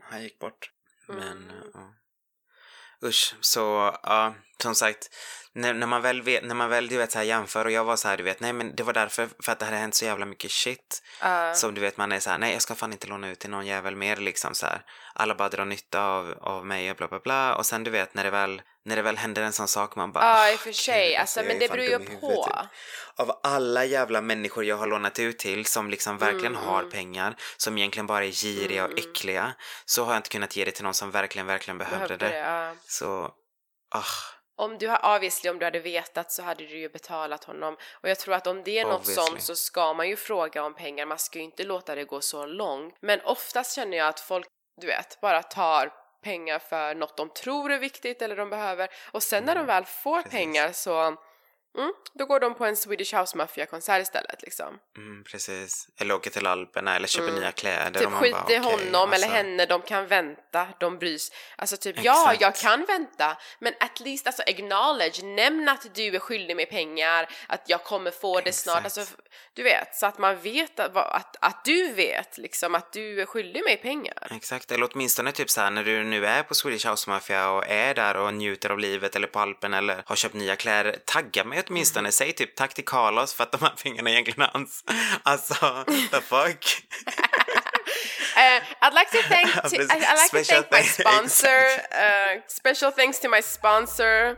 Han 0.00 0.22
gick 0.22 0.38
bort. 0.38 0.70
Men, 1.08 1.20
Mm. 1.50 1.70
ja. 1.74 1.94
Usch, 3.08 3.34
så 3.40 3.60
ja, 4.02 4.34
som 4.62 4.74
sagt. 4.74 5.08
När, 5.54 5.74
när 5.74 5.86
man 5.86 6.02
väl 6.02 6.22
vet, 6.22 6.44
när 6.44 6.54
man 6.54 6.68
väl 6.70 6.88
du 6.88 6.96
vet 6.98 7.12
så 7.12 7.18
här 7.18 7.24
jämför 7.24 7.64
och 7.64 7.70
jag 7.70 7.84
var 7.84 7.96
så 7.96 8.08
här 8.08 8.16
du 8.16 8.22
vet, 8.22 8.40
nej 8.40 8.52
men 8.52 8.74
det 8.76 8.82
var 8.82 8.92
därför, 8.92 9.28
för 9.42 9.52
att 9.52 9.58
det 9.58 9.64
hade 9.64 9.76
hänt 9.76 9.94
så 9.94 10.04
jävla 10.04 10.26
mycket 10.26 10.50
shit. 10.50 11.02
Ah, 11.20 11.54
Som 11.54 11.74
du 11.74 11.80
vet 11.80 11.96
man 11.96 12.12
är 12.12 12.20
så 12.20 12.30
här, 12.30 12.38
nej 12.38 12.52
jag 12.52 12.62
ska 12.62 12.74
fan 12.74 12.92
inte 12.92 13.06
låna 13.06 13.28
ut 13.30 13.38
till 13.38 13.50
någon 13.50 13.66
jävel 13.66 13.96
mer 13.96 14.16
liksom 14.16 14.54
så 14.54 14.66
här. 14.66 14.82
Alla 15.14 15.34
bara 15.34 15.48
drar 15.48 15.64
nytta 15.64 16.02
av, 16.04 16.34
av 16.40 16.66
mig 16.66 16.90
och 16.90 16.96
bla 16.96 17.08
bla 17.08 17.18
bla. 17.18 17.54
Och 17.54 17.66
sen 17.66 17.84
du 17.84 17.90
vet 17.90 18.14
när 18.14 18.24
det 18.24 18.30
väl, 18.30 18.62
när 18.84 18.96
det 18.96 19.02
väl 19.02 19.16
händer 19.16 19.42
en 19.42 19.52
sån 19.52 19.68
sak 19.68 19.96
man 19.96 20.12
bara, 20.12 20.24
Ja, 20.24 20.34
"Ah, 20.34 20.50
i 20.52 20.54
och 20.54 20.60
för 20.60 20.72
sig. 20.72 21.16
Alltså, 21.16 21.42
men 21.42 21.58
det 21.58 21.68
beror 21.70 21.84
ju 21.84 21.90
dum 21.90 22.02
i 22.02 22.04
huvudet", 22.04 22.20
på. 22.20 22.44
typ 22.44 22.56
av 23.20 23.40
alla 23.42 23.84
jävla 23.84 24.20
människor 24.20 24.64
jag 24.64 24.76
har 24.76 24.86
lånat 24.86 25.18
ut 25.18 25.38
till 25.38 25.66
som 25.66 25.90
liksom 25.90 26.18
verkligen 26.18 26.56
Mm, 26.56 26.66
har 26.68 26.78
mm. 26.78 26.90
pengar, 26.90 27.36
som 27.56 27.78
egentligen 27.78 28.06
bara 28.06 28.24
är 28.24 28.30
giriga 28.30 28.84
och 28.84 28.90
Mm. 28.92 29.04
äckliga, 29.10 29.52
så 29.84 30.04
har 30.04 30.12
jag 30.12 30.18
inte 30.18 30.28
kunnat 30.28 30.56
ge 30.56 30.64
det 30.64 30.70
till 30.70 30.84
någon 30.84 30.94
som 30.94 31.10
verkligen, 31.10 31.46
verkligen 31.46 31.78
behövde, 31.78 32.06
Behövde 32.06 32.26
det. 32.26 32.32
det, 32.32 32.38
ja. 32.38 32.74
Så, 32.86 33.30
ah, 33.94 34.02
Om 34.56 34.78
du 34.78 34.88
har, 34.88 35.14
obviously, 35.16 35.50
om 35.50 35.58
du 35.58 35.64
hade 35.64 35.80
vetat 35.80 36.32
så 36.32 36.42
hade 36.42 36.64
du 36.66 36.78
ju 36.78 36.88
betalat 36.88 37.44
honom. 37.44 37.76
Och 37.92 38.08
jag 38.08 38.18
tror 38.18 38.34
att 38.34 38.46
om 38.46 38.62
det 38.62 38.78
är 38.78 38.84
något 38.84 39.00
Obviously. 39.00 39.24
sånt 39.26 39.42
så 39.42 39.56
ska 39.56 39.92
man 39.94 40.08
ju 40.08 40.16
fråga 40.16 40.64
om 40.64 40.74
pengar. 40.74 41.06
Man 41.06 41.18
ska 41.18 41.38
ju 41.38 41.44
inte 41.44 41.64
låta 41.64 41.94
det 41.94 42.04
gå 42.04 42.20
så 42.20 42.46
långt. 42.46 42.94
Men 43.00 43.20
oftast 43.20 43.76
känner 43.76 43.96
jag 43.96 44.08
att 44.08 44.20
folk, 44.20 44.46
du 44.80 44.86
vet, 44.86 45.20
bara 45.20 45.42
tar 45.42 45.92
pengar 46.24 46.58
för 46.58 46.94
något 46.94 47.16
de 47.16 47.30
tror 47.30 47.72
är 47.72 47.78
viktigt 47.78 48.22
eller 48.22 48.36
de 48.36 48.50
behöver. 48.50 48.88
Och 49.12 49.22
sen 49.22 49.44
när 49.44 49.54
de 49.54 49.66
väl 49.66 49.84
får 49.84 50.10
Mm, 50.12 50.22
Precis. 50.22 50.38
pengar 50.38 50.72
så, 50.72 51.16
mm, 51.78 51.92
då 52.14 52.26
går 52.26 52.40
de 52.40 52.54
på 52.54 52.64
en 52.66 52.76
Swedish 52.76 53.14
House 53.14 53.36
Mafia-konsert 53.36 54.02
istället 54.02 54.42
liksom. 54.42 54.78
mm, 54.96 55.24
precis. 55.24 55.88
Eller 56.00 56.14
åker 56.14 56.30
till 56.30 56.46
Alperna 56.46 56.96
eller 56.96 57.08
köper 57.08 57.28
Mm. 57.28 57.40
nya 57.40 57.52
kläder. 57.52 58.00
Typ 58.00 58.10
skit 58.10 58.36
i 58.50 58.56
honom 58.56 59.12
eller 59.12 59.14
alltså, 59.26 59.28
henne, 59.28 59.66
de 59.66 59.82
kan 59.82 60.06
vänta, 60.06 60.68
de 60.80 60.98
brys. 60.98 61.32
Alltså 61.56 61.76
typ, 61.76 61.96
ja, 62.02 62.22
Exakt. 62.32 62.40
jag 62.40 62.56
kan 62.56 62.84
vänta, 62.84 63.36
men 63.58 63.74
at 63.80 64.00
least 64.00 64.26
alltså 64.26 64.42
acknowledge, 64.46 65.22
nämn 65.24 65.68
att 65.68 65.94
du 65.94 66.16
är 66.16 66.18
skyldig 66.18 66.56
mig 66.56 66.66
pengar, 66.66 67.28
att 67.46 67.62
jag 67.66 67.84
kommer 67.84 68.10
få 68.10 68.40
det 68.40 68.52
snart, 68.52 68.86
Exakt. 68.86 68.98
alltså 68.98 69.16
du 69.54 69.62
vet, 69.62 69.94
så 69.96 70.06
att 70.06 70.18
man 70.18 70.40
vet 70.40 70.80
att, 70.80 70.96
att, 70.96 71.36
att 71.40 71.64
du 71.64 71.92
vet 71.92 72.38
liksom 72.38 72.74
att 72.74 72.92
du 72.92 73.20
är 73.20 73.26
skyldig 73.26 73.64
mig 73.64 73.76
pengar. 73.76 74.28
Exakt, 74.36 74.72
eller 74.72 74.88
åtminstone 74.92 75.32
typ 75.32 75.50
så 75.50 75.60
här 75.60 75.70
när 75.70 75.84
du 75.84 76.04
nu 76.04 76.26
är 76.26 76.42
på 76.42 76.54
Swedish 76.54 76.86
House 76.86 77.10
Mafia 77.10 77.50
och 77.50 77.66
är 77.68 77.94
där 77.94 78.16
och 78.16 78.34
njuter 78.34 78.70
av 78.70 78.78
livet 78.78 79.16
eller 79.16 79.26
på 79.26 79.38
Alpen 79.40 79.74
eller 79.74 80.02
har 80.06 80.16
köpt 80.16 80.34
nya 80.34 80.56
kläder, 80.56 80.96
tagga 81.04 81.44
mig 81.44 81.61
åtminstone, 81.68 82.12
säg 82.12 82.32
typ 82.32 82.56
tack 82.56 82.74
till 82.74 82.84
Carlos 82.84 83.34
för 83.34 83.42
att 83.44 83.52
de 83.52 83.60
här 83.60 83.74
pengarna 83.82 84.10
egentligen 84.10 84.42
är 84.42 84.50
hans. 84.52 84.84
Alltså, 85.22 85.84
the 86.10 86.20
fuck? 86.20 86.82
Uh, 88.36 88.60
I'd 88.82 88.94
like 88.94 89.10
to 89.10 89.22
thank, 89.28 89.52
to, 89.52 89.58
I'd 89.60 90.16
like 90.16 90.30
to 90.30 90.44
thank 90.44 90.70
my 90.70 90.82
sponsor, 90.82 91.60
uh, 91.92 92.40
special 92.48 92.90
thanks 92.90 93.18
to 93.20 93.28
my 93.28 93.42
sponsor, 93.42 94.36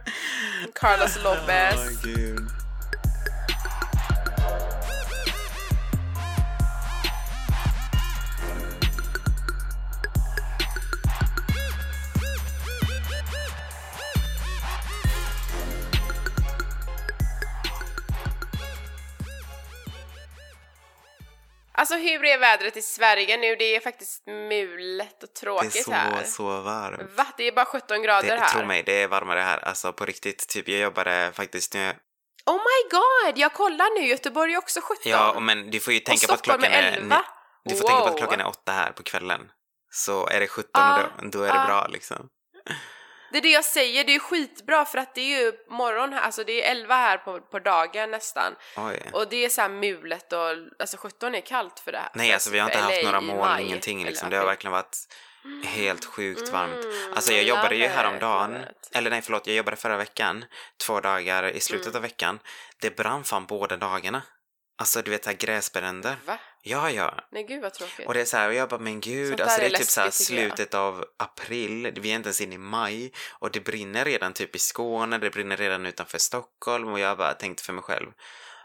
Carlos 0.75 1.17
Lopez. 1.25 1.75
Åh, 2.05 2.54
Alltså 21.77 21.95
hur 21.95 22.25
är 22.25 22.39
vädret 22.39 22.77
i 22.77 22.83
Sverige 22.83 23.37
nu? 23.37 23.57
Det 23.57 23.77
är 23.77 23.81
faktiskt 23.81 24.27
mulet 24.27 25.23
och 25.23 25.29
Det 25.29 25.41
tråkigt 25.41 25.77
är 25.77 25.83
så, 25.83 25.93
här. 25.93 26.25
så 26.25 26.61
varmt. 26.61 27.11
Va? 27.17 27.27
Det 27.37 27.49
är 27.49 27.53
bara 27.53 27.65
17 27.65 28.03
grader 28.03 28.29
Det, 28.29 28.37
här. 28.37 28.49
tro 28.49 28.67
mig, 28.67 28.83
det 28.83 29.03
är 29.03 29.09
varmare 29.09 29.41
här. 29.41 29.59
Alltså 29.59 29.93
på 29.93 30.05
riktigt, 30.05 30.49
typ 30.49 30.69
jag 30.69 30.81
jobbade 30.81 31.31
faktiskt 31.35 31.75
nu. 31.75 31.89
Oh 32.47 32.55
my 32.57 32.91
god, 32.91 33.39
jag 33.39 33.53
kollar 33.53 34.01
nu, 34.01 34.07
Göteborg 34.07 34.53
är 34.55 34.59
också 34.59 34.81
17. 34.83 34.97
Ja, 35.05 35.41
men 35.41 35.71
du 35.71 35.81
får 35.81 35.93
ju 35.93 36.01
tänka 36.01 36.25
och 36.25 36.29
på 36.29 36.35
att 36.35 36.43
klockan 36.43 36.73
är 36.73 36.83
är... 36.83 36.93
11. 36.97 37.25
Du 37.65 37.75
får 37.77 37.83
tänka 37.89 37.99
på 37.99 38.05
Wow. 38.05 38.13
att 38.15 38.19
klockan 38.19 38.41
är 38.41 38.47
åtta 38.47 38.73
här 38.73 38.93
på 38.93 39.03
kvällen. 39.03 39.41
Så 39.91 40.27
är 40.27 40.41
det 40.41 40.47
17 40.49 40.71
Ah, 40.75 40.99
då, 41.23 41.29
då 41.29 41.43
är 41.43 41.53
det 41.53 41.61
ah. 41.63 41.67
bra 41.67 41.87
liksom. 41.87 42.29
Det 43.33 43.39
är 43.39 43.43
det 43.43 43.49
jag 43.49 43.65
säger, 43.65 44.05
det 44.05 44.15
är 44.15 44.19
skitbra 44.19 44.85
för 44.85 44.99
att 44.99 45.15
det 45.15 45.21
är 45.21 45.43
ju 45.43 45.53
morgon 45.69 46.13
här, 46.13 46.21
alltså 46.21 46.45
det 46.45 46.65
är 46.65 46.71
11 46.71 46.95
här 46.95 47.19
på, 47.19 47.41
på 47.41 47.59
dagen 47.59 48.11
nästan. 48.11 48.55
Oj. 48.77 49.11
Och 49.13 49.29
det 49.29 49.45
är 49.45 49.49
så 49.49 49.61
här 49.61 49.69
mulet 49.69 50.33
och 50.33 50.41
alltså 50.79 50.97
17 50.97 51.35
är 51.35 51.41
kallt 51.41 51.81
för 51.81 51.93
det 51.93 51.99
här. 51.99 52.11
Nej, 52.15 52.33
alltså 52.33 52.51
vi 52.51 52.59
har 52.59 52.67
inte 52.67 52.79
för 52.79 52.85
haft 52.85 53.03
LA 53.03 53.11
några 53.11 53.21
moln, 53.21 53.61
ingenting 53.61 54.05
liksom. 54.05 54.31
Det 54.31 54.37
har 54.37 54.47
verkligen 54.47 54.73
varit 54.73 54.97
helt 55.65 56.05
sjukt 56.05 56.49
varmt. 56.49 56.85
Mm, 56.85 57.13
Alltså 57.15 57.33
jag 57.33 57.43
jobbade 57.45 57.77
ju 57.77 57.87
häromdagen, 57.87 58.57
eller 58.93 59.11
nej 59.11 59.23
förlåt, 59.23 59.47
jag 59.47 59.57
jobbade 59.57 59.77
förra 59.77 59.97
veckan, 59.97 60.45
två 60.87 61.01
dagar 61.01 61.43
i 61.45 61.61
slutet 61.61 61.87
Mm. 61.87 61.97
av 61.97 62.03
veckan. 62.03 62.39
Det 62.81 62.97
brann 62.97 63.25
fan 63.25 63.47
båda 63.47 63.77
dagarna. 63.77 64.23
Alltså 64.77 65.03
du 65.03 65.11
vet 65.11 65.25
såhär 65.25 65.37
gräsbränder. 65.37 66.17
Va? 66.27 66.39
Ja, 66.63 66.91
ja. 66.91 67.15
Nej 67.31 67.45
gud 67.45 67.63
vad 67.63 67.75
tråkigt. 67.75 68.07
Och 68.07 68.15
det 68.15 68.21
är 68.21 68.25
så 68.25 68.37
här, 68.37 68.49
och 68.49 68.55
jag 68.55 68.69
bara 68.69 68.81
men 68.81 69.01
gud, 69.01 69.29
Sånt 69.29 69.41
alltså 69.41 69.61
det 69.61 69.67
är 69.67 69.71
typ 69.71 69.87
så 69.87 70.01
här 70.01 70.11
slutet 70.11 70.75
av 70.75 71.05
april, 71.17 71.99
vi 72.01 72.11
är 72.11 72.15
inte 72.15 72.27
ens 72.27 72.41
inne 72.41 72.55
i 72.55 72.59
maj 72.59 73.13
och 73.33 73.51
det 73.51 73.61
brinner 73.61 74.05
redan 74.05 74.33
typ 74.33 74.57
i 74.57 74.59
Skåne, 74.59 75.19
det 75.19 75.31
brinner 75.31 75.57
redan 75.57 75.87
utanför 75.87 76.19
Stockholm 76.19 76.93
och 76.93 76.99
jag 76.99 77.19
bara 77.19 77.35
tänkte 77.35 77.63
för 77.65 77.73
mig 77.73 77.83
själv, 77.83 78.11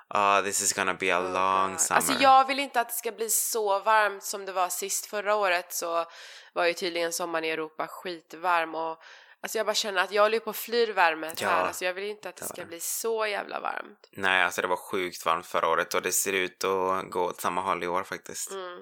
ah 0.08 0.42
this 0.42 0.62
is 0.62 0.74
gonna 0.74 0.94
be 0.94 1.16
a 1.16 1.20
long 1.20 1.78
summer. 1.78 1.98
Alltså 1.98 2.14
jag 2.24 2.48
vill 2.48 2.60
inte 2.60 2.82
att 2.82 2.90
det 2.90 2.96
ska 2.96 3.12
bli 3.12 3.30
så 3.30 3.80
varmt 3.80 4.24
som 4.24 4.46
det 4.46 4.52
var 4.52 4.70
sist. 4.70 5.06
Förra 5.06 5.36
året 5.36 5.74
så 5.74 6.06
var 6.54 6.66
ju 6.66 6.74
tydligen 6.74 7.14
sommaren 7.14 7.46
i 7.46 7.50
Europa 7.50 7.88
skitvarm 7.88 8.76
och 8.76 9.04
Alltså 9.42 9.58
jag 9.58 9.66
bara 9.66 9.74
känner 9.74 10.04
att 10.04 10.12
jag 10.12 10.22
håller 10.24 10.40
på 10.40 10.50
att 10.50 10.56
flyr 10.56 10.94
värmet 10.94 11.42
Ja, 11.42 11.50
här. 11.50 11.68
Alltså 11.68 11.86
jag 11.86 11.94
vill 11.94 12.04
inte 12.04 12.30
att 12.30 12.36
det 12.36 12.46
ska 12.46 12.66
bli 12.66 12.80
så 12.80 13.26
jävla 13.26 13.60
varmt. 13.60 14.10
Nej, 14.12 14.44
alltså 14.44 14.62
det 14.62 14.68
var 14.68 14.76
sjukt 14.92 15.26
varmt 15.26 15.46
förra 15.46 15.68
året 15.68 15.94
och 15.94 16.02
det 16.02 16.12
ser 16.12 16.34
ut 16.34 16.64
att 16.64 17.10
gå 17.10 17.26
åt 17.26 17.42
samma 17.42 17.62
håll 17.62 17.84
i 17.84 17.88
år 17.88 18.04
faktiskt. 18.04 18.52
Mm. 18.52 18.80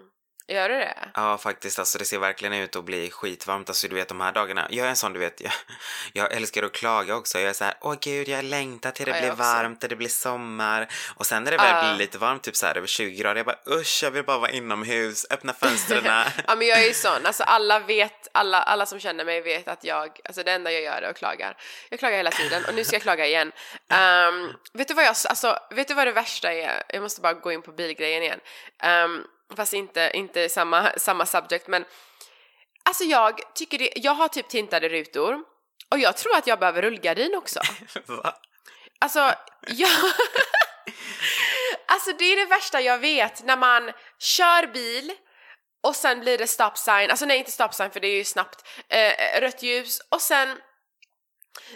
Gör 0.50 0.70
du 0.70 0.76
det? 0.76 0.98
Ja, 1.14 1.38
faktiskt. 1.38 1.80
Alltså 1.80 1.98
det 1.98 2.06
ser 2.06 2.18
verkligen 2.20 2.54
ut 2.54 2.76
att 2.76 2.84
bli 2.84 3.12
skitvarmt. 3.12 3.70
Alltså 3.70 3.88
du 3.88 3.96
vet 3.96 4.08
de 4.08 4.22
här 4.22 4.32
dagarna. 4.32 4.68
Jag 4.70 4.86
är 4.86 4.90
en 4.90 4.96
sån, 4.96 5.14
du 5.14 5.20
vet. 5.20 5.42
Jag, 5.42 5.52
jag 6.14 6.34
älskar 6.34 6.64
att 6.64 6.72
klaga 6.74 7.16
också. 7.16 7.40
Jag 7.40 7.50
är 7.50 7.54
så 7.54 7.64
här, 7.64 7.74
åh 7.82 7.96
gud, 8.02 8.28
jag 8.28 8.46
längtar 8.46 8.92
till 8.92 9.06
det 9.06 9.12
Ja, 9.12 9.22
blir 9.22 9.32
varmt, 9.32 9.80
till 9.80 9.90
det 9.90 9.96
blir 9.96 10.08
sommar. 10.08 10.88
Och 11.16 11.26
sen 11.26 11.44
när 11.44 11.52
det 11.52 11.58
väl 11.58 11.76
Ja. 11.76 11.82
blir 11.82 11.98
lite 12.06 12.18
varmt, 12.18 12.44
typ 12.44 12.56
så 12.56 12.66
här 12.66 12.78
över 12.78 12.88
20 12.88 13.16
grader, 13.16 13.36
jag 13.36 13.46
bara 13.46 13.60
usch, 13.80 14.00
jag 14.04 14.12
vill 14.12 14.24
bara 14.24 14.38
vara 14.38 14.52
inomhus, 14.52 15.26
öppna 15.30 15.54
fönstren. 15.54 16.04
Ja 16.48 16.56
men 16.56 16.68
jag 16.68 16.80
är 16.80 16.88
ju 16.88 16.94
sån, 16.94 17.26
alltså 17.26 17.44
alla 17.44 17.80
vet, 17.80 18.28
alla, 18.32 18.62
alla 18.62 18.86
som 18.86 19.00
känner 19.00 19.26
mig 19.26 19.42
vet 19.42 19.68
att 19.68 19.84
jag, 19.84 20.20
alltså 20.26 20.44
det 20.44 20.52
enda 20.52 20.72
jag 20.72 20.82
gör 20.82 21.02
är 21.02 21.10
att 21.10 21.18
klagar. 21.18 21.58
Jag 21.90 22.00
klagar 22.00 22.18
hela 22.18 22.32
tiden 22.32 22.66
och 22.68 22.74
nu 22.76 22.84
ska 22.84 22.96
jag 22.96 23.02
klaga 23.04 23.26
igen. 23.26 23.52
Ehm, 23.90 24.54
vet 24.74 24.88
du 24.88 24.94
vad 24.94 25.06
jag, 25.06 25.16
alltså 25.30 25.60
vet 25.72 25.88
du 25.88 25.94
vad 25.94 26.08
det 26.08 26.12
värsta 26.12 26.54
är? 26.54 26.84
Jag 26.90 27.04
måste 27.04 27.22
bara 27.22 27.34
gå 27.34 27.52
in 27.52 27.62
på 27.62 27.72
bilgrejen 27.72 28.24
igen. 28.24 28.40
Um, 29.06 29.28
fast 29.56 29.74
inte, 29.74 30.12
inte 30.14 30.50
samma, 30.50 30.92
samma 30.98 31.26
subject 31.26 31.68
men 31.68 31.86
alltså 32.84 33.04
jag 33.04 33.56
tycker 33.56 33.78
det, 33.78 33.94
jag 33.96 34.14
har 34.14 34.28
typ 34.28 34.50
tintade 34.50 34.90
rutor 34.90 35.40
och 35.92 36.00
jag 36.00 36.18
tror 36.18 36.36
att 36.36 36.48
jag 36.48 36.60
behöver 36.60 36.82
rullgardin 36.82 37.36
också. 37.36 37.60
Va? 38.06 38.34
Alltså, 39.00 39.20
jag... 39.68 39.90
alltså 41.88 42.12
det 42.18 42.26
är 42.26 42.36
det 42.36 42.46
värsta 42.46 42.82
jag 42.82 42.98
vet 42.98 43.44
när 43.44 43.58
man 43.58 43.92
kör 44.20 44.68
bil 44.68 45.12
och 45.84 45.96
sen 45.96 46.20
blir 46.20 46.38
det 46.38 46.48
stop 46.48 46.72
sign, 46.76 47.10
alltså 47.10 47.26
nej 47.26 47.38
inte 47.40 47.52
stop 47.52 47.74
sign 47.74 47.92
för 47.92 48.00
det 48.00 48.08
är 48.08 48.16
ju 48.16 48.24
snabbt, 48.24 48.68
eh, 48.90 49.42
rött 49.42 49.64
ljus 49.64 50.00
och 50.10 50.22
sen 50.22 50.58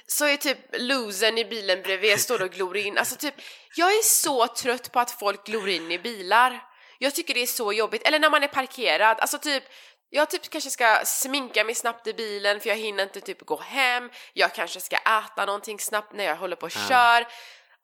så 0.08 0.26
är 0.26 0.38
typ 0.38 0.58
losern 0.74 1.38
i 1.38 1.46
bilen 1.46 1.82
bredvid 1.82 2.20
står 2.20 2.42
och 2.42 2.52
glor 2.52 2.78
in, 2.78 2.98
alltså 2.98 3.16
typ 3.16 3.34
jag 3.76 3.92
är 3.92 4.04
så 4.04 4.48
trött 4.48 4.92
på 4.92 5.00
att 5.00 5.12
folk 5.12 5.46
glor 5.46 5.70
in 5.70 5.92
i 5.92 6.00
bilar. 6.00 6.71
Jag 7.04 7.16
tycker 7.16 7.34
det 7.34 7.42
är 7.42 7.48
så 7.48 7.74
jobbigt, 7.74 8.02
eller 8.08 8.20
när 8.20 8.30
man 8.30 8.44
är 8.44 8.48
parkerad, 8.48 9.20
alltså 9.20 9.38
typ 9.38 9.64
jag 10.10 10.30
typ 10.30 10.50
kanske 10.50 10.70
ska 10.70 11.02
sminka 11.06 11.64
mig 11.64 11.76
snabbt 11.76 12.08
i 12.08 12.14
bilen 12.14 12.60
för 12.60 12.70
jag 12.70 12.76
hinner 12.76 13.04
inte 13.04 13.22
typ 13.22 13.42
gå 13.42 13.60
hem, 13.60 14.10
jag 14.34 14.54
kanske 14.54 14.82
ska 14.82 14.96
äta 14.96 15.46
någonting 15.46 15.80
snabbt 15.80 16.14
när 16.14 16.24
jag 16.24 16.36
håller 16.36 16.56
på 16.56 16.66
och 16.66 16.72
kör. 16.72 17.28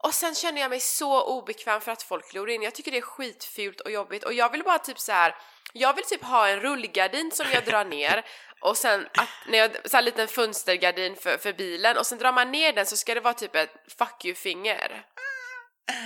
Och 0.03 0.13
sen 0.13 0.35
känner 0.35 0.61
jag 0.61 0.69
mig 0.69 0.79
så 0.79 1.23
obekväm 1.23 1.81
för 1.81 1.91
att 1.91 2.03
folk 2.03 2.31
glor 2.31 2.49
in. 2.49 2.61
Jag 2.61 2.75
tycker 2.75 2.91
det 2.91 2.97
är 2.97 3.01
skitfult 3.01 3.81
och 3.81 3.91
jobbigt. 3.91 4.23
Och 4.23 4.33
jag 4.33 4.51
vill 4.51 4.63
bara 4.63 4.79
typ 4.79 4.99
så 4.99 5.11
här. 5.11 5.35
Jag 5.73 5.95
vill 5.95 6.05
typ 6.05 6.23
ha 6.23 6.47
en 6.47 6.59
rullgardin 6.59 7.31
som 7.31 7.45
jag 7.53 7.65
drar 7.65 7.85
ner. 7.85 8.25
Och 8.61 8.77
sen 8.77 9.07
att 9.13 9.29
när 9.47 9.57
jag, 9.57 9.71
så 9.85 9.97
här 9.97 10.01
liten 10.01 10.27
fönstergardin 10.27 11.15
för, 11.15 11.37
för 11.37 11.53
bilen. 11.53 11.97
Och 11.97 12.07
sen 12.07 12.17
drar 12.17 12.31
man 12.31 12.51
ner 12.51 12.73
den 12.73 12.85
så 12.85 12.97
ska 12.97 13.13
det 13.13 13.21
vara 13.21 13.33
typ 13.33 13.55
ett 13.55 13.75
fuck 13.97 14.25
you 14.25 14.35
finger. 14.35 15.05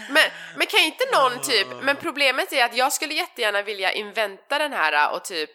Men, 0.10 0.24
men 0.56 0.68
kan 0.68 0.80
inte 0.80 1.04
någon 1.14 1.42
typ, 1.42 1.68
men 1.82 1.96
problemet 1.96 2.54
är 2.54 2.66
att 2.66 2.76
jag 2.76 2.94
skulle 2.94 3.14
jättegärna 3.14 3.62
vilja 3.62 3.92
inventa 3.92 4.60
den 4.60 4.74
här 4.74 5.16
och 5.16 5.24
typ 5.24 5.50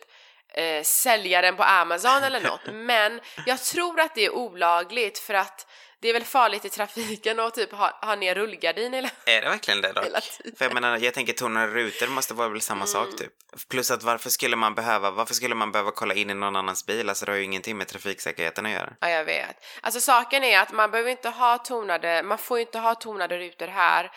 eh, 0.57 0.83
sälja 0.83 1.43
den 1.43 1.57
på 1.57 1.63
Amazon 1.63 2.23
eller 2.23 2.41
något. 2.41 2.67
Men 2.73 3.21
jag 3.47 3.63
tror 3.63 4.01
att 4.01 4.15
det 4.15 4.25
är 4.25 4.35
olagligt 4.35 5.19
för 5.19 5.35
att 5.35 5.67
det 6.01 6.09
är 6.09 6.13
väl 6.13 6.25
farligt 6.25 6.65
i 6.65 6.69
trafiken 6.69 7.41
att 7.41 7.55
typ 7.55 7.73
ha, 7.73 7.99
ha 8.03 8.15
ner 8.15 8.35
rullgardin 8.35 8.95
eller 8.95 9.11
Är 9.27 9.43
det 9.43 9.49
verkligen 9.49 9.81
det? 9.81 9.89
Hela. 9.89 10.21
Mm. 10.45 10.57
För 10.57 10.65
jag 10.65 10.75
menar, 10.75 10.99
jag 10.99 11.15
tänker 11.15 11.33
tonade 11.33 11.67
rutor 11.67 12.07
måste 12.07 12.35
vara 12.35 12.49
väl 12.49 12.61
samma 12.61 12.87
sak 12.87 13.17
typ. 13.19 13.33
Plus 13.69 13.91
att 13.91 14.03
varför 14.03 14.31
skulle 14.31 14.57
man 14.57 14.75
behöva, 14.75 15.11
varför 15.11 15.35
skulle 15.35 15.55
man 15.55 15.73
behöva 15.73 15.91
kolla 15.91 16.15
in 16.15 16.31
i 16.31 16.35
någon 16.35 16.57
annans 16.57 16.87
bil? 16.87 17.09
Alltså 17.09 17.27
det 17.27 17.33
har 17.33 17.37
ju 17.37 17.45
ingenting 17.45 17.77
med 17.77 17.89
trafiksäkerheten 17.89 18.67
att 18.67 18.73
göra. 18.73 18.93
Ja, 19.01 19.09
jag 19.09 19.25
vet. 19.25 19.65
Alltså 19.81 20.01
saken 20.01 20.45
är 20.45 20.61
att 20.61 20.73
man 20.73 20.91
behöver 20.91 21.11
inte 21.11 21.29
ha 21.29 21.59
tonade, 21.59 22.23
man 22.23 22.39
får 22.39 22.59
ju 22.59 22.65
inte 22.65 22.79
ha 22.79 22.95
tonade 22.95 23.39
rutor 23.39 23.67
här 23.67 24.11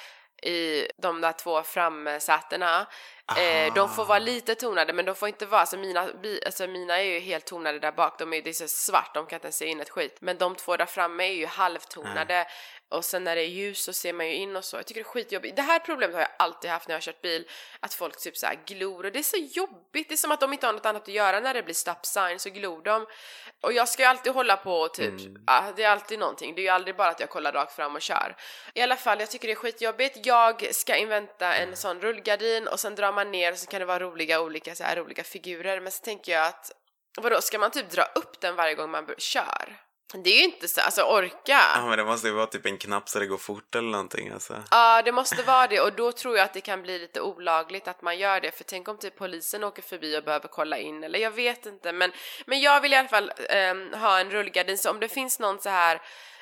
i 0.44 0.88
de 0.98 1.22
där 1.22 1.32
två 1.32 1.64
framsätena. 1.64 2.88
Eh, 3.38 3.74
de 3.74 3.90
får 3.90 4.06
vara 4.06 4.20
lite 4.20 4.56
tonade 4.56 4.94
men 4.94 5.06
de 5.06 5.16
får 5.16 5.28
inte 5.28 5.46
vara, 5.46 5.62
alltså 5.62 5.78
mina, 5.78 6.10
alltså 6.46 6.68
mina 6.68 7.00
är 7.00 7.04
ju 7.04 7.20
helt 7.20 7.46
tonade 7.46 7.80
där 7.80 7.92
bak, 7.92 8.20
de 8.20 8.34
är, 8.34 8.42
det 8.42 8.50
är 8.50 8.54
så 8.54 8.68
svart, 8.68 9.14
de 9.14 9.26
kan 9.26 9.38
inte 9.38 9.52
se 9.52 9.66
in 9.66 9.80
ett 9.82 9.90
skit. 9.90 10.18
Men 10.22 10.38
de 10.38 10.56
två 10.56 10.78
där 10.78 10.86
framme 10.86 11.24
är 11.24 11.34
ju 11.34 11.46
halvtonade 11.46 12.48
och 12.90 13.06
sen 13.06 13.24
när 13.24 13.36
det 13.36 13.42
är 13.42 13.48
ljus 13.48 13.84
så 13.84 13.94
ser 13.94 14.14
man 14.14 14.28
ju 14.28 14.34
in 14.34 14.56
och 14.56 14.66
så. 14.66 14.78
Jag 14.78 14.86
tycker 14.86 15.02
det 15.02 15.08
är 15.08 15.12
skitjobbigt. 15.12 15.56
Det 15.56 15.62
här 15.62 15.80
problemet 15.80 16.16
har 16.16 16.22
jag 16.22 16.32
alltid 16.40 16.72
haft 16.72 16.88
när 16.88 16.94
jag 16.94 16.98
har 16.98 17.02
kört 17.02 17.22
bil, 17.22 17.48
att 17.80 17.94
folk 17.94 18.20
typ 18.20 18.38
så 18.38 18.46
här 18.46 18.60
glor 18.66 19.06
och 19.06 19.12
det 19.12 19.20
är 19.20 19.24
så 19.24 19.38
jobbigt. 19.38 20.10
Det 20.10 20.16
är 20.16 20.18
som 20.18 20.32
att 20.32 20.40
de 20.40 20.54
inte 20.54 20.66
har 20.66 20.74
något 20.74 20.86
annat 20.86 21.02
att 21.02 21.08
göra 21.08 21.40
när 21.40 21.54
det 21.54 21.64
blir 21.64 21.76
stop 21.76 22.00
sign 22.04 22.40
så 22.40 22.50
glor 22.50 22.82
de. 22.84 23.06
Och 23.62 23.74
jag 23.74 23.90
ska 23.90 24.04
ju 24.04 24.10
alltid 24.10 24.34
hålla 24.34 24.58
på 24.58 24.74
och 24.74 24.94
typ, 24.94 25.14
ja, 25.48 25.74
det 25.76 25.84
är 25.84 25.90
alltid 25.90 26.20
någonting. 26.20 26.56
Det 26.56 26.62
är 26.62 26.64
ju 26.64 26.70
aldrig 26.70 26.96
bara 26.96 27.10
att 27.10 27.20
jag 27.20 27.30
kollar 27.30 27.52
rakt 27.52 27.76
fram 27.76 27.96
och 27.96 28.02
kör. 28.02 28.36
I 28.74 28.82
alla 28.82 28.96
fall, 28.96 29.20
jag 29.20 29.30
tycker 29.30 29.48
det 29.48 29.54
är 29.54 29.56
skitjobbigt. 29.56 30.26
Jag 30.26 30.76
ska 30.76 30.96
inventa 30.96 31.54
en 31.54 31.76
sån 31.76 32.02
rullgardin 32.02 32.68
och 32.68 32.80
sen 32.80 32.96
drar 32.96 33.14
man 33.14 33.32
ner 33.32 33.52
och 33.52 33.58
så 33.58 33.68
kan 33.68 33.80
det 33.80 33.86
vara 33.86 34.00
roliga 34.00 34.42
olika 34.42 34.76
så 34.76 34.84
här 34.84 34.96
roliga 34.96 35.24
figurer. 35.24 35.80
Men 35.80 35.92
så 35.92 36.04
tänker 36.04 36.32
jag 36.32 36.48
att 36.48 36.72
vadå, 37.18 37.42
ska 37.42 37.60
man 37.60 37.72
typ 37.72 37.90
dra 37.90 38.04
upp 38.04 38.42
den 38.42 38.56
varje 38.56 38.76
gång 38.76 38.92
man 38.92 39.08
kör? 39.18 39.89
Det 40.14 40.30
är 40.30 40.38
ju 40.38 40.44
inte 40.44 40.68
så, 40.68 40.82
alltså 40.82 41.02
orka. 41.02 41.62
Ja 41.76 41.86
men 41.86 41.98
det 41.98 42.06
måste 42.06 42.28
ju 42.28 42.34
vara 42.34 42.46
typ 42.46 42.66
en 42.66 42.78
knapp 42.78 43.10
så 43.10 43.20
det 43.20 43.26
går 43.26 43.38
fort 43.38 43.76
eller 43.76 43.90
någonting 43.90 44.30
alltså. 44.30 44.64
Ja, 44.72 45.02
det 45.02 45.12
måste 45.12 45.44
vara 45.44 45.68
det. 45.68 45.82
Och 45.82 45.94
då 45.94 46.12
tror 46.12 46.38
jag 46.38 46.46
att 46.46 46.54
det 46.54 46.62
kan 46.62 46.82
bli 46.82 47.00
lite 47.00 47.22
olagligt 47.22 47.88
att 47.88 48.02
man 48.02 48.18
gör 48.18 48.42
det. 48.42 48.52
För 48.52 48.64
tänk 48.64 48.88
om 48.88 48.98
typ 48.98 49.18
polisen 49.18 49.64
åker 49.64 49.82
förbi 49.82 50.18
och 50.18 50.24
behöver 50.24 50.48
kolla 50.48 50.78
in 50.78 51.04
eller 51.04 51.20
jag 51.20 51.32
vet 51.32 51.66
inte. 51.66 51.92
Men, 51.92 52.12
men 52.46 52.60
jag 52.60 52.82
vill 52.82 52.94
i 52.94 52.96
alla 52.96 53.08
fall 53.08 53.32
ehm, 53.50 53.94
ha 53.94 54.20
en 54.20 54.32
rullgardin. 54.32 54.78
Så 54.78 54.90
om 54.90 55.00
det 55.00 55.10
finns 55.10 55.40
någon 55.40 55.60
så 55.60 55.70
här 55.70 56.02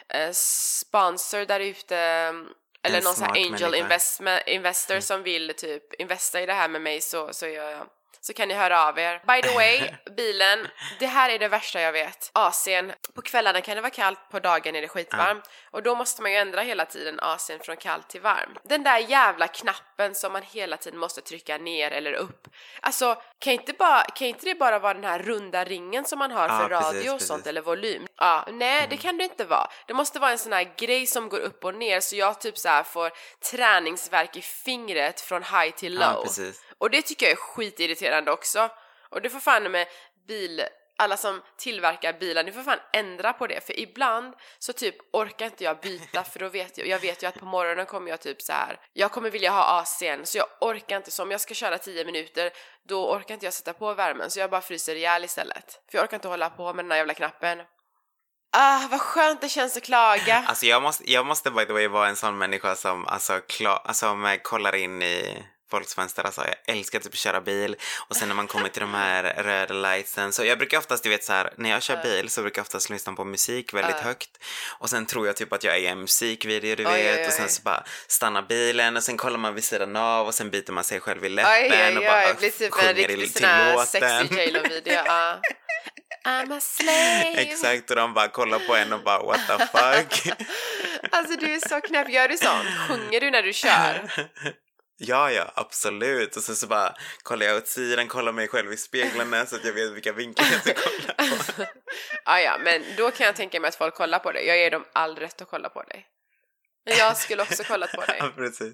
eh, 0.09 0.31
sponsor 0.31 1.45
där 1.45 1.59
ute 1.59 1.97
ehm, 1.97 2.47
eller 2.83 2.97
En 2.97 3.03
någon 3.03 3.15
så 3.15 3.23
här 3.23 3.31
angel 3.31 3.75
investment, 3.75 4.43
investor 4.47 4.99
som 4.99 5.23
vill 5.23 5.53
typ 5.57 5.93
investa 5.93 6.41
i 6.41 6.45
det 6.45 6.53
här 6.53 6.69
med 6.69 6.81
mig 6.81 7.01
så, 7.01 7.33
så 7.33 7.47
gör 7.47 7.69
jag 7.69 7.87
så 8.27 8.33
kan 8.33 8.47
ni 8.47 8.53
höra 8.53 8.87
av 8.87 8.99
er. 8.99 9.21
By 9.27 9.41
the 9.47 9.55
way, 9.55 9.93
bilen, 10.17 10.67
det 10.99 11.05
här 11.05 11.29
är 11.29 11.39
det 11.39 11.47
värsta 11.47 11.81
jag 11.81 11.91
vet. 11.91 12.31
AC'n, 12.33 12.93
på 13.15 13.21
kvällarna 13.21 13.61
kan 13.61 13.75
det 13.75 13.81
vara 13.81 13.91
kallt, 13.91 14.19
på 14.31 14.39
dagen 14.39 14.75
är 14.75 14.81
det 14.81 14.87
skitvarmt. 14.87 15.49
Och 15.71 15.83
då 15.83 15.95
måste 15.95 16.21
man 16.21 16.31
ju 16.31 16.37
ändra 16.37 16.61
hela 16.61 16.85
tiden 16.85 17.19
AC'n 17.19 17.59
från 17.59 17.77
kallt 17.77 18.09
till 18.09 18.21
varm. 18.21 18.57
Den 18.63 18.83
där 18.83 18.97
jävla 18.97 19.47
knappen 19.47 20.15
som 20.15 20.33
man 20.33 20.41
hela 20.43 20.77
tiden 20.77 20.99
måste 20.99 21.21
trycka 21.21 21.57
ner 21.57 21.91
eller 21.91 22.13
upp. 22.13 22.47
Alltså, 22.81 23.21
kan 23.39 23.53
inte, 23.53 23.73
bara, 23.73 24.03
kan 24.03 24.27
inte 24.27 24.45
det 24.45 24.55
bara 24.55 24.79
vara 24.79 24.93
den 24.93 25.03
här 25.03 25.19
runda 25.19 25.63
ringen 25.63 26.05
som 26.05 26.19
man 26.19 26.31
har 26.31 26.47
Ja, 26.47 26.59
för 26.59 26.69
radio 26.69 26.91
precis, 26.91 27.11
och 27.11 27.21
sånt 27.21 27.39
precis. 27.39 27.49
eller 27.49 27.61
volym? 27.61 28.07
Ja, 28.17 28.47
nej 28.51 28.87
det 28.89 28.97
kan 28.97 29.17
det 29.17 29.23
inte 29.23 29.45
vara. 29.45 29.69
Det 29.85 29.93
måste 29.93 30.19
vara 30.19 30.31
en 30.31 30.39
sån 30.39 30.53
här 30.53 30.73
grej 30.77 31.07
som 31.07 31.29
går 31.29 31.39
upp 31.39 31.65
och 31.65 31.75
ner 31.75 31.99
så 31.99 32.15
jag 32.15 32.41
typ 32.41 32.57
så 32.57 32.69
här 32.69 32.83
får 32.83 33.11
träningsverk 33.51 34.35
i 34.35 34.41
fingret 34.41 35.21
från 35.21 35.43
high 35.43 35.71
till 35.75 35.93
low. 35.93 36.27
Ja. 36.37 36.43
Och 36.79 36.89
det 36.89 37.01
tycker 37.01 37.25
jag 37.25 37.33
är 37.33 37.35
skitirriterande 37.35 38.31
också. 38.31 38.69
Och 39.09 39.21
det 39.21 39.29
får 39.29 39.39
fan 39.39 39.71
med 39.71 39.87
bil, 40.27 40.63
alla 40.97 41.17
som 41.17 41.41
tillverkar 41.57 42.13
bilar, 42.13 42.43
ni 42.43 42.51
får 42.51 42.63
fan 42.63 42.79
ändra 42.93 43.33
på 43.33 43.47
det. 43.47 43.65
För 43.65 43.79
ibland 43.79 44.33
så 44.59 44.73
typ 44.73 44.95
orkar 45.13 45.45
inte 45.45 45.63
jag 45.63 45.79
byta 45.79 46.23
för 46.23 46.39
då 46.39 46.49
vet 46.49 46.77
jag, 46.77 46.87
jag 46.87 46.99
vet 46.99 47.23
ju 47.23 47.27
att 47.27 47.39
på 47.39 47.45
morgonen 47.45 47.85
kommer 47.85 48.09
jag 48.09 48.21
typ 48.21 48.41
så 48.41 48.53
här. 48.53 48.79
jag 48.93 49.11
kommer 49.11 49.29
vilja 49.29 49.51
ha 49.51 49.83
AC'n 49.83 50.25
så 50.25 50.37
jag 50.37 50.47
orkar 50.61 50.97
inte, 50.97 51.11
så 51.11 51.23
om 51.23 51.31
jag 51.31 51.41
ska 51.41 51.53
köra 51.53 51.77
10 51.77 52.05
minuter 52.05 52.51
då 52.87 53.11
orkar 53.11 53.33
inte 53.33 53.45
jag 53.45 53.53
sätta 53.53 53.73
på 53.73 53.93
värmen 53.93 54.31
så 54.31 54.39
jag 54.39 54.49
bara 54.49 54.61
fryser 54.61 54.95
ihjäl 54.95 55.23
istället. 55.23 55.81
För 55.91 55.97
jag 55.97 56.03
orkar 56.03 56.17
inte 56.17 56.27
hålla 56.27 56.49
på 56.49 56.73
med 56.73 56.85
den 56.85 56.91
här 56.91 56.97
jävla 56.97 57.13
knappen. 57.13 57.59
Ah, 58.51 58.87
vad 58.91 59.01
skönt 59.01 59.41
det 59.41 59.49
känns 59.49 59.77
att 59.77 59.83
klaga. 59.83 60.43
Alltså 60.47 60.65
jag 60.65 60.81
måste, 60.81 61.11
jag 61.11 61.25
måste 61.25 61.51
by 61.51 61.65
the 61.65 61.73
way 61.73 61.87
vara 61.87 62.07
en 62.07 62.15
sån 62.15 62.37
människa 62.37 62.75
som 62.75 63.07
alltså, 63.07 63.39
kla, 63.47 63.69
alltså, 63.69 64.05
som 64.05 64.25
eh, 64.25 64.37
kollar 64.41 64.75
in 64.75 65.01
i 65.01 65.43
fönster. 65.69 66.23
Alltså, 66.23 66.41
jag 66.41 66.75
älskar 66.75 66.99
typ 66.99 67.13
att 67.13 67.19
köra 67.19 67.41
bil 67.41 67.75
och 68.07 68.15
sen 68.15 68.27
när 68.27 68.35
man 68.35 68.47
kommer 68.47 68.69
till 68.69 68.81
de 68.81 68.93
här 68.93 69.23
röda 69.43 69.73
lightsen 69.73 70.33
så 70.33 70.45
jag 70.45 70.57
brukar 70.57 70.77
oftast, 70.77 71.03
du 71.03 71.09
vet 71.09 71.23
så 71.23 71.33
här, 71.33 71.53
när 71.57 71.69
jag 71.69 71.83
kör 71.83 72.03
bil 72.03 72.29
så 72.29 72.41
brukar 72.41 72.59
jag 72.59 72.63
oftast 72.63 72.89
lyssna 72.89 73.13
på 73.13 73.25
musik 73.25 73.73
väldigt 73.73 73.95
högt 73.95 74.29
och 74.79 74.89
sen 74.89 75.05
tror 75.05 75.27
jag 75.27 75.35
typ 75.35 75.53
att 75.53 75.63
jag 75.63 75.75
är 75.75 75.79
i 75.79 75.87
en 75.87 75.99
musikvideo 75.99 76.75
du 76.75 76.85
Oj, 76.85 76.93
vet 76.93 77.19
oj, 77.19 77.27
och 77.27 77.33
sen 77.33 77.45
oj. 77.45 77.51
så 77.51 77.61
bara 77.61 77.83
stannar 78.07 78.41
bilen 78.41 78.97
och 78.97 79.03
sen 79.03 79.17
kollar 79.17 79.37
man 79.37 79.53
vid 79.53 79.63
sidan 79.63 79.95
av 79.95 80.27
och 80.27 80.33
sen 80.33 80.49
biter 80.49 80.73
man 80.73 80.83
sig 80.83 80.99
själv 80.99 81.25
i 81.25 81.29
läppen 81.29 81.51
Oj, 81.51 81.71
oj, 81.71 81.97
och 81.97 82.03
oj, 82.03 82.07
bara 82.07 82.27
det 82.27 82.39
blir 82.39 82.51
typ 82.51 82.83
en 82.83 82.95
riktig 82.95 83.31
sån 83.31 83.49
här 83.49 83.85
sexy. 83.85 84.51
I'm 86.27 86.51
a 86.51 86.59
slave. 86.59 87.41
Exakt 87.41 87.89
och 87.89 87.95
de 87.95 88.13
bara 88.13 88.27
kollar 88.27 88.59
på 88.59 88.75
en 88.75 88.93
och 88.93 89.03
bara 89.03 89.23
what 89.23 89.39
the 89.47 89.67
fuck. 89.67 90.37
Alltså 91.11 91.35
du 91.35 91.53
är 91.53 91.69
så 91.69 91.81
knäpp, 91.81 92.09
gör 92.09 92.27
du 92.27 92.37
sånt? 92.37 92.67
Sjunger 92.87 93.19
du 93.19 93.31
när 93.31 93.43
du 93.43 93.53
kör? 93.53 94.11
Ja, 94.99 95.31
ja, 95.31 95.51
absolut. 95.55 96.35
Och 96.35 96.43
sen 96.43 96.55
så 96.55 96.67
bara 96.67 96.93
kollar 97.23 97.45
jag 97.45 97.57
åt 97.57 97.67
sidan, 97.67 98.07
kollar 98.07 98.31
mig 98.31 98.47
själv 98.47 98.73
i 98.73 98.77
speglarna 98.77 99.45
så 99.45 99.55
att 99.55 99.65
jag 99.65 99.73
vet 99.73 99.91
vilka 99.91 100.13
vinklar 100.13 100.47
jag 100.51 100.61
ska 100.61 100.73
kolla 100.73 101.13
på. 101.13 101.65
Ah, 102.25 102.39
ja, 102.39 102.57
men 102.63 102.83
då 102.97 103.11
kan 103.11 103.25
jag 103.25 103.35
tänka 103.35 103.59
mig 103.59 103.67
att 103.67 103.75
folk 103.75 103.95
kollar 103.95 104.19
på 104.19 104.31
dig. 104.31 104.47
Jag 104.47 104.57
ger 104.57 104.71
dem 104.71 104.85
all 104.93 105.15
rätt 105.15 105.41
att 105.41 105.49
kolla 105.49 105.69
på 105.69 105.83
dig. 105.83 106.05
Men 106.85 106.97
jag 106.97 107.17
skulle 107.17 107.41
också 107.41 107.63
kollat 107.63 107.91
på 107.91 108.01
dig. 108.07 108.17
Ja, 108.19 108.31
precis. 108.35 108.73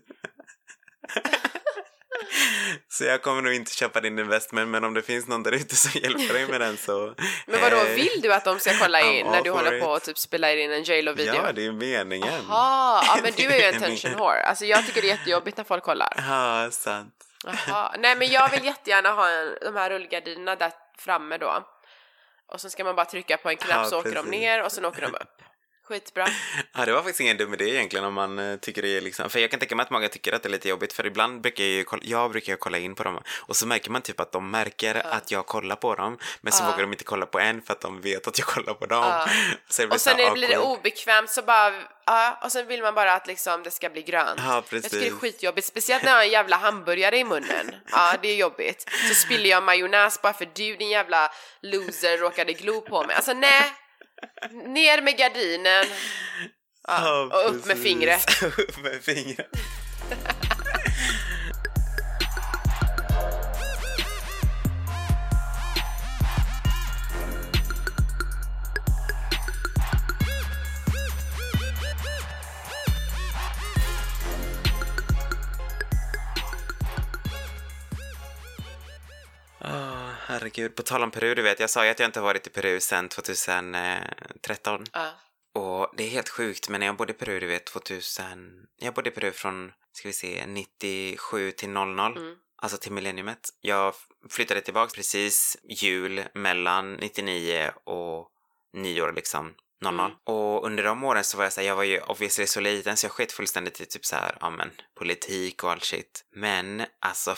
Så 2.89 3.03
jag 3.03 3.21
kommer 3.21 3.41
nog 3.41 3.53
inte 3.53 3.75
köpa 3.75 4.01
din 4.01 4.19
investment 4.19 4.69
men 4.69 4.83
om 4.83 4.93
det 4.93 5.01
finns 5.01 5.27
någon 5.27 5.43
där 5.43 5.51
ute 5.51 5.75
som 5.75 6.01
hjälper 6.01 6.33
dig 6.33 6.47
med 6.47 6.61
den 6.61 6.77
så... 6.77 7.13
Men 7.47 7.61
vadå, 7.61 7.77
eh, 7.77 7.95
vill 7.95 8.21
du 8.21 8.33
att 8.33 8.45
de 8.45 8.59
ska 8.59 8.71
kolla 8.81 9.01
in 9.01 9.25
när 9.25 9.41
du 9.41 9.51
håller 9.51 9.73
it. 9.73 9.83
på 9.83 9.89
och 9.89 10.01
typ 10.01 10.17
spelar 10.17 10.57
in 10.57 10.71
en 10.71 10.83
J 10.83 11.01
Lo-video? 11.01 11.35
Ja, 11.35 11.51
det 11.51 11.65
är 11.65 11.71
meningen. 11.71 12.33
Jaha, 12.49 13.03
ja 13.07 13.19
men 13.23 13.33
du 13.35 13.43
är 13.43 13.57
ju 13.57 13.63
en 13.63 13.81
min- 14.03 14.17
whore. 14.17 14.43
Alltså 14.43 14.65
jag 14.65 14.85
tycker 14.85 15.01
det 15.01 15.07
är 15.07 15.17
jättejobbigt 15.17 15.57
när 15.57 15.63
folk 15.63 15.83
kollar. 15.83 16.13
Ja, 16.17 16.71
sant. 16.71 17.15
Jaha. 17.45 17.95
Nej 17.99 18.15
men 18.15 18.27
jag 18.27 18.49
vill 18.49 18.65
jättegärna 18.65 19.11
ha 19.11 19.29
en, 19.29 19.57
de 19.61 19.75
här 19.75 19.89
rullgardinerna 19.89 20.55
där 20.55 20.71
framme 20.97 21.37
då. 21.37 21.67
Och 22.47 22.61
så 22.61 22.69
ska 22.69 22.83
man 22.83 22.95
bara 22.95 23.05
trycka 23.05 23.37
på 23.37 23.49
en 23.49 23.57
knapp 23.57 23.77
Ja, 23.83 23.85
så 23.85 23.99
åker 23.99 24.15
de 24.15 24.25
ner 24.25 24.63
och 24.63 24.71
sen 24.71 24.85
åker 24.85 25.01
de 25.01 25.07
upp. 25.15 25.42
Skitbra. 25.87 26.27
Ja, 26.75 26.85
det 26.85 26.91
var 26.93 26.99
faktiskt 26.99 27.19
ingen 27.19 27.37
dum 27.37 27.53
idé 27.53 27.69
egentligen 27.69 28.05
om 28.05 28.13
man 28.13 28.39
eh, 28.39 28.55
tycker 28.59 28.81
det 28.81 28.97
är 28.97 29.01
liksom, 29.01 29.29
för 29.29 29.39
jag 29.39 29.51
kan 29.51 29.59
tänka 29.59 29.75
mig 29.75 29.83
att 29.83 29.89
många 29.89 30.07
tycker 30.09 30.33
att 30.33 30.43
det 30.43 30.49
är 30.49 30.51
lite 30.51 30.69
jobbigt 30.69 30.93
för 30.93 31.05
ibland 31.05 31.41
brukar 31.41 31.63
jag 31.63 31.71
ju 31.73 31.83
kolla, 31.83 32.01
jag 32.05 32.31
brukar 32.31 32.55
kolla 32.55 32.77
in 32.77 32.95
på 32.95 33.03
dem 33.03 33.21
och 33.39 33.55
så 33.55 33.67
märker 33.67 33.89
man 33.91 34.01
typ 34.01 34.19
att 34.19 34.31
de 34.31 34.51
märker 34.51 34.95
att 35.07 35.31
jag 35.31 35.45
kollar 35.45 35.75
på 35.75 35.95
dem 35.95 36.17
men 36.41 36.53
så 36.53 36.63
Ja. 36.63 36.67
vågar 36.71 36.81
de 36.81 36.91
inte 36.91 37.03
kolla 37.03 37.25
på 37.25 37.39
en 37.39 37.61
för 37.61 37.73
att 37.73 37.81
de 37.81 38.01
vet 38.01 38.27
att 38.27 38.37
jag 38.39 38.47
kollar 38.47 38.73
på 38.73 38.85
dem. 38.85 39.03
Ja. 39.03 39.27
Så 39.69 39.81
det 39.81 39.87
blir 39.87 39.95
Och 39.95 40.01
sen 40.01 40.19
är- 40.19 40.31
blir 40.31 40.47
det 40.47 40.57
obekvämt 40.57 41.29
så 41.29 41.41
bara, 41.41 41.73
ja, 42.05 42.39
och 42.43 42.51
sen 42.51 42.67
vill 42.67 42.81
man 42.81 42.95
bara 42.95 43.13
att 43.13 43.27
liksom 43.27 43.63
det 43.63 43.71
ska 43.71 43.89
bli 43.89 44.01
grönt. 44.01 44.39
Ja, 44.45 44.55
Jag 44.55 44.65
tycker 44.65 44.81
det 44.81 44.95
är 44.95 44.99
precis. 45.11 45.13
skitjobbigt, 45.19 45.67
speciellt 45.67 46.03
när 46.03 46.11
jag 46.11 46.17
har 46.17 46.23
en 46.23 46.31
jävla 46.31 46.55
hamburgare 46.55 47.17
i 47.17 47.23
munnen. 47.23 47.75
Ja, 47.91 48.13
det 48.21 48.27
är 48.27 48.35
jobbigt. 48.35 48.89
Så 49.09 49.13
spiller 49.15 49.49
jag 49.49 49.63
majonnäs 49.63 50.21
bara 50.21 50.33
för 50.33 50.45
du 50.53 50.75
din 50.75 50.89
jävla 50.89 51.31
loser 51.61 52.17
råkade 52.17 52.53
glo 52.53 52.81
på 52.81 53.03
mig. 53.03 53.15
Alltså 53.15 53.33
nej, 53.33 53.73
ner 54.51 55.01
med 55.01 55.17
gardinen. 55.17 55.85
Ja, 56.87 57.29
och 57.33 57.55
upp 57.55 57.65
med 57.65 57.77
fingret. 57.77 58.43
upp 58.57 58.83
med 58.83 59.01
fingret. 59.01 59.49
Herregud. 80.33 80.75
På 80.75 80.83
tal 80.83 81.03
om 81.03 81.11
Peru, 81.11 81.35
du 81.35 81.41
vet, 81.41 81.59
jag 81.59 81.69
sa 81.69 81.85
ju 81.85 81.91
att 81.91 81.99
jag 81.99 82.07
inte 82.07 82.21
varit 82.21 82.47
i 82.47 82.49
Peru 82.49 82.79
sedan 82.79 83.09
2013. 83.09 84.85
Ja. 84.93 85.11
Och 85.53 85.93
det 85.97 86.03
är 86.03 86.09
helt 86.09 86.29
sjukt, 86.29 86.69
men 86.69 86.79
när 86.79 86.87
jag 86.87 86.95
bodde 86.95 87.11
i 87.11 87.15
Peru, 87.15 87.39
du 87.39 87.47
vet, 87.47 87.65
2000... 87.65 88.65
Jag 88.77 88.93
bodde 88.93 89.09
i 89.09 89.13
Peru 89.13 89.31
från, 89.31 89.71
ska 89.91 90.09
vi 90.09 90.13
se, 90.13 90.45
97 90.47 91.51
till 91.51 91.69
00. 91.69 92.17
Mm. 92.17 92.35
Alltså 92.61 92.77
till 92.77 92.91
millenniumet. 92.91 93.49
Jag 93.61 93.93
flyttade 94.29 94.61
tillbaka 94.61 94.91
precis 94.95 95.57
jul 95.63 96.23
mellan 96.33 96.93
99 96.93 97.71
och 97.83 98.29
nyår 98.73 99.13
liksom. 99.13 99.53
00. 99.81 99.99
Mm. 99.99 100.11
Och 100.23 100.65
under 100.65 100.83
de 100.83 101.03
åren 101.03 101.23
så 101.23 101.37
var 101.37 101.43
jag 101.43 101.53
så 101.53 101.61
här, 101.61 101.67
jag 101.67 101.75
var 101.75 101.83
ju 101.83 102.01
obviously 102.01 102.47
så 102.47 102.59
liten 102.59 102.97
så 102.97 103.05
jag 103.05 103.11
sket 103.11 103.31
fullständigt 103.31 103.81
i 103.81 103.85
typ 103.85 104.05
så 104.05 104.15
här, 104.15 104.37
ja 104.41 104.49
men, 104.49 104.71
politik 104.95 105.63
och 105.63 105.71
all 105.71 105.81
shit. 105.81 106.25
Men 106.35 106.85
alltså, 106.99 107.35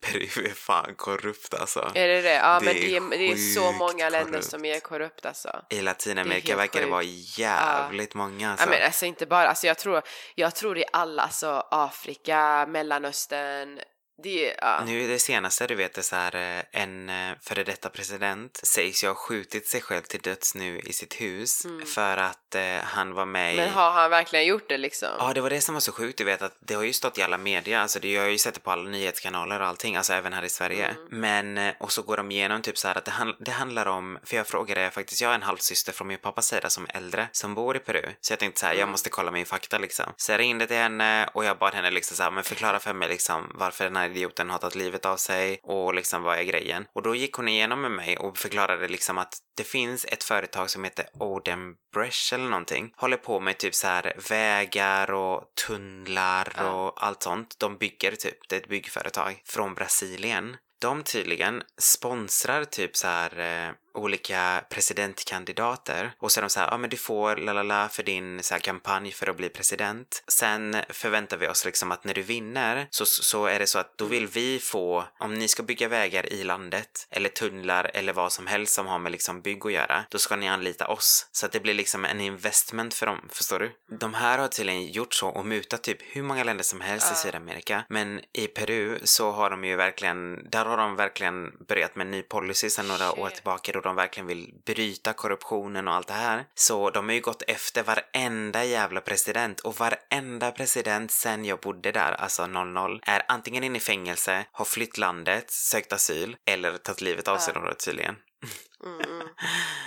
Peru 0.06 0.46
är 0.46 0.54
fan 0.54 0.94
korrupt 0.96 1.54
alltså. 1.54 1.90
Är 1.94 2.08
det 2.08 2.20
det? 2.20 2.34
Ja, 2.34 2.58
Det 2.58 2.64
men 2.64 2.76
är 2.76 2.80
det 2.80 2.96
är, 2.96 3.00
det 3.18 3.32
är 3.32 3.36
så 3.54 3.72
många 3.72 4.08
länder 4.10 4.30
korrupt. 4.30 4.50
som 4.50 4.64
är 4.64 4.80
korrupt 4.80 5.26
alltså. 5.26 5.48
I 5.70 5.76
Det 5.76 5.82
Latinamerika 5.82 6.48
helt 6.48 6.60
verkar 6.60 6.80
det 6.80 6.86
vara 6.86 7.02
jävligt 7.02 8.14
många 8.14 8.50
alltså. 8.50 8.66
Ja, 8.66 8.70
men 8.70 8.84
alltså 8.84 9.06
inte 9.06 9.26
bara, 9.26 9.48
alltså 9.48 9.66
jag 9.66 9.78
tror, 9.78 10.02
jag 10.34 10.54
tror 10.54 10.78
i 10.78 10.84
alla, 10.92 11.22
alltså 11.22 11.64
Afrika, 11.70 12.66
Mellanöstern, 12.68 13.80
det 14.22 14.54
ja. 14.58 14.84
Nu 14.86 15.04
är 15.04 15.08
det 15.08 15.18
senaste 15.18 15.66
du 15.66 15.74
vet 15.74 15.98
är 15.98 16.02
så 16.02 16.16
här 16.16 16.34
eh, 16.36 16.82
en 16.82 17.08
eh, 17.08 17.36
före 17.40 17.64
detta 17.64 17.88
president 17.88 18.60
sägs 18.62 19.04
ju 19.04 19.08
ha 19.08 19.14
skjutit 19.14 19.66
sig 19.68 19.80
själv 19.80 20.02
till 20.02 20.20
döds 20.20 20.54
nu 20.54 20.78
i 20.78 20.92
sitt 20.92 21.14
hus 21.20 21.66
för 21.94 22.16
att 22.16 22.54
eh, 22.54 22.62
han 22.82 23.14
var 23.14 23.24
med 23.26 23.38
Mm. 23.38 23.56
Men 23.56 23.68
i... 23.68 23.70
har 23.72 23.90
han 23.90 24.10
verkligen 24.10 24.46
gjort 24.46 24.68
det 24.68 24.78
liksom? 24.78 25.08
Ja, 25.18 25.32
det 25.34 25.40
var 25.40 25.50
det 25.50 25.60
som 25.60 25.74
var 25.74 25.80
så 25.80 25.92
sjukt, 25.92 26.18
du 26.18 26.24
vet 26.24 26.42
att 26.42 26.56
det 26.60 26.74
har 26.74 26.82
ju 26.82 26.92
stått 26.92 27.18
i 27.18 27.22
alla 27.22 27.38
media, 27.38 27.80
alltså 27.80 28.00
det, 28.00 28.12
jag 28.12 28.22
har 28.22 28.28
ju 28.28 28.38
sett 28.38 28.54
det 28.54 28.60
på 28.60 28.70
alla 28.70 28.90
nyhetskanaler 28.90 29.60
och 29.60 29.66
allting, 29.66 29.96
alltså 29.96 30.12
även 30.12 30.32
här 30.32 30.42
i 30.44 30.48
Sverige. 30.48 30.86
Mm. 30.86 30.98
Men, 31.10 31.58
eh, 31.58 31.74
och 31.80 31.92
så 31.92 32.02
går 32.02 32.16
de 32.16 32.30
igenom 32.30 32.62
typ 32.62 32.78
så 32.78 32.88
här 32.88 32.94
att 32.98 33.04
det, 33.04 33.10
handl- 33.10 33.36
det 33.40 33.50
handlar 33.50 33.86
om, 33.86 34.18
för 34.24 34.36
jag 34.36 34.46
frågade 34.46 34.90
faktiskt, 34.90 35.20
jag 35.20 35.28
har 35.28 35.34
en 35.34 35.42
halvsyster 35.42 35.92
från 35.92 36.08
min 36.08 36.18
pappas 36.18 36.46
sida 36.46 36.70
som 36.70 36.84
är 36.88 36.96
äldre, 36.96 37.28
som 37.32 37.54
bor 37.54 37.76
i 37.76 37.78
Peru. 37.80 38.12
Så 38.20 38.32
jag 38.32 38.38
tänkte 38.38 38.60
så 38.60 38.66
här, 38.66 38.72
Mm. 38.72 38.80
jag 38.80 38.88
måste 38.88 39.10
kolla 39.10 39.30
min 39.30 39.46
fakta 39.46 39.78
liksom. 39.78 40.12
Så 40.16 40.32
jag 40.32 40.38
ringde 40.38 40.66
till 40.66 40.76
henne 40.76 41.30
och 41.34 41.44
jag 41.44 41.58
bad 41.58 41.74
henne 41.74 41.90
liksom 41.90 42.16
så 42.16 42.22
här, 42.22 42.30
men 42.30 42.44
förklara 42.44 42.78
för 42.80 42.92
mig 42.92 43.08
liksom 43.08 43.52
varför 43.54 43.84
den 43.84 43.96
här 43.96 44.07
idioten 44.10 44.50
har 44.50 44.58
tagit 44.58 44.74
livet 44.74 45.06
av 45.06 45.16
sig 45.16 45.60
och 45.62 45.94
liksom 45.94 46.22
vad 46.22 46.38
är 46.38 46.42
grejen. 46.42 46.86
Och 46.94 47.02
då 47.02 47.14
gick 47.14 47.34
hon 47.34 47.48
igenom 47.48 47.80
med 47.80 47.90
mig 47.90 48.16
och 48.16 48.38
förklarade 48.38 48.88
liksom 48.88 49.18
att 49.18 49.34
det 49.56 49.64
finns 49.64 50.04
ett 50.04 50.24
företag 50.24 50.70
som 50.70 50.84
heter 50.84 51.06
Odembrecht 51.20 52.32
eller 52.32 52.48
någonting. 52.48 52.92
Håller 52.96 53.16
på 53.16 53.40
med 53.40 53.58
typ 53.58 53.74
så 53.74 53.86
här 53.86 54.12
vägar 54.28 55.10
och 55.10 55.42
tunnlar 55.66 56.52
Ja. 56.56 56.70
och 56.70 57.04
allt 57.06 57.22
sånt. 57.22 57.54
De 57.58 57.76
bygger 57.78 58.12
typ, 58.16 58.48
det 58.48 58.56
är 58.56 58.60
ett 58.60 58.68
byggföretag 58.68 59.42
från 59.44 59.74
Brasilien. 59.74 60.56
De 60.80 61.02
tydligen 61.02 61.62
sponsrar 61.78 62.64
typ 62.64 62.96
så 62.96 63.06
här 63.06 63.38
eh, 63.38 63.72
olika 63.94 64.64
presidentkandidater 64.70 66.12
och 66.18 66.32
så 66.32 66.40
är 66.40 66.42
de 66.42 66.50
så 66.50 66.60
här, 66.60 66.66
ja 66.66 66.74
ah, 66.74 66.78
men 66.78 66.90
du 66.90 66.96
får 66.96 67.36
lalala 67.36 67.88
för 67.88 68.02
din 68.02 68.42
så 68.42 68.54
här, 68.54 68.60
kampanj 68.60 69.12
för 69.12 69.30
att 69.30 69.36
bli 69.36 69.48
president. 69.48 70.24
Sen 70.28 70.76
förväntar 70.88 71.36
vi 71.36 71.48
oss 71.48 71.64
liksom 71.64 71.92
att 71.92 72.04
när 72.04 72.14
du 72.14 72.22
vinner 72.22 72.86
så, 72.90 73.06
så 73.06 73.46
är 73.46 73.58
det 73.58 73.66
så 73.66 73.78
att 73.78 73.98
då 73.98 74.04
vill 74.04 74.26
vi 74.26 74.58
få, 74.58 75.04
om 75.18 75.34
ni 75.34 75.48
ska 75.48 75.62
bygga 75.62 75.88
vägar 75.88 76.32
i 76.32 76.44
landet 76.44 77.06
eller 77.10 77.28
tunnlar 77.28 77.90
eller 77.94 78.12
vad 78.12 78.32
som 78.32 78.46
helst 78.46 78.74
som 78.74 78.86
har 78.86 78.98
med 78.98 79.12
liksom 79.12 79.40
bygg 79.40 79.66
att 79.66 79.72
göra, 79.72 80.04
då 80.10 80.18
ska 80.18 80.36
ni 80.36 80.48
anlita 80.48 80.86
oss. 80.86 81.28
Så 81.32 81.46
att 81.46 81.52
det 81.52 81.60
blir 81.60 81.74
liksom 81.74 82.04
en 82.04 82.20
investment 82.20 82.94
för 82.94 83.06
dem, 83.06 83.28
förstår 83.32 83.58
du? 83.58 83.72
De 83.98 84.14
här 84.14 84.38
har 84.38 84.48
tydligen 84.48 84.86
gjort 84.86 85.14
så 85.14 85.28
och 85.28 85.46
mutat 85.46 85.82
typ 85.82 85.98
hur 86.02 86.22
många 86.22 86.44
länder 86.44 86.64
som 86.64 86.80
helst 86.80 87.12
i 87.12 87.14
Sydamerika. 87.14 87.84
Men 87.88 88.20
i 88.32 88.46
Peru 88.46 88.98
så 89.04 89.30
har 89.30 89.50
de 89.50 89.64
ju 89.64 89.76
verkligen, 89.76 90.50
där 90.50 90.64
har 90.64 90.76
de 90.76 90.96
verkligen 90.96 91.52
börjat 91.68 91.96
med 91.96 92.04
en 92.04 92.10
ny 92.10 92.22
policy 92.22 92.70
sedan 92.70 92.88
några 92.88 93.12
år 93.12 93.30
tillbaka 93.30 93.72
då 93.80 93.88
de 93.88 93.96
verkligen 93.96 94.26
vill 94.26 94.54
bryta 94.66 95.12
korruptionen 95.12 95.88
och 95.88 95.94
allt 95.94 96.06
det 96.06 96.14
här. 96.14 96.44
Så 96.54 96.90
de 96.90 97.08
har 97.08 97.14
ju 97.14 97.20
gått 97.20 97.42
efter 97.46 97.82
varenda 97.82 98.64
jävla 98.64 99.00
president 99.00 99.60
och 99.60 99.76
varenda 99.76 100.50
president 100.50 101.10
sen 101.10 101.44
jag 101.44 101.60
bodde 101.60 101.92
där, 101.92 102.12
alltså 102.12 102.46
00, 102.46 103.00
är 103.02 103.22
antingen 103.28 103.64
inne 103.64 103.78
i 103.78 103.80
fängelse, 103.80 104.44
har 104.52 104.64
flytt 104.64 104.98
landet, 104.98 105.50
sökt 105.50 105.92
asyl 105.92 106.36
eller 106.44 106.76
tagit 106.76 107.00
livet 107.00 107.28
av 107.28 107.38
sig 107.38 107.54
då 107.54 107.74
tydligen. 107.74 108.16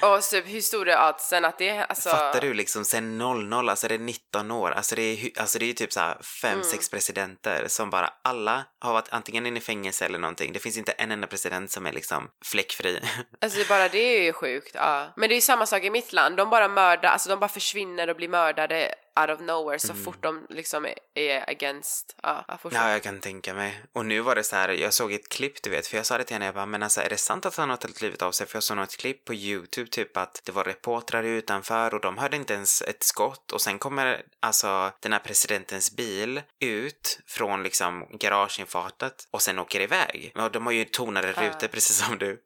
Och 0.01 0.23
så 0.23 0.41
hur 0.41 0.61
stor 0.61 0.89
är 0.89 1.09
oddsen 1.09 1.45
att 1.45 1.57
det 1.57 1.69
är, 1.69 1.83
alltså... 1.85 2.09
Fattar 2.09 2.41
du 2.41 2.53
liksom 2.53 2.85
sen 2.85 3.17
00, 3.17 3.69
alltså 3.69 3.87
det 3.87 3.93
är 3.93 3.99
19 3.99 4.51
år, 4.51 4.71
alltså 4.71 4.95
det 4.95 5.01
är, 5.01 5.39
alltså 5.41 5.59
det 5.59 5.65
är 5.65 5.67
ju 5.67 5.73
typ 5.73 5.93
såhär 5.93 6.17
fem, 6.41 6.51
Mm. 6.51 6.63
sex 6.63 6.89
presidenter 6.89 7.65
som 7.67 7.89
bara 7.89 8.13
alla 8.21 8.65
har 8.79 8.93
varit 8.93 9.07
antingen 9.09 9.45
inne 9.45 9.57
i 9.57 9.61
fängelse 9.61 10.05
eller 10.05 10.19
någonting. 10.19 10.53
Det 10.53 10.59
finns 10.59 10.77
inte 10.77 10.91
en 10.91 11.11
enda 11.11 11.27
president 11.27 11.71
som 11.71 11.85
är 11.85 11.91
liksom 11.93 12.29
fläckfri. 12.45 12.99
Alltså 13.41 13.59
bara 13.69 13.89
det 13.89 13.99
är 14.17 14.23
ju 14.23 14.33
sjukt, 14.33 14.71
ja. 14.75 15.13
Men 15.15 15.29
det 15.29 15.33
är 15.33 15.37
ju 15.37 15.41
samma 15.41 15.65
sak 15.65 15.83
i 15.83 15.89
mitt 15.89 16.13
land, 16.13 16.37
de 16.37 16.49
bara 16.49 16.67
mördar, 16.67 17.09
alltså 17.09 17.29
de 17.29 17.39
bara 17.39 17.47
försvinner 17.49 18.09
och 18.09 18.15
blir 18.15 18.27
mördade 18.29 18.95
out 19.19 19.29
of 19.29 19.39
nowhere 19.39 19.79
så 19.79 19.93
fort 19.93 20.23
de 20.23 20.45
liksom 20.49 20.85
är, 21.15 21.49
against, 21.49 22.15
ja. 22.23 22.45
Mm. 22.47 22.59
Ja, 22.71 22.91
jag 22.91 23.03
kan 23.03 23.19
tänka 23.19 23.53
mig. 23.53 23.81
Och 23.93 24.05
nu 24.05 24.19
var 24.21 24.35
det 24.35 24.43
så 24.43 24.55
här, 24.55 24.69
jag 24.69 24.93
såg 24.93 25.13
ett 25.13 25.29
klipp 25.29 25.63
du 25.63 25.69
vet, 25.69 25.87
för 25.87 25.97
jag 25.97 26.05
sa 26.05 26.17
det 26.17 26.23
till 26.23 26.33
henne, 26.35 26.45
jag 26.45 26.55
bara, 26.55 26.65
men 26.65 26.83
alltså 26.83 27.01
är 27.01 27.09
det 27.09 27.17
sant 27.17 27.45
att 27.45 27.55
han 27.57 27.69
har 27.69 27.77
tagit 27.77 28.01
livet 28.01 28.21
av 28.21 28.31
sig? 28.31 28.47
För 28.47 28.55
jag 28.55 28.63
såg 28.63 28.77
något 28.81 28.97
klipp 28.97 29.25
på 29.25 29.33
YouTube 29.33 29.89
typ 29.89 30.17
att 30.17 30.41
det 30.45 30.51
var 30.51 30.63
reportrar 30.63 31.23
utanför 31.23 31.93
och 31.93 32.01
de 32.01 32.17
hörde 32.17 32.37
inte 32.37 32.53
ens 32.53 32.81
ett 32.81 33.03
skott 33.03 33.51
och 33.51 33.61
sen 33.61 33.79
kommer 33.79 34.21
alltså 34.39 34.91
den 34.99 35.13
här 35.13 35.19
presidentens 35.19 35.95
bil 35.95 36.41
ut 36.59 37.19
från 37.27 37.63
liksom 37.63 38.07
garageinfartet 38.19 39.27
och 39.31 39.41
sen 39.41 39.59
åker 39.59 39.79
iväg. 39.79 40.33
Och 40.35 40.51
de 40.51 40.65
har 40.65 40.73
ju 40.73 40.85
tonade 40.85 41.31
rutor 41.31 41.67
precis 41.67 42.05
som 42.05 42.17
du. 42.17 42.41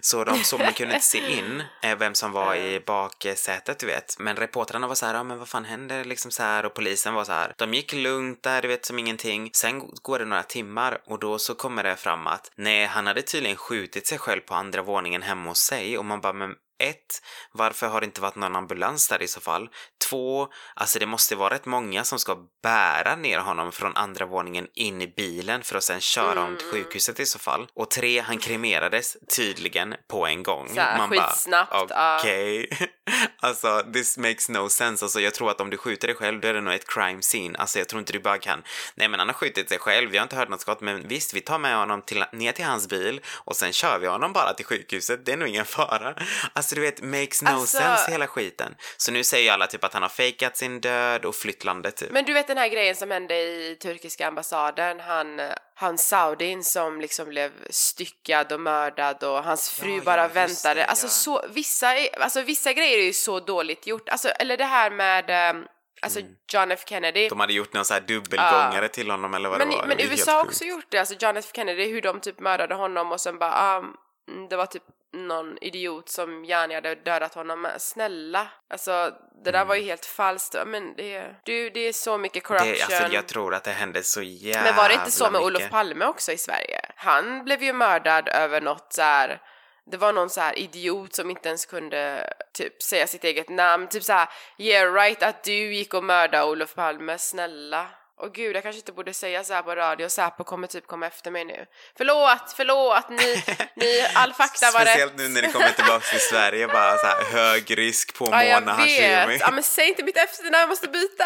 Så 0.00 0.24
de 0.24 0.44
så 0.44 0.58
man 0.58 0.72
kunde 0.72 0.94
inte 0.94 1.06
se 1.06 1.18
in 1.38 1.62
vem 1.98 2.14
som 2.14 2.32
var 2.32 2.54
i 2.54 2.80
baksätet 2.80 3.78
du 3.78 3.86
vet. 3.86 4.16
Men 4.18 4.36
reportrarna 4.36 4.86
var 4.86 4.94
så 4.94 5.06
här, 5.06 5.14
ja 5.14 5.22
men 5.22 5.38
vad 5.38 5.48
fan 5.48 5.64
händer 5.64 6.04
liksom 6.04 6.30
så 6.30 6.42
här 6.42 6.66
och 6.66 6.74
polisen 6.74 7.14
var 7.14 7.24
så 7.24 7.32
här. 7.32 7.54
De 7.56 7.74
gick 7.74 7.92
lugnt 7.92 8.42
där 8.42 8.62
du 8.62 8.68
vet 8.68 8.84
som 8.84 8.98
ingenting. 8.98 9.50
Sen 9.52 9.82
går 10.02 10.18
det 10.18 10.24
några 10.24 10.42
timmar 10.42 11.00
och 11.06 11.18
då 11.18 11.38
så 11.38 11.54
kommer 11.54 11.82
det 11.82 11.96
fram 11.96 12.26
att 12.26 12.50
nej 12.54 12.86
han 12.86 13.06
hade 13.06 13.22
tydligen 13.22 13.56
skjutit 13.56 14.06
sig 14.06 14.18
själv 14.18 14.40
på 14.40 14.54
andra 14.54 14.82
våningen 14.82 15.22
hemma 15.22 15.50
hos 15.50 15.58
sig 15.58 15.79
och 15.98 16.04
man 16.04 16.20
bara 16.20 16.32
men 16.32 16.54
ett, 16.80 17.22
varför 17.52 17.88
har 17.88 18.00
det 18.00 18.04
inte 18.04 18.20
varit 18.20 18.36
någon 18.36 18.56
ambulans 18.56 19.08
där 19.08 19.22
i 19.22 19.28
så 19.28 19.40
fall? 19.40 19.68
Två, 20.08 20.48
alltså 20.74 20.98
det 20.98 21.06
måste 21.06 21.36
vara 21.36 21.54
rätt 21.54 21.66
många 21.66 22.04
som 22.04 22.18
ska 22.18 22.36
bära 22.62 23.16
ner 23.16 23.38
honom 23.38 23.72
från 23.72 23.96
andra 23.96 24.26
våningen 24.26 24.66
in 24.74 25.02
i 25.02 25.06
bilen 25.06 25.62
för 25.62 25.76
att 25.76 25.84
sen 25.84 26.00
köra 26.00 26.28
honom 26.28 26.44
Mm. 26.44 26.58
till 26.58 26.66
sjukhuset 26.70 27.20
i 27.20 27.26
så 27.26 27.38
fall. 27.38 27.68
Och 27.74 27.90
tre, 27.90 28.20
han 28.20 28.38
kremerades 28.38 29.16
tydligen 29.36 29.94
på 30.08 30.26
en 30.26 30.42
gång. 30.42 30.68
Så 30.68 30.80
här, 30.80 31.08
skitsnabbt. 31.08 31.92
Okej. 32.20 32.68
alltså, 33.40 33.82
this 33.92 34.18
makes 34.18 34.48
no 34.48 34.68
sense. 34.68 35.04
Alltså, 35.04 35.20
jag 35.20 35.34
tror 35.34 35.50
att 35.50 35.60
om 35.60 35.70
du 35.70 35.76
skjuter 35.76 36.08
dig 36.08 36.16
själv, 36.16 36.40
då 36.40 36.48
är 36.48 36.54
det 36.54 36.60
nog 36.60 36.74
ett 36.74 36.88
crime 36.88 37.20
scene. 37.22 37.58
Alltså, 37.58 37.78
jag 37.78 37.88
tror 37.88 38.00
inte 38.00 38.12
du 38.12 38.18
bara 38.20 38.38
kan... 38.38 38.62
Nej, 38.94 39.08
men 39.08 39.20
han 39.20 39.28
har 39.28 39.34
skjutit 39.34 39.68
sig 39.68 39.78
själv. 39.78 40.10
Vi 40.10 40.16
har 40.18 40.22
inte 40.22 40.36
hört 40.36 40.48
något 40.48 40.60
skott, 40.60 40.80
men 40.80 41.08
visst, 41.08 41.34
vi 41.34 41.40
tar 41.40 41.58
med 41.58 41.76
honom 41.76 42.02
till, 42.02 42.24
ner 42.32 42.52
till 42.52 42.64
hans 42.64 42.88
bil 42.88 43.20
och 43.44 43.56
sen 43.56 43.72
kör 43.72 43.98
vi 43.98 44.06
honom 44.06 44.32
bara 44.32 44.52
till 44.54 44.66
sjukhuset. 44.66 45.26
Det 45.26 45.32
är 45.32 45.36
nog 45.36 45.48
ingen 45.48 45.64
fara. 45.64 46.14
Alltså, 46.52 46.69
du 46.74 46.80
vet, 46.80 47.02
makes 47.02 47.42
no 47.42 47.48
Alltså- 47.48 47.78
sense 47.78 48.10
hela 48.10 48.26
skiten. 48.26 48.74
Så 48.96 49.12
nu 49.12 49.24
säger 49.24 49.44
ju 49.44 49.50
alla 49.50 49.66
typ 49.66 49.84
att 49.84 49.92
han 49.92 50.02
har 50.02 50.08
fejkat 50.08 50.56
sin 50.56 50.80
död 50.80 51.24
och 51.24 51.34
flytt 51.34 51.64
landet 51.64 51.96
typ. 51.96 52.10
Men 52.10 52.24
du 52.24 52.32
vet 52.32 52.46
den 52.46 52.58
här 52.58 52.68
grejen 52.68 52.96
som 52.96 53.10
hände 53.10 53.34
i 53.34 53.76
turkiska 53.82 54.28
ambassaden, 54.28 55.00
han, 55.00 55.40
han 55.74 55.98
saudin 55.98 56.64
som 56.64 57.00
liksom 57.00 57.28
blev 57.28 57.52
styckad 57.70 58.52
och 58.52 58.60
mördad 58.60 59.24
och 59.24 59.44
hans 59.44 59.70
fru 59.70 59.96
Ja, 59.96 60.02
bara 60.04 60.22
ja, 60.22 60.28
väntade. 60.28 60.74
det, 60.80 60.84
alltså, 60.86 61.06
ja. 61.06 61.10
så, 61.10 61.44
vissa, 61.48 61.94
alltså 62.20 62.42
vissa 62.42 62.72
grejer 62.72 62.98
är 62.98 63.02
ju 63.04 63.12
så 63.12 63.40
dåligt 63.40 63.86
gjort. 63.86 64.08
Alltså, 64.08 64.28
eller 64.28 64.56
det 64.56 64.64
här 64.64 64.90
med 64.90 65.24
ehm, 65.30 65.64
alltså 66.02 66.20
John 66.52 66.70
F 66.70 66.80
Kennedy. 66.86 67.20
Mm. 67.20 67.28
De 67.28 67.40
hade 67.40 67.52
gjort 67.52 67.72
någon 67.72 67.84
så 67.84 67.94
här 67.94 68.00
dubbelgångare 68.00 68.88
till 68.88 69.10
honom 69.10 69.34
eller 69.34 69.48
vad 69.48 69.58
Men, 69.58 69.70
det 69.70 69.76
var. 69.76 69.86
men 69.86 69.96
Det 69.96 70.04
USA 70.04 70.32
har 70.32 70.44
också 70.44 70.64
gjort 70.64 70.84
det, 70.88 70.98
alltså 70.98 71.14
John 71.20 71.36
F 71.36 71.44
Kennedy, 71.54 71.92
hur 71.92 72.02
de 72.02 72.20
typ 72.20 72.40
mördade 72.40 72.74
honom 72.74 73.12
och 73.12 73.20
sen 73.20 73.38
bara, 73.38 73.76
mm, 73.76 74.48
det 74.50 74.56
var 74.56 74.66
typ 74.66 74.82
någon 75.12 75.58
idiot 75.60 76.08
som 76.08 76.44
gärna 76.44 76.74
hade 76.74 76.94
dödat 76.94 77.34
honom. 77.34 77.62
Men 77.62 77.80
Snälla, 77.80 78.48
alltså 78.70 79.12
det 79.44 79.50
där 79.50 79.64
var 79.64 79.74
ju 79.74 79.82
helt 79.82 80.06
falskt. 80.06 80.54
Men 80.66 80.94
det, 80.96 81.14
är- 81.14 81.38
du, 81.44 81.70
det 81.70 81.80
är 81.80 81.92
så 81.92 82.18
mycket 82.18 82.44
corruption. 82.44 82.72
Det, 82.88 82.94
alltså, 82.96 83.14
jag 83.14 83.26
tror 83.28 83.54
att 83.54 83.64
det 83.64 83.70
hände 83.70 84.02
så 84.02 84.22
jävla 84.22 84.62
Men 84.62 84.76
var 84.76 84.88
det 84.88 84.94
inte 84.94 85.10
så 85.10 85.24
med 85.24 85.32
mycket. 85.32 85.46
Olof 85.46 85.70
Palme 85.70 86.04
också 86.04 86.32
i 86.32 86.38
Sverige? 86.38 86.80
Han 86.96 87.44
blev 87.44 87.62
ju 87.62 87.72
mördad 87.72 88.28
över 88.28 88.60
något 88.60 88.92
så 88.92 89.02
här. 89.02 89.40
Det 89.86 89.96
var 89.96 90.12
någon 90.12 90.30
så 90.30 90.40
här 90.40 90.58
idiot 90.58 91.14
som 91.14 91.30
inte 91.30 91.48
ens 91.48 91.66
kunde 91.66 92.32
typ 92.52 92.82
säga 92.82 93.06
sitt 93.06 93.24
eget 93.24 93.48
namn. 93.48 93.88
Typ 93.88 94.04
så 94.04 94.12
här, 94.12 94.28
yeah 94.58 94.94
right 94.94 95.22
att 95.22 95.44
du 95.44 95.74
gick 95.74 95.94
och 95.94 96.04
mördade 96.04 96.44
Olof 96.44 96.74
Palme, 96.74 97.18
snälla. 97.18 97.86
Och 98.20 98.34
gud, 98.34 98.56
jag 98.56 98.62
kanske 98.62 98.78
inte 98.78 98.92
borde 98.92 99.14
säga 99.14 99.44
så 99.44 99.54
här 99.54 99.62
på 99.62 99.74
radio, 99.74 100.08
Säpo 100.08 100.44
kommer 100.44 100.66
typ 100.66 100.86
komma 100.86 101.06
efter 101.06 101.30
mig 101.30 101.44
nu. 101.44 101.66
Förlåt, 101.96 102.52
förlåt, 102.56 103.08
ni, 103.08 103.42
ni 103.74 104.06
all 104.14 104.32
fakta 104.32 104.70
var 104.70 104.80
rätt. 104.80 104.88
Speciellt 104.88 105.16
nu 105.16 105.28
när 105.28 105.42
det 105.42 105.48
kommer 105.48 105.70
tillbaka 105.70 106.06
till 106.06 106.20
Sverige, 106.20 106.66
bara 106.68 106.96
så 106.98 107.06
här 107.06 107.24
hög 107.24 107.78
risk 107.78 108.14
på 108.14 108.28
Ja, 108.30 108.44
jag 108.44 108.62
Mona 108.62 108.72
Hashimi. 108.72 109.26
vet. 109.26 109.40
Ja, 109.40 109.50
men 109.50 109.62
säg 109.62 109.88
inte 109.88 110.02
mitt 110.04 110.16
efternamn, 110.16 110.60
jag 110.60 110.68
måste 110.68 110.88
byta. 110.88 111.24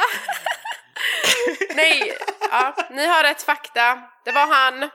Nej, 1.75 2.19
ja, 2.51 2.75
ni 2.91 3.07
har 3.07 3.23
rätt 3.23 3.43
fakta. 3.43 4.03
Det 4.25 4.33
var 4.33 4.47
han 4.47 4.91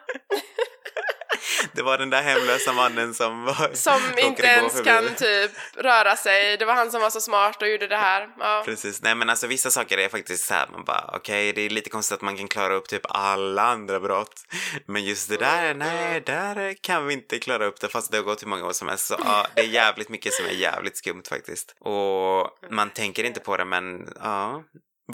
Det 1.74 1.82
var 1.82 1.98
den 1.98 2.10
där 2.10 2.22
hemlösa 2.22 2.74
mannen 2.74 3.14
som 3.14 3.46
var, 3.46 3.74
som 3.74 4.02
inte 4.18 4.44
ens 4.44 4.82
kan 4.82 5.16
typ 5.16 5.52
röra 5.76 6.16
sig. 6.16 6.58
Det 6.58 6.66
var 6.66 6.74
han 6.74 6.92
som 6.92 7.02
var 7.02 7.10
så 7.10 7.22
smart 7.22 7.62
och 7.62 7.68
gjorde 7.68 7.88
det 7.88 7.98
här. 7.98 8.30
Ja. 8.40 8.62
Precis. 8.66 9.02
Nej 9.02 9.16
men 9.16 9.30
alltså 9.30 9.48
vissa 9.48 9.72
saker 9.72 9.98
är 9.98 10.10
faktiskt 10.10 10.46
så 10.46 10.54
här, 10.54 10.68
man 10.72 10.84
bara 10.84 11.10
okej 11.14 11.54
det 11.54 11.62
är 11.62 11.70
lite 11.70 11.90
konstigt 11.90 12.16
att 12.16 12.22
man 12.22 12.38
kan 12.38 12.48
klara 12.48 12.74
upp 12.74 12.88
typ 12.88 13.02
alla 13.10 13.64
andra 13.64 14.00
brott. 14.00 14.42
Men 14.86 15.04
just 15.04 15.30
det 15.30 15.38
där, 15.38 15.74
nej 15.74 16.22
där 16.26 16.76
kan 16.82 17.08
vi 17.08 17.14
inte 17.14 17.40
klara 17.40 17.66
upp 17.66 17.80
det 17.80 17.88
fast 17.88 18.12
det 18.12 18.18
har 18.18 18.24
gått 18.24 18.44
hur 18.44 18.48
många 18.48 18.66
år 18.66 18.74
som 18.74 18.88
helst. 18.88 19.08
Så 19.08 19.16
ja, 19.26 19.48
det 19.56 19.62
är 19.62 19.66
jävligt 19.66 20.10
mycket 20.10 20.34
som 20.34 20.46
är 20.46 20.50
jävligt 20.50 20.98
skumt 20.98 21.24
faktiskt. 21.30 21.76
Och 21.80 22.72
man 22.72 22.90
tänker 22.90 23.24
inte 23.24 23.40
på 23.40 23.58
det 23.58 23.66
men 23.66 24.14
ja. 24.24 24.64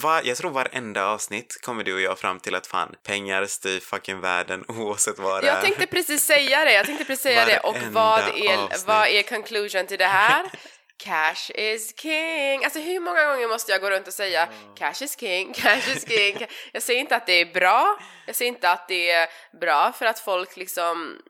Va, 0.02 0.22
jag 0.24 0.38
tror 0.38 0.52
varenda 0.52 1.06
avsnitt 1.06 1.62
kommer 1.62 1.84
du 1.84 1.94
och 1.94 2.02
jag 2.02 2.20
fram 2.20 2.40
till 2.40 2.56
att 2.56 2.68
fan, 2.68 2.96
pengar 3.04 3.46
styr 3.46 3.80
fucking 3.80 4.20
världen 4.20 4.66
oavsett 4.68 5.20
vad 5.20 5.44
det 5.44 5.48
är. 5.48 5.54
Jag 5.54 5.62
tänkte 5.62 5.88
precis 5.88 6.24
säga 6.24 6.66
det, 6.66 6.74
jag 6.74 6.86
tänkte 6.86 7.06
precis 7.06 7.24
säga 7.24 7.46
det. 7.46 7.60
Och 7.60 7.78
vad 7.92 8.20
är, 8.20 8.58
avsnitt. 8.58 8.88
vad 8.88 9.08
är 9.08 9.22
conclusion 9.22 9.88
till 9.88 9.98
det 9.98 10.06
här? 10.06 10.46
Cash 10.98 11.52
is 11.56 11.94
king. 12.00 12.64
Alltså 12.64 12.80
hur 12.80 13.00
många 13.00 13.26
gånger 13.26 13.48
måste 13.48 13.72
jag 13.72 13.82
gå 13.82 13.90
runt 13.90 14.08
och 14.08 14.14
säga 14.14 14.50
cash 14.76 15.04
is 15.04 15.20
king, 15.20 15.54
cash 15.54 15.96
is 15.96 16.08
king. 16.08 16.48
Jag 16.74 16.84
säger 16.84 17.00
inte 17.00 17.16
att 17.16 17.26
det 17.26 17.34
är 17.34 17.54
bra, 17.54 18.00
jag 18.26 18.36
säger 18.36 18.52
inte 18.52 18.72
att 18.72 18.88
det 18.88 19.12
är 19.12 19.30
bra 19.62 19.92
för 19.92 20.06
att 20.06 20.20
folk 20.20 20.58
liksom 20.58 21.22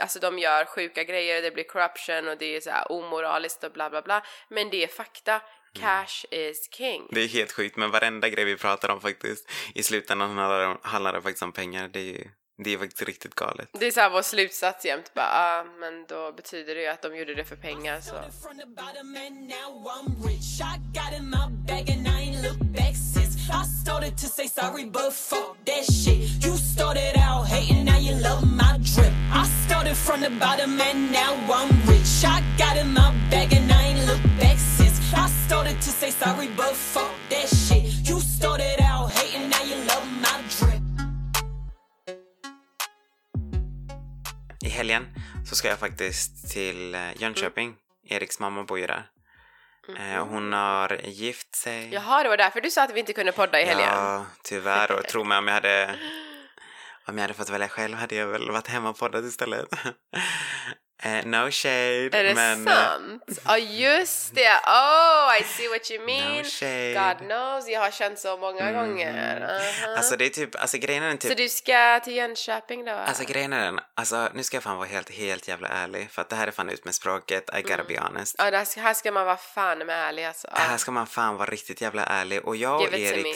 Alltså 0.00 0.18
de 0.18 0.38
gör 0.38 0.64
sjuka 0.64 1.04
grejer, 1.04 1.42
det 1.42 1.50
blir 1.50 1.64
corruption 1.64 2.28
och 2.28 2.38
det 2.38 2.56
är 2.56 2.60
så 2.60 2.70
här 2.70 2.92
omoraliskt 2.92 3.64
och 3.64 3.72
bla 3.72 3.90
bla 3.90 4.02
bla. 4.02 4.22
Men 4.48 4.70
det 4.70 4.84
är 4.84 4.88
fakta. 4.88 5.40
Cash 5.72 6.24
is 6.30 6.68
king. 6.72 7.08
Det 7.10 7.20
är 7.20 7.28
helt 7.28 7.52
sjukt, 7.52 7.76
men 7.76 7.90
varenda 7.90 8.28
grej 8.28 8.44
vi 8.44 8.56
pratar 8.56 8.88
om 8.88 9.00
faktiskt, 9.00 9.50
i 9.74 9.82
slutändan 9.82 10.38
handlar 10.38 10.68
det, 10.68 10.76
handlar 10.82 11.12
det 11.12 11.22
faktiskt 11.22 11.42
om 11.42 11.52
pengar. 11.52 11.88
Det 11.88 12.00
är 12.00 12.04
ju 12.04 12.28
det 12.64 12.74
är 12.74 12.78
faktiskt 12.78 13.02
riktigt 13.02 13.34
galet. 13.34 13.68
Det 13.72 13.86
är 13.86 13.90
så 13.90 14.00
här 14.00 14.10
vår 14.10 14.22
slutsats 14.22 14.84
jämt 14.84 15.14
bara, 15.14 15.26
ah, 15.26 15.64
men 15.64 16.06
då 16.08 16.32
betyder 16.32 16.74
det 16.74 16.80
ju 16.80 16.86
att 16.86 17.02
de 17.02 17.16
gjorde 17.16 17.34
det 17.34 17.44
för 17.44 17.56
pengar 17.56 18.00
så. 18.00 18.14
I 35.16 35.28
started 35.46 35.76
to 35.76 35.90
say 35.90 36.10
sorry, 36.10 36.48
but 36.56 36.74
fuck 36.74 37.10
that 37.30 37.48
shit. 37.48 38.08
You 38.08 38.20
started 38.20 38.80
out 38.80 39.10
hating, 39.12 39.48
now 39.48 39.64
you 39.64 39.76
love 39.76 40.06
my 40.20 40.42
drip. 40.48 40.82
I 44.64 44.68
helgen 44.68 45.06
så 45.46 45.54
ska 45.54 45.68
jag 45.68 45.78
faktiskt 45.78 46.50
till 46.50 46.94
eh, 46.94 47.00
Jönköping. 47.22 47.74
Eriks 48.08 48.38
mamma 48.40 48.64
bor 48.64 48.78
ju 48.78 48.86
där. 48.86 49.10
Eh, 49.98 50.26
hon 50.26 50.52
har 50.52 51.00
gift 51.04 51.54
sig. 51.54 51.94
Jaha, 51.94 52.22
det 52.22 52.28
var 52.28 52.36
därför 52.36 52.60
du 52.60 52.70
sa 52.70 52.84
att 52.84 52.94
vi 52.94 53.00
inte 53.00 53.12
kunde 53.12 53.32
podda 53.32 53.60
i 53.60 53.64
helgen. 53.64 53.88
Ja, 53.88 54.26
tyvärr. 54.44 54.92
Och 54.92 55.04
tro 55.08 55.24
mig 55.24 55.38
om 55.38 55.46
jag 55.48 55.54
hade 55.54 55.94
om 57.06 57.18
jag 57.18 57.22
hade 57.22 57.34
fått 57.34 57.50
välja 57.50 57.68
själv 57.68 57.96
hade 57.96 58.14
jag 58.14 58.26
väl 58.26 58.50
varit 58.50 58.68
hemma 58.68 58.90
och 58.90 58.98
poddat 58.98 59.24
istället. 59.24 59.68
Eh, 61.02 61.26
no 61.26 61.50
shade. 61.50 62.10
Är 62.12 62.24
det 62.24 62.34
men, 62.34 62.68
eh, 62.68 62.74
sant? 62.74 63.22
Ja, 63.44 63.58
just 63.58 64.34
det. 64.34 64.60
Oh, 64.66 65.40
I 65.40 65.44
see 65.44 65.68
what 65.68 65.90
you 65.90 66.06
mean. 66.06 66.36
No 66.38 66.44
shade. 66.44 66.92
God 66.94 67.28
knows, 67.28 67.68
jag 67.68 67.80
har 67.80 67.90
känt 67.90 68.18
så 68.18 68.36
många 68.36 68.72
gånger. 68.72 69.40
Aha. 69.42 69.96
Alltså 69.96 70.16
det 70.16 70.26
är 70.26 70.30
typ, 70.30 70.54
alltså 70.54 70.78
grejen 70.78 71.02
är 71.02 71.16
typ 71.16 71.30
Så 71.30 71.36
du 71.36 71.48
ska 71.48 72.00
till 72.00 72.16
Jönköping 72.16 72.84
då? 72.84 72.92
Alltså 72.92 73.24
grejen 73.24 73.52
är 73.52 73.64
den, 73.64 73.80
alltså 73.94 74.28
nu 74.34 74.42
ska 74.42 74.56
jag 74.56 74.64
fan 74.64 74.76
vara 74.76 74.88
helt, 74.88 75.10
helt 75.10 75.48
jävla 75.48 75.68
ärlig 75.68 76.10
för 76.10 76.22
att 76.22 76.28
det 76.28 76.36
här 76.36 76.46
är 76.46 76.50
fan 76.50 76.68
ut 76.70 76.84
med 76.84 76.94
språket, 76.94 77.50
I 77.58 77.62
gotta 77.62 77.84
be 77.88 78.00
honest. 78.00 78.34
Ja, 78.38 78.64
ska, 78.64 78.80
här 78.80 78.94
ska 78.94 79.12
man 79.12 79.26
vara 79.26 79.36
fan 79.36 79.78
med 79.78 80.08
ärlig 80.08 80.24
alltså. 80.24 80.48
Här 80.52 80.76
ska 80.76 80.90
man 80.90 81.06
fan 81.06 81.36
vara 81.36 81.50
riktigt 81.50 81.80
jävla 81.80 82.04
ärlig 82.04 82.44
och 82.44 82.56
jag 82.56 82.82
och 82.82 82.92
me. 82.92 83.34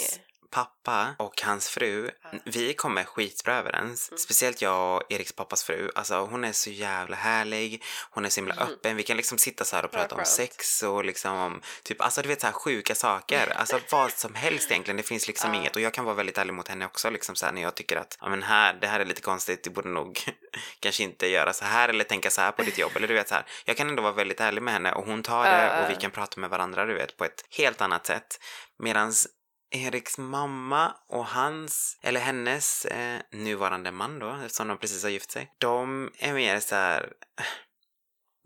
Pappa 0.52 1.14
och 1.18 1.42
hans 1.42 1.68
fru, 1.68 2.10
vi 2.44 2.74
kommer 2.74 3.04
skitbra 3.04 3.56
överens. 3.56 4.08
Mm. 4.08 4.18
Speciellt 4.18 4.62
jag 4.62 4.96
och 4.96 5.12
Eriks 5.12 5.32
pappas 5.32 5.64
fru. 5.64 5.90
Alltså 5.94 6.16
hon 6.16 6.44
är 6.44 6.52
så 6.52 6.70
jävla 6.70 7.16
härlig, 7.16 7.82
hon 8.10 8.24
är 8.24 8.28
så 8.28 8.40
himla 8.40 8.54
öppen. 8.54 8.96
Vi 8.96 9.02
kan 9.02 9.16
liksom 9.16 9.38
sitta 9.38 9.64
så 9.64 9.76
här 9.76 9.84
och 9.84 9.90
prata 9.90 10.14
om 10.14 10.24
sex 10.24 10.82
och 10.82 11.04
liksom 11.04 11.36
om 11.36 11.60
typ, 11.82 12.00
alltså 12.00 12.22
du 12.22 12.28
vet 12.28 12.40
så 12.40 12.46
här 12.46 12.54
sjuka 12.54 12.94
saker. 12.94 13.52
Alltså 13.62 13.80
vad 13.90 14.12
som 14.12 14.34
helst 14.34 14.70
egentligen. 14.70 14.96
Det 14.96 15.02
finns 15.02 15.26
liksom 15.26 15.54
inget 15.54 15.76
och 15.76 15.82
jag 15.82 15.94
kan 15.94 16.04
vara 16.04 16.14
väldigt 16.14 16.38
ärlig 16.38 16.54
mot 16.54 16.68
henne 16.68 16.84
också 16.84 17.10
liksom 17.10 17.36
så 17.36 17.46
här 17.46 17.52
när 17.52 17.62
jag 17.62 17.74
tycker 17.74 17.96
att 17.96 18.18
ja 18.20 18.28
men 18.28 18.42
här, 18.42 18.78
det 18.80 18.86
här 18.86 19.00
är 19.00 19.04
lite 19.04 19.20
konstigt, 19.20 19.64
du 19.64 19.70
borde 19.70 19.88
nog 19.88 20.20
kanske 20.80 21.02
inte 21.02 21.26
göra 21.26 21.52
så 21.52 21.64
här 21.64 21.88
eller 21.88 22.04
tänka 22.04 22.30
så 22.30 22.40
här 22.40 22.52
på 22.52 22.62
ditt 22.62 22.78
jobb 22.78 22.92
eller 22.96 23.08
du 23.08 23.14
vet 23.14 23.28
så 23.28 23.34
här. 23.34 23.46
Jag 23.64 23.76
kan 23.76 23.88
ändå 23.88 24.02
vara 24.02 24.12
väldigt 24.12 24.40
ärlig 24.40 24.62
med 24.62 24.74
henne 24.74 24.92
och 24.92 25.06
hon 25.06 25.22
tar 25.22 25.44
det 25.44 25.82
och 25.82 25.90
vi 25.90 26.00
kan 26.00 26.10
prata 26.10 26.40
med 26.40 26.50
varandra 26.50 26.86
du 26.86 26.94
vet 26.94 27.16
på 27.16 27.24
ett 27.24 27.44
helt 27.50 27.80
annat 27.80 28.06
sätt. 28.06 28.40
Medans 28.78 29.28
Eriks 29.74 30.18
mamma 30.18 30.94
och 31.08 31.26
hans, 31.26 31.98
eller 32.02 32.20
hennes 32.20 32.84
eh, 32.84 33.20
nuvarande 33.32 33.90
man 33.92 34.18
då, 34.18 34.38
eftersom 34.44 34.68
de 34.68 34.78
precis 34.78 35.02
har 35.02 35.10
gift 35.10 35.30
sig. 35.30 35.52
De 35.58 36.10
är 36.18 36.32
mer 36.32 36.60
så 36.60 36.74
här. 36.74 37.12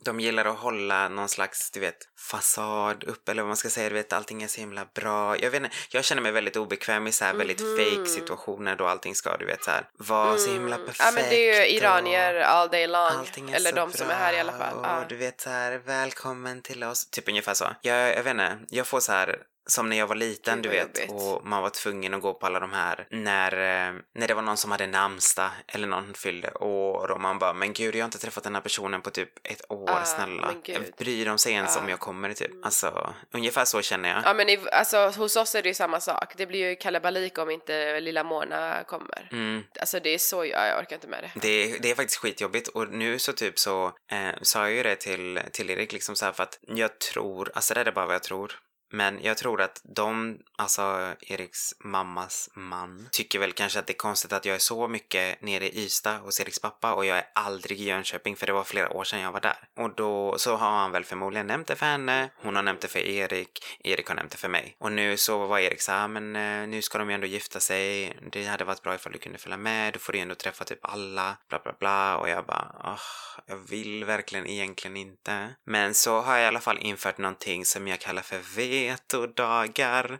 De 0.04 0.20
gillar 0.20 0.44
att 0.44 0.58
hålla 0.58 1.08
någon 1.08 1.28
slags, 1.28 1.70
du 1.70 1.80
vet, 1.80 1.96
fasad 2.30 3.04
upp 3.04 3.28
eller 3.28 3.42
vad 3.42 3.48
man 3.48 3.56
ska 3.56 3.70
säga, 3.70 3.88
du 3.88 3.94
vet, 3.94 4.12
allting 4.12 4.42
är 4.42 4.48
så 4.48 4.60
himla 4.60 4.86
bra. 4.94 5.38
Jag 5.38 5.50
vet 5.50 5.62
inte, 5.62 5.76
jag 5.90 6.04
känner 6.04 6.22
mig 6.22 6.32
väldigt 6.32 6.56
obekväm 6.56 7.06
i 7.06 7.12
så 7.12 7.24
här 7.24 7.34
väldigt 7.34 7.60
fake 7.60 8.06
situationer 8.06 8.76
då 8.76 8.86
allting 8.86 9.14
ska, 9.14 9.36
du 9.36 9.46
vet, 9.46 9.64
så 9.64 9.70
här, 9.70 9.88
vara 9.98 10.38
så 10.38 10.52
himla 10.52 10.76
perfekt. 10.76 11.00
Mm. 11.00 11.14
Ja 11.14 11.20
men 11.20 11.30
det 11.30 11.36
är 11.36 11.54
ju 11.54 11.60
och- 11.60 11.82
iranier 11.82 12.34
all 12.40 12.68
day 12.68 12.86
long. 12.86 13.26
Eller 13.52 13.72
de 13.72 13.92
som 13.92 14.10
är 14.10 14.14
här 14.14 14.32
i 14.32 14.40
alla 14.40 14.52
fall. 14.52 14.80
bra 14.80 14.82
Ja. 14.82 15.00
Och 15.02 15.08
du 15.08 15.16
vet 15.16 15.40
så 15.40 15.50
här, 15.50 15.78
välkommen 15.78 16.62
till 16.62 16.84
oss. 16.84 17.10
Typ 17.10 17.28
ungefär 17.28 17.54
så. 17.54 17.76
Jag, 17.82 18.16
jag 18.16 18.22
vet 18.22 18.30
inte, 18.30 18.58
jag 18.68 18.86
får 18.86 19.00
så 19.00 19.12
här 19.12 19.42
som 19.66 19.88
när 19.88 19.96
jag 19.96 20.06
var 20.06 20.14
liten, 20.14 20.62
du 20.62 20.68
vet, 20.68 21.00
jobbigt. 21.08 21.10
och 21.12 21.46
man 21.46 21.62
var 21.62 21.70
tvungen 21.70 22.14
att 22.14 22.22
gå 22.22 22.34
på 22.34 22.46
alla 22.46 22.60
de 22.60 22.72
här 22.72 23.06
när, 23.10 23.52
eh, 23.52 23.94
när 24.14 24.28
det 24.28 24.34
var 24.34 24.42
någon 24.42 24.56
som 24.56 24.70
hade 24.70 24.86
namnsdag 24.86 25.50
eller 25.66 25.88
någon 25.88 26.14
fyllde 26.14 26.50
år 26.50 27.10
och 27.10 27.20
man 27.20 27.38
bara, 27.38 27.52
men 27.52 27.72
gud, 27.72 27.94
jag 27.94 28.00
har 28.00 28.04
inte 28.04 28.18
träffat 28.18 28.44
den 28.44 28.54
här 28.54 28.62
personen 28.62 29.02
på 29.02 29.10
typ 29.10 29.30
ett 29.42 29.70
år, 29.70 29.90
Ah, 29.90 30.04
snälla. 30.04 30.54
Bryr 30.98 31.26
de 31.26 31.38
sig 31.38 31.52
ens 31.52 31.76
Ah. 31.76 31.80
om 31.80 31.88
jag 31.88 32.00
kommer, 32.00 32.32
typ? 32.32 32.50
Alltså, 32.64 33.14
ungefär 33.30 33.64
så 33.64 33.82
känner 33.82 34.08
jag. 34.08 34.22
Ja 34.24 34.34
men 34.34 34.48
i, 34.48 34.58
alltså, 34.72 35.08
hos 35.08 35.36
oss 35.36 35.54
är 35.54 35.62
det 35.62 35.68
ju 35.68 35.74
samma 35.74 36.00
sak. 36.00 36.32
Det 36.36 36.46
blir 36.46 36.68
ju 36.68 36.76
kalabalik 36.76 37.38
om 37.38 37.50
inte 37.50 38.00
lilla 38.00 38.24
Mona 38.24 38.84
kommer. 38.84 39.28
Mm. 39.32 39.62
Alltså 39.80 40.00
det 40.00 40.10
är 40.10 40.18
så, 40.18 40.44
ja, 40.44 40.66
jag 40.66 40.78
orkar 40.80 40.96
inte 40.96 41.08
med 41.08 41.22
det. 41.34 41.40
Det, 41.40 41.78
det 41.78 41.90
är 41.90 41.94
faktiskt 41.94 42.20
skitjobbigt 42.20 42.68
och 42.68 42.88
nu 42.88 43.18
så 43.18 43.32
typ 43.32 43.58
så 43.58 43.86
eh, 44.12 44.28
sa 44.42 44.60
jag 44.60 44.72
ju 44.72 44.82
det 44.82 44.96
till, 44.96 45.40
till 45.52 45.70
Erik 45.70 45.92
liksom 45.92 46.16
så 46.16 46.24
här 46.24 46.32
för 46.32 46.42
att 46.42 46.58
jag 46.66 46.98
tror, 46.98 47.52
alltså 47.54 47.74
det 47.74 47.80
är 47.80 47.92
bara 47.92 48.06
vad 48.06 48.14
jag 48.14 48.22
tror. 48.22 48.58
Men 48.90 49.18
jag 49.22 49.36
tror 49.36 49.62
att 49.62 49.80
de, 49.84 50.38
alltså 50.56 51.14
Eriks 51.20 51.74
mammas 51.78 52.50
man, 52.54 53.08
tycker 53.12 53.38
väl 53.38 53.52
kanske 53.52 53.78
att 53.78 53.86
det 53.86 53.92
är 53.92 53.96
konstigt 53.96 54.32
att 54.32 54.44
jag 54.44 54.54
är 54.54 54.58
så 54.58 54.88
mycket 54.88 55.42
nere 55.42 55.68
i 55.68 55.84
Ystad 55.84 56.18
hos 56.18 56.40
Eriks 56.40 56.58
pappa 56.58 56.94
och 56.94 57.06
jag 57.06 57.18
är 57.18 57.26
aldrig 57.34 57.80
i 57.80 57.84
Jönköping 57.84 58.36
för 58.36 58.46
det 58.46 58.52
var 58.52 58.64
flera 58.64 58.92
år 58.92 59.04
sedan 59.04 59.20
jag 59.20 59.32
var 59.32 59.40
där. 59.40 59.58
Och 59.76 59.94
då 59.94 60.38
så 60.38 60.56
har 60.56 60.70
han 60.70 60.92
väl 60.92 61.04
förmodligen 61.04 61.46
nämnt 61.46 61.66
det 61.66 61.76
för 61.76 61.86
henne, 61.86 62.30
hon 62.36 62.56
har 62.56 62.62
nämnt 62.62 62.80
det 62.80 62.88
för 62.88 62.98
Erik, 62.98 63.64
Erik 63.84 64.08
har 64.08 64.14
nämnt 64.14 64.30
det 64.30 64.38
för 64.38 64.48
mig. 64.48 64.76
Och 64.78 64.92
nu 64.92 65.16
så 65.16 65.46
var 65.46 65.58
Erik 65.58 65.80
så 65.80 65.92
här, 65.92 66.04
ah, 66.04 66.08
men 66.08 66.36
eh, 66.36 66.68
nu 66.68 66.82
ska 66.82 66.98
de 66.98 67.08
ju 67.08 67.14
ändå 67.14 67.26
gifta 67.26 67.60
sig, 67.60 68.16
det 68.32 68.44
hade 68.44 68.64
varit 68.64 68.82
bra 68.82 68.94
ifall 68.94 69.12
du 69.12 69.18
kunde 69.18 69.38
följa 69.38 69.56
med, 69.56 69.92
då 69.92 69.98
får 69.98 70.12
du 70.12 70.18
ju 70.18 70.22
ändå 70.22 70.34
träffa 70.34 70.64
typ 70.64 70.78
alla, 70.82 71.36
bla 71.48 71.58
bla 71.64 71.74
bla. 71.78 72.16
Och 72.16 72.28
jag 72.28 72.46
bara, 72.46 72.74
oh, 72.84 73.00
jag 73.46 73.56
vill 73.56 74.04
verkligen 74.04 74.46
egentligen 74.46 74.96
inte. 74.96 75.54
Men 75.64 75.94
så 75.94 76.20
har 76.20 76.36
jag 76.36 76.44
i 76.44 76.46
alla 76.46 76.60
fall 76.60 76.78
infört 76.78 77.18
någonting 77.18 77.64
som 77.64 77.88
jag 77.88 78.00
kallar 78.00 78.22
för 78.22 78.38
vetodagar. 78.76 80.18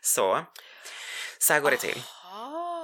Så, 0.00 0.40
så 1.38 1.52
här 1.52 1.60
går 1.60 1.70
det 1.70 1.76
till. 1.76 2.02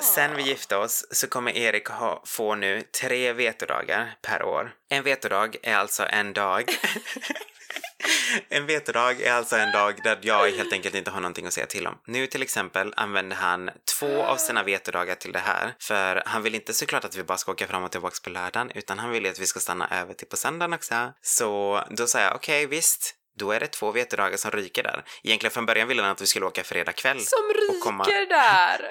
Sen 0.02 0.36
vi 0.36 0.42
gifte 0.42 0.76
oss 0.76 1.06
så 1.10 1.26
kommer 1.26 1.56
Erik 1.56 1.88
ha, 1.88 2.22
få 2.26 2.54
nu 2.54 2.82
tre 3.00 3.32
vetodagar 3.32 4.14
per 4.22 4.42
år. 4.42 4.72
En 4.88 5.02
vetodag 5.02 5.56
är 5.62 5.76
alltså 5.76 6.06
en 6.10 6.32
dag 6.32 6.64
En 8.48 8.66
vetodag 8.66 9.20
är 9.20 9.32
alltså 9.32 9.56
en 9.56 9.72
dag 9.72 10.00
där 10.04 10.18
jag 10.22 10.50
helt 10.50 10.72
enkelt 10.72 10.94
inte 10.94 11.10
har 11.10 11.20
någonting 11.20 11.46
att 11.46 11.52
säga 11.52 11.66
till 11.66 11.86
om. 11.86 11.98
Nu 12.06 12.26
till 12.26 12.42
exempel 12.42 12.94
använder 12.96 13.36
han 13.36 13.70
två 13.98 14.22
av 14.22 14.36
sina 14.36 14.62
vetodagar 14.62 15.14
till 15.14 15.32
det 15.32 15.38
här. 15.38 15.74
För 15.78 16.22
han 16.26 16.42
vill 16.42 16.54
inte 16.54 16.74
såklart 16.74 17.04
att 17.04 17.16
vi 17.16 17.24
bara 17.24 17.38
ska 17.38 17.52
åka 17.52 17.66
fram 17.66 17.84
och 17.84 17.90
tillbaka 17.90 18.16
på 18.24 18.30
lördagen 18.30 18.70
utan 18.74 18.98
han 18.98 19.10
vill 19.10 19.24
ju 19.24 19.30
att 19.30 19.38
vi 19.38 19.46
ska 19.46 19.60
stanna 19.60 20.00
över 20.00 20.14
till 20.14 20.26
på 20.26 20.36
söndagen 20.36 20.72
också. 20.72 21.12
Så 21.22 21.82
då 21.90 22.06
sa 22.06 22.20
jag 22.20 22.34
okej 22.34 22.66
visst, 22.66 23.14
då 23.38 23.52
är 23.52 23.60
det 23.60 23.66
två 23.66 23.90
vetodagar 23.92 24.36
som 24.36 24.50
ryker 24.50 24.82
där. 24.82 25.04
Egentligen 25.22 25.52
från 25.52 25.66
början 25.66 25.88
ville 25.88 26.02
han 26.02 26.10
att 26.10 26.22
vi 26.22 26.26
skulle 26.26 26.46
åka 26.46 26.64
fredag 26.64 26.92
kväll. 26.92 27.20
Som 27.20 27.38
och 27.76 27.80
komma- 27.80 28.04
ryker 28.04 28.26
där! 28.26 28.90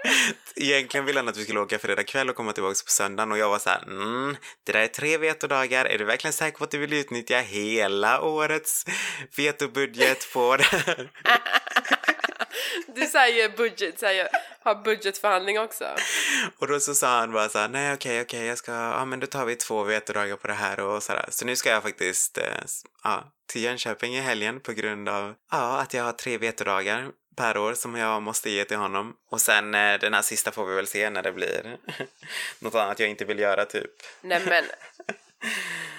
Egentligen 0.55 1.05
ville 1.05 1.19
han 1.19 1.27
att 1.27 1.37
vi 1.37 1.43
skulle 1.43 1.59
åka 1.59 1.79
fredag 1.79 2.03
kväll 2.03 2.29
och 2.29 2.35
komma 2.35 2.53
tillbaka 2.53 2.73
på 2.85 2.91
söndagen 2.91 3.31
och 3.31 3.37
jag 3.37 3.49
var 3.49 3.59
så 3.59 3.69
här, 3.69 3.83
mm, 3.83 4.35
det 4.65 4.71
där 4.71 4.79
är 4.79 4.87
tre 4.87 5.17
vetodagar, 5.17 5.85
är 5.85 5.97
du 5.97 6.05
verkligen 6.05 6.33
säker 6.33 6.57
på 6.57 6.63
att 6.63 6.71
du 6.71 6.77
vill 6.77 6.93
utnyttja 6.93 7.39
hela 7.39 8.21
årets 8.21 8.85
vetobudget 9.35 10.33
på 10.33 10.57
det 10.57 10.63
här? 10.63 11.09
Du 12.87 13.05
säger 13.05 13.49
budget, 13.49 13.99
säger, 13.99 14.27
har 14.59 14.75
budgetförhandling 14.75 15.59
också. 15.59 15.85
Och 16.57 16.67
då 16.67 16.79
så 16.79 16.95
sa 16.95 17.19
han 17.19 17.31
bara 17.31 17.49
så 17.49 17.59
här, 17.59 17.69
nej 17.69 17.93
okej 17.93 18.21
okej 18.21 18.45
jag 18.45 18.57
ska, 18.57 18.71
ja 18.71 19.05
men 19.05 19.19
då 19.19 19.27
tar 19.27 19.45
vi 19.45 19.55
två 19.55 19.83
vetodagar 19.83 20.35
på 20.35 20.47
det 20.47 20.53
här 20.53 20.79
och 20.79 21.03
sådär. 21.03 21.25
Så 21.29 21.45
nu 21.45 21.55
ska 21.55 21.69
jag 21.69 21.83
faktiskt, 21.83 22.37
eh, 22.37 22.43
ja, 23.03 23.31
till 23.47 23.63
Jönköping 23.63 24.15
i 24.15 24.21
helgen 24.21 24.59
på 24.59 24.73
grund 24.73 25.09
av, 25.09 25.35
ja, 25.51 25.79
att 25.79 25.93
jag 25.93 26.03
har 26.03 26.11
tre 26.11 26.37
vetodagar 26.37 27.11
per 27.35 27.57
år 27.57 27.73
som 27.73 27.95
jag 27.95 28.21
måste 28.21 28.49
ge 28.49 28.65
till 28.65 28.77
honom. 28.77 29.15
Och 29.29 29.41
sen 29.41 29.75
eh, 29.75 29.99
den 29.99 30.13
här 30.13 30.21
sista 30.21 30.51
får 30.51 30.65
vi 30.65 30.75
väl 30.75 30.87
se 30.87 31.09
när 31.09 31.23
det 31.23 31.31
blir 31.31 31.77
något 32.59 32.75
annat 32.75 32.99
jag 32.99 33.09
inte 33.09 33.25
vill 33.25 33.39
göra 33.39 33.65
typ. 33.65 33.91
Nej 34.21 34.41
men. 34.45 34.63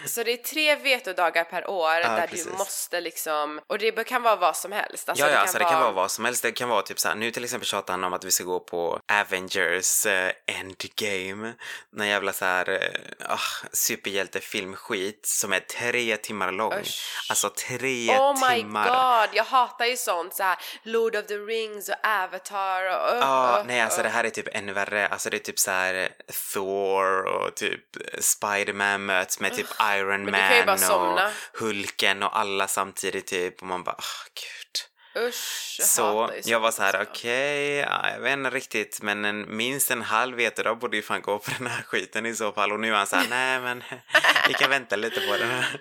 Så 0.06 0.22
det 0.22 0.32
är 0.32 0.36
tre 0.36 0.76
vetodagar 0.76 1.44
per 1.44 1.70
år 1.70 2.00
där 2.00 2.26
precis. 2.26 2.46
du 2.46 2.52
måste 2.52 3.00
liksom, 3.00 3.60
och 3.66 3.78
det 3.78 4.04
kan 4.04 4.22
vara 4.22 4.36
vad 4.36 4.56
som 4.56 4.72
helst. 4.72 5.08
Alltså, 5.08 5.24
ja, 5.24 5.30
ja, 5.30 5.38
alltså 5.38 5.58
det 5.58 5.64
kan 5.64 5.80
vara 5.80 5.92
vad 5.92 6.10
som 6.10 6.24
helst. 6.24 6.42
Det 6.42 6.52
kan 6.52 6.68
vara 6.68 6.82
typ 6.82 6.98
så 6.98 7.08
här, 7.08 7.14
nu 7.14 7.30
till 7.30 7.44
exempel 7.44 7.66
tjatar 7.66 7.92
han 7.92 8.04
om 8.04 8.12
att 8.12 8.24
vi 8.24 8.30
ska 8.30 8.44
gå 8.44 8.60
på 8.60 9.00
Avengers 9.12 10.06
eh, 10.06 10.32
Endgame. 10.46 11.54
Någon 11.92 12.08
jävla 12.08 12.32
så 12.32 12.44
här 12.44 12.68
eh, 12.70 13.32
ah, 13.32 13.66
superhjältefilmskit 13.72 15.26
som 15.26 15.52
är 15.52 15.60
tre 15.60 16.16
timmar 16.16 16.52
lång. 16.52 16.72
Usch. 16.80 17.26
Alltså 17.30 17.48
tre 17.48 18.18
Oh 18.18 18.48
my 18.50 18.56
timmar. 18.56 18.88
god, 18.88 19.36
jag 19.36 19.44
hatar 19.44 19.86
ju 19.86 19.96
sånt 19.96 20.34
så 20.34 20.42
här 20.42 20.58
Lord 20.82 21.16
of 21.16 21.26
the 21.26 21.36
Rings 21.36 21.88
och 21.88 22.06
Avatar 22.06 22.82
och... 22.82 23.14
Uh, 23.14 23.18
Ja, 23.20 23.58
uh, 23.60 23.66
nej 23.66 23.80
alltså 23.80 24.00
uh. 24.00 24.04
det 24.04 24.08
här 24.08 24.24
är 24.24 24.30
typ 24.30 24.48
ännu 24.52 24.72
värre. 24.72 25.06
Alltså 25.06 25.30
det 25.30 25.36
är 25.36 25.38
typ 25.38 25.58
så 25.58 25.70
här 25.70 25.94
eh, 25.94 26.08
Thor 26.52 27.24
och 27.24 27.54
typ 27.54 27.84
Spider-Man 28.20 29.06
möts 29.28 29.40
med 29.40 29.54
typ 29.54 29.66
Iron 29.96 30.30
Man 30.30 30.68
och 30.68 30.80
somna. 30.80 31.30
Hulken 31.52 32.22
och 32.22 32.38
alla 32.38 32.68
samtidigt 32.68 33.26
typ 33.26 33.60
och 33.60 33.66
man 33.66 33.84
bara, 33.84 33.96
åh 33.98 34.24
gud. 34.34 35.24
Usch, 35.28 35.76
jag 35.78 35.88
Så 35.88 36.30
jag 36.44 36.60
var 36.60 36.70
så 36.70 36.82
här, 36.82 36.94
alltså. 36.96 37.12
okej, 37.12 37.76
ja, 37.76 38.10
jag 38.10 38.20
vet 38.20 38.32
inte 38.32 38.50
riktigt, 38.50 39.02
men 39.02 39.24
en, 39.24 39.56
minst 39.56 39.90
en 39.90 40.02
halv 40.02 40.36
vetedag 40.36 40.78
borde 40.78 40.96
ju 40.96 41.02
fan 41.02 41.22
gå 41.22 41.38
på 41.38 41.50
den 41.58 41.66
här 41.66 41.82
skiten 41.82 42.26
i 42.26 42.34
så 42.34 42.52
fall. 42.52 42.72
Och 42.72 42.80
nu 42.80 42.88
är 42.92 42.96
han 42.96 43.06
så 43.06 43.16
här, 43.16 43.26
nej 43.30 43.60
men 43.60 43.82
vi 44.48 44.54
kan 44.54 44.70
vänta 44.70 44.96
lite 44.96 45.20
på 45.20 45.36
den 45.36 45.50
här. 45.50 45.80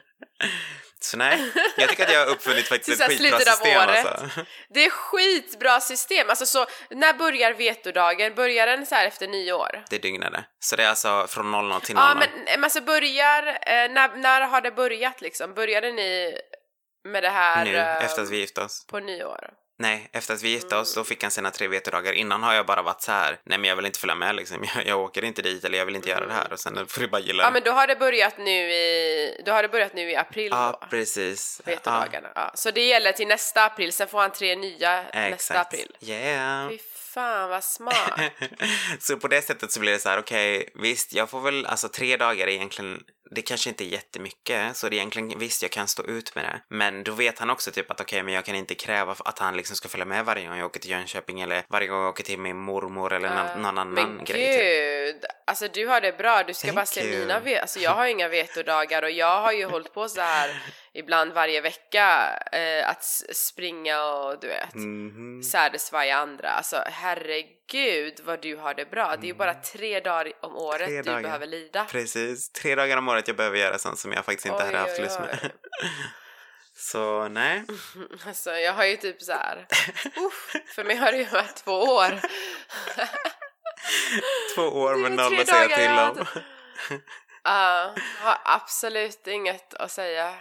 Så 1.00 1.18
nej, 1.18 1.52
jag 1.78 1.90
tycker 1.90 2.04
att 2.04 2.14
jag 2.14 2.20
har 2.26 2.32
uppfunnit 2.32 2.68
faktiskt 2.68 3.02
ett 3.02 3.08
skitbra 3.08 3.40
system 3.40 3.78
året. 3.78 4.06
alltså. 4.06 4.46
Det 4.70 4.86
är 4.86 4.90
skitbra 4.90 5.80
system, 5.80 6.30
alltså 6.30 6.46
så 6.46 6.66
när 6.90 7.14
börjar 7.14 7.54
vetodagen? 7.54 8.36
Börjar 8.36 8.68
den 8.68 8.86
så 8.86 8.96
här 8.96 9.08
efter 9.08 9.28
nyår? 9.28 9.84
Det 9.90 9.98
dygnade. 9.98 10.46
Så 10.60 10.76
det 10.76 10.84
är 10.84 10.90
alltså 10.90 11.28
från 11.30 11.52
00 11.52 11.82
till 11.82 11.96
00. 11.96 12.04
Ja 12.08 12.16
men, 12.16 12.30
men 12.46 12.64
alltså 12.64 12.82
börjar, 12.82 13.48
eh, 13.48 13.92
när, 13.92 14.16
när 14.16 14.42
har 14.42 14.62
det 14.62 14.72
börjat 14.72 15.22
liksom? 15.22 15.54
Började 15.54 15.92
ni 15.92 16.38
med 17.08 17.24
det 17.24 17.30
här 17.30 17.66
nu, 17.66 17.76
eh, 17.78 18.06
efter 18.06 18.22
att 18.22 18.30
vi 18.30 18.38
gifte 18.38 18.62
oss. 18.62 18.86
på 18.88 19.00
nyår? 19.00 19.50
Nej, 19.80 20.10
efter 20.14 20.34
att 20.34 20.44
vi 20.44 20.50
gifte 20.50 20.76
oss 20.76 20.94
då 20.96 21.04
fick 21.04 21.22
han 21.24 21.32
sina 21.32 21.52
tre 21.52 21.68
vetedagar. 21.68 22.14
Innan 22.14 22.44
har 22.44 22.54
jag 22.54 22.66
bara 22.66 22.82
varit 22.82 23.02
så 23.02 23.12
här, 23.12 23.40
nej 23.44 23.58
men 23.58 23.70
jag 23.70 23.76
vill 23.76 23.86
inte 23.86 24.00
följa 24.00 24.16
med 24.16 24.36
liksom. 24.36 24.66
Jag, 24.76 24.86
jag 24.88 25.00
åker 25.00 25.24
inte 25.24 25.42
dit 25.42 25.64
eller 25.66 25.78
jag 25.78 25.86
vill 25.86 25.96
inte 25.96 26.10
göra 26.10 26.26
det 26.26 26.34
här 26.34 26.54
och 26.54 26.60
sen 26.60 26.88
får 26.88 27.02
du 27.02 27.08
bara 27.08 27.22
gilla 27.22 27.44
Ja 27.44 27.48
det. 27.50 27.54
men 27.54 27.64
då 27.64 27.72
har 27.72 27.88
det 27.88 27.96
börjat 27.96 28.38
nu 28.38 28.72
i, 28.72 29.42
då 29.46 29.52
har 29.52 29.62
det 29.64 29.70
börjat 29.70 29.94
nu 29.94 30.12
i 30.12 30.16
april 30.16 30.48
Ja, 30.52 30.78
då? 30.82 30.88
precis. 30.88 31.62
Vetodagarna. 31.66 32.30
Ja. 32.36 32.52
Så 32.56 32.72
det 32.72 32.86
gäller 32.86 33.12
till 33.12 33.28
nästa 33.28 33.66
april, 33.66 33.94
sen 33.94 34.08
får 34.08 34.20
han 34.22 34.32
tre 34.32 34.56
nya 34.56 34.96
Ja, 34.96 35.02
nästa 35.14 35.28
exakt. 35.28 35.74
april. 35.74 35.96
Yeah. 36.02 36.70
Fy 36.70 36.78
fan 37.18 37.50
vad 37.50 37.64
smart. 37.64 38.20
så 39.00 39.18
på 39.18 39.28
det 39.28 39.42
sättet 39.42 39.72
så 39.72 39.80
blir 39.80 39.92
det 39.92 40.00
så 40.00 40.10
här, 40.10 40.20
okej, 40.20 40.70
visst, 40.76 41.14
jag 41.14 41.30
får 41.30 41.42
väl, 41.42 41.66
alltså 41.66 41.90
tre 41.90 42.18
dagar 42.18 42.48
är 42.48 42.52
egentligen, 42.52 43.04
det 43.36 43.42
kanske 43.42 43.70
inte 43.70 43.84
är 43.84 43.88
jättemycket, 43.88 44.78
så 44.78 44.90
det 44.90 44.96
är 44.96 44.98
egentligen, 44.98 45.40
visst, 45.40 45.62
jag 45.62 45.72
kan 45.72 45.88
stå 45.88 46.04
ut 46.04 46.36
med 46.36 46.44
det. 46.46 46.62
Men 46.76 47.04
då 47.04 47.12
vet 47.12 47.40
han 47.40 47.50
också 47.50 47.72
typ 47.72 47.92
att 47.92 48.02
okej, 48.02 48.24
men 48.24 48.34
jag 48.34 48.46
kan 48.46 48.56
inte 48.56 48.76
kräva 48.76 49.16
att 49.20 49.40
han 49.40 49.58
liksom 49.58 49.76
ska 49.76 49.90
följa 49.90 50.06
med 50.06 50.26
varje 50.26 50.48
gång 50.48 50.58
jag 50.58 50.66
åker 50.66 50.80
till 50.80 50.92
Jönköping 50.92 51.42
eller 51.42 51.64
varje 51.70 51.88
gång 51.88 52.02
jag 52.02 52.10
åker 52.10 52.24
till 52.24 52.40
min 52.40 52.58
mormor 52.58 53.14
eller 53.14 53.30
någon, 53.30 53.62
någon 53.62 53.78
annan 53.78 53.94
Men 53.94 54.26
grej. 54.26 54.58
Typ. 54.58 54.78
gud, 55.18 55.26
alltså 55.48 55.68
du 55.68 55.88
har 55.88 56.02
det 56.02 56.18
bra, 56.18 56.44
du 56.44 56.54
ska 56.54 56.68
Thank 56.68 56.76
bara 56.76 56.86
se 56.86 57.04
you. 57.04 57.20
mina 57.20 57.62
alltså 57.62 57.80
jag 57.80 57.92
har 57.92 58.08
inga 58.08 58.28
vetodagar 58.28 59.04
och 59.04 59.12
jag 59.12 59.42
har 59.42 59.52
ju 59.52 59.66
hållit 59.66 59.94
på 59.94 60.10
så 60.10 60.22
här 60.22 60.64
ibland 60.98 61.34
varje 61.34 61.62
vecka 61.62 62.30
eh, 62.52 62.90
att 62.90 63.04
springa 63.34 64.04
och 64.06 64.40
du 64.40 64.48
vet 64.48 64.74
Mhm. 64.76 65.44
satisfya 65.44 66.18
andra, 66.18 66.50
alltså 66.50 66.84
herregud 66.86 68.20
vad 68.24 68.42
du 68.42 68.56
har 68.56 68.74
det 68.74 68.92
bra, 68.92 69.16
det 69.16 69.26
är 69.26 69.28
ju 69.28 69.34
bara 69.34 69.54
tre 69.54 70.00
dagar 70.00 70.34
om 70.42 70.56
året 70.56 70.90
Mm. 70.90 70.90
Tre 70.90 71.02
du 71.02 71.10
dagar. 71.12 71.22
behöver 71.24 71.48
lida. 71.48 71.86
Precis, 71.86 72.52
tre 72.52 72.76
dagar 72.76 72.98
om 72.98 73.10
året 73.10 73.28
jag 73.28 73.38
behöver 73.38 73.58
göra 73.58 73.78
sånt 73.78 74.00
som 74.00 74.12
jag 74.12 74.26
faktiskt 74.26 74.46
inte 74.46 74.58
Oj, 74.60 74.66
hade 74.66 74.78
haft 74.78 74.98
oj, 75.00 75.04
lust 75.04 75.20
med. 75.20 75.40
oj. 75.44 75.50
Så 76.80 77.28
nej. 77.28 77.64
Alltså 78.28 78.52
jag 78.52 78.74
har 78.74 78.86
ju 78.86 78.96
typ 78.98 79.22
så 79.22 79.32
här. 79.32 79.68
uff, 80.16 80.54
för 80.76 80.84
mig 80.84 80.96
har 80.96 81.12
det 81.12 81.18
ju 81.18 81.26
varit 81.26 81.56
två 81.56 81.72
år. 81.84 82.20
Två 84.56 84.62
år 84.62 84.96
med 84.96 85.12
noll 85.12 85.40
att 85.40 85.48
säga 85.48 85.78
till 85.78 86.22
om. 86.22 86.26
Ja, 87.44 87.94
har 88.20 88.38
absolut 88.44 89.28
inget 89.28 89.74
att 89.74 89.92
säga. 89.92 90.34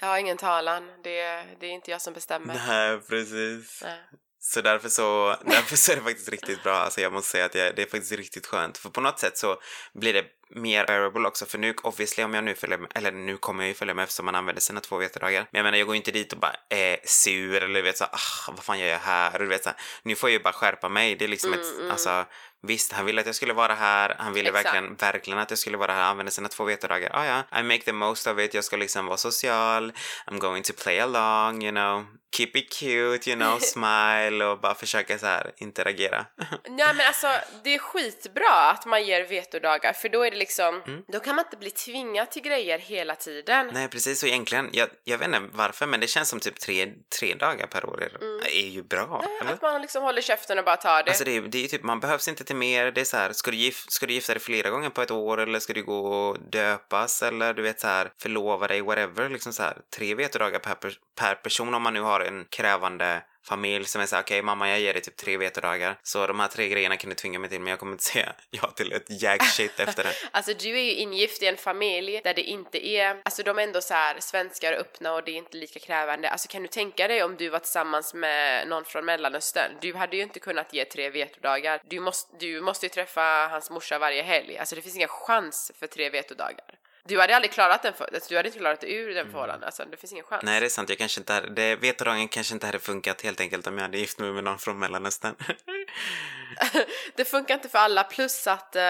Jag 0.00 0.08
har 0.08 0.18
ingen 0.18 0.36
talan, 0.36 0.90
det, 1.04 1.44
det 1.60 1.66
är 1.66 1.70
inte 1.70 1.90
jag 1.90 2.02
som 2.02 2.14
bestämmer. 2.14 2.54
Nej, 2.68 3.00
precis. 3.00 3.82
Nej. 3.82 3.98
Så 4.40 4.60
därför 4.60 4.88
så, 4.88 5.36
därför 5.44 5.76
så 5.76 5.92
är 5.92 5.96
det 5.96 6.02
faktiskt 6.02 6.28
riktigt 6.28 6.62
bra. 6.62 6.74
Alltså 6.74 7.00
jag 7.00 7.12
måste 7.12 7.30
säga 7.30 7.44
att 7.44 7.54
jag, 7.54 7.76
det 7.76 7.82
är 7.82 7.86
faktiskt 7.86 8.12
riktigt 8.12 8.46
skönt. 8.46 8.78
För 8.78 8.90
på 8.90 9.00
något 9.00 9.18
sätt 9.18 9.38
så 9.38 9.60
blir 9.94 10.12
det 10.12 10.24
mer 10.50 10.86
bearable 10.86 11.28
också 11.28 11.46
för 11.46 11.58
nu 11.58 11.74
obviously 11.82 12.24
om 12.24 12.34
jag 12.34 12.44
nu 12.44 12.54
följer 12.54 12.78
med, 12.78 12.90
eller 12.94 13.12
nu 13.12 13.36
kommer 13.36 13.62
jag 13.62 13.68
ju 13.68 13.74
följa 13.74 13.94
med 13.94 14.02
eftersom 14.02 14.26
man 14.26 14.34
använder 14.34 14.62
sina 14.62 14.80
två 14.80 14.96
vetedagar. 14.96 15.46
Men 15.50 15.58
jag 15.58 15.64
menar 15.64 15.78
jag 15.78 15.86
går 15.86 15.96
inte 15.96 16.10
dit 16.10 16.32
och 16.32 16.38
bara 16.38 16.56
är 16.68 16.98
sur 17.04 17.62
eller 17.62 17.74
du 17.74 17.82
vet 17.82 17.98
så 17.98 18.04
ah, 18.04 18.52
vad 18.52 18.64
fan 18.64 18.78
gör 18.78 18.86
jag 18.86 18.98
här? 18.98 19.32
Och 19.32 19.38
du 19.38 19.46
vet 19.46 19.64
så 19.64 19.68
här, 19.68 19.78
nu 20.02 20.14
får 20.14 20.30
jag 20.30 20.38
ju 20.38 20.42
bara 20.42 20.52
skärpa 20.52 20.88
mig. 20.88 21.16
Det 21.16 21.24
är 21.24 21.28
liksom 21.28 21.52
ett, 21.52 21.90
alltså 21.90 22.24
Visst, 22.62 22.92
han 22.92 23.06
ville 23.06 23.20
att 23.20 23.26
jag 23.26 23.34
skulle 23.34 23.52
vara 23.52 23.74
här, 23.74 24.16
han 24.18 24.32
ville 24.32 24.48
Exakt. 24.48 24.66
verkligen, 24.66 24.96
verkligen 24.96 25.38
att 25.38 25.50
jag 25.50 25.58
skulle 25.58 25.76
vara 25.76 25.92
här, 25.92 26.02
använda 26.02 26.30
sina 26.32 26.48
två 26.48 26.64
vetedagar. 26.64 27.10
Ah, 27.14 27.24
ja, 27.26 27.58
I 27.60 27.62
make 27.62 27.80
the 27.82 27.92
most 27.92 28.26
of 28.26 28.38
it, 28.38 28.54
jag 28.54 28.64
ska 28.64 28.76
liksom 28.76 29.06
vara 29.06 29.16
social, 29.16 29.92
I'm 30.26 30.38
going 30.38 30.62
to 30.62 30.72
play 30.82 31.00
along, 31.00 31.62
you 31.62 31.70
know, 31.72 32.06
keep 32.36 32.50
it 32.54 32.72
cute, 32.72 33.30
you 33.30 33.36
know, 33.36 33.58
smile 33.60 34.44
och 34.44 34.60
bara 34.60 34.74
försöka 34.74 35.18
så 35.18 35.26
här 35.26 35.52
interagera. 35.56 36.26
Nej 36.68 36.94
men 36.94 37.06
alltså 37.06 37.26
det 37.64 37.74
är 37.74 37.78
skitbra 37.78 38.70
att 38.70 38.86
man 38.86 39.04
ger 39.04 39.24
vetodagar 39.28 39.92
för 39.92 40.08
då 40.08 40.22
är 40.22 40.30
det 40.30 40.36
liksom, 40.36 40.82
Mm. 40.86 41.02
då 41.08 41.20
kan 41.20 41.36
man 41.36 41.44
inte 41.44 41.56
bli 41.56 41.70
tvingad 41.70 42.30
till 42.30 42.42
grejer 42.42 42.78
hela 42.78 43.14
tiden. 43.14 43.70
Nej, 43.72 43.88
precis, 43.88 44.22
och 44.22 44.28
egentligen, 44.28 44.68
jag, 44.72 44.88
jag 45.04 45.18
vet 45.18 45.28
inte 45.28 45.42
varför, 45.52 45.86
men 45.86 46.00
det 46.00 46.06
känns 46.06 46.28
som 46.28 46.40
typ 46.40 46.60
tre, 46.60 46.92
tre 47.18 47.34
dagar 47.34 47.66
per 47.66 47.86
år 47.86 48.02
är, 48.02 48.46
är 48.56 48.68
ju 48.68 48.82
bra, 48.82 49.24
eller? 49.40 49.52
Att 49.52 49.62
man 49.62 49.82
liksom 49.82 50.02
håller 50.02 50.22
käften 50.22 50.58
och 50.58 50.64
bara 50.64 50.76
tar 50.76 51.02
det. 51.02 51.10
Alltså 51.10 51.24
det 51.24 51.36
är, 51.36 51.40
det 51.40 51.58
är 51.58 51.62
ju 51.62 51.68
typ, 51.68 51.82
man 51.82 52.00
behövs 52.00 52.28
inte 52.28 52.44
lite 52.48 52.58
mer. 52.58 52.90
Det 52.90 53.00
är 53.00 53.04
så 53.04 53.16
här, 53.16 53.32
ska 53.32 53.50
du, 53.50 53.56
gif, 53.56 53.84
ska 53.88 54.06
du 54.06 54.12
gifta 54.12 54.34
dig 54.34 54.42
flera 54.42 54.70
gånger 54.70 54.90
på 54.90 55.02
ett 55.02 55.10
år 55.10 55.40
eller 55.40 55.58
ska 55.58 55.72
du 55.72 55.84
gå 55.84 55.98
och 55.98 56.36
döpas 56.40 57.22
eller 57.22 57.54
du 57.54 57.62
vet 57.62 57.80
så 57.80 57.86
här, 57.86 58.12
förlova 58.22 58.66
dig, 58.66 58.80
whatever. 58.80 59.28
Liksom 59.28 59.52
så 59.52 59.62
här, 59.62 59.76
tre 59.96 60.14
vetodagar 60.14 60.58
per, 60.58 60.76
per 61.18 61.34
person 61.34 61.74
om 61.74 61.82
man 61.82 61.94
nu 61.94 62.00
har 62.00 62.20
en 62.20 62.44
krävande 62.50 63.22
familj 63.48 63.84
som 63.84 64.00
är 64.00 64.06
så 64.06 64.16
här, 64.16 64.22
okej 64.22 64.42
mamma 64.42 64.68
jag 64.68 64.80
ger 64.80 64.92
dig 64.92 65.02
typ 65.02 65.16
tre 65.16 65.36
vetodagar. 65.36 65.96
Så 66.02 66.26
de 66.26 66.40
här 66.40 66.48
tre 66.48 66.68
grejerna 66.68 66.96
kan 66.96 67.10
du 67.10 67.16
tvinga 67.16 67.38
mig 67.38 67.50
till 67.50 67.60
men 67.60 67.70
jag 67.70 67.78
kommer 67.78 67.92
inte 67.92 68.04
säga 68.04 68.32
ja 68.50 68.70
till 68.70 68.92
ett 68.92 69.22
jack 69.22 69.42
shit 69.42 69.80
efter 69.80 70.04
det. 70.04 70.14
Alltså 70.30 70.52
du 70.54 70.78
är 70.78 70.82
ju 70.82 70.94
ingift 70.94 71.42
i 71.42 71.46
en 71.46 71.56
familj 71.56 72.20
där 72.24 72.34
det 72.34 72.42
inte 72.42 72.86
är, 72.86 73.20
alltså 73.24 73.42
de 73.42 73.58
är 73.58 73.62
ändå 73.62 73.80
så 73.80 73.94
här 73.94 74.16
svenskar 74.20 74.72
och 74.72 74.78
öppna 74.78 75.14
och 75.14 75.24
det 75.24 75.30
är 75.30 75.36
inte 75.36 75.56
lika 75.56 75.80
krävande. 75.80 76.30
Alltså 76.30 76.48
kan 76.48 76.62
du 76.62 76.68
tänka 76.68 77.08
dig 77.08 77.22
om 77.22 77.36
du 77.36 77.48
var 77.48 77.58
tillsammans 77.58 78.14
med 78.14 78.68
någon 78.68 78.84
från 78.84 79.04
Mellanöstern? 79.04 79.72
Du 79.80 79.94
hade 79.94 80.16
ju 80.16 80.22
inte 80.22 80.40
kunnat 80.40 80.74
ge 80.74 80.84
tre 80.84 81.10
vetodagar. 81.10 81.82
Du 81.88 82.00
måste, 82.00 82.36
du 82.38 82.60
måste 82.60 82.86
ju 82.86 82.90
träffa 82.90 83.48
hans 83.50 83.70
morsa 83.70 83.98
varje 83.98 84.22
helg. 84.22 84.58
Alltså 84.58 84.74
det 84.74 84.82
finns 84.82 84.96
ingen 84.96 85.08
chans 85.08 85.72
för 85.78 85.86
tre 85.86 86.10
vetodagar. 86.10 86.78
Du 87.08 87.20
hade 87.20 87.36
aldrig 87.36 87.52
klarat 87.52 87.82
den, 87.82 87.94
för, 87.94 88.14
alltså, 88.14 88.28
du 88.28 88.36
hade 88.36 88.48
inte 88.48 88.58
klarat 88.58 88.80
dig 88.80 88.94
ur 88.94 89.14
den 89.14 89.30
förhållanden. 89.30 89.66
Alltså 89.66 89.84
det 89.84 89.96
finns 89.96 90.12
ingen 90.12 90.24
chans. 90.24 90.42
Nej 90.42 90.60
det 90.60 90.66
är 90.66 90.70
sant, 90.70 90.88
jag 90.88 90.98
kanske 90.98 91.20
inte 91.20 91.32
hade, 91.32 91.76
det, 91.76 92.28
kanske 92.30 92.54
inte 92.54 92.66
hade 92.66 92.78
funkat 92.78 93.22
helt 93.22 93.40
enkelt 93.40 93.66
om 93.66 93.74
jag 93.74 93.82
hade 93.82 93.98
gift 93.98 94.18
mig 94.18 94.32
med 94.32 94.44
någon 94.44 94.58
från 94.58 94.78
Mellanöstern. 94.78 95.34
det 97.16 97.24
funkar 97.24 97.54
inte 97.54 97.68
för 97.68 97.78
alla 97.78 98.04
plus 98.04 98.46
att 98.46 98.76
eh, 98.76 98.82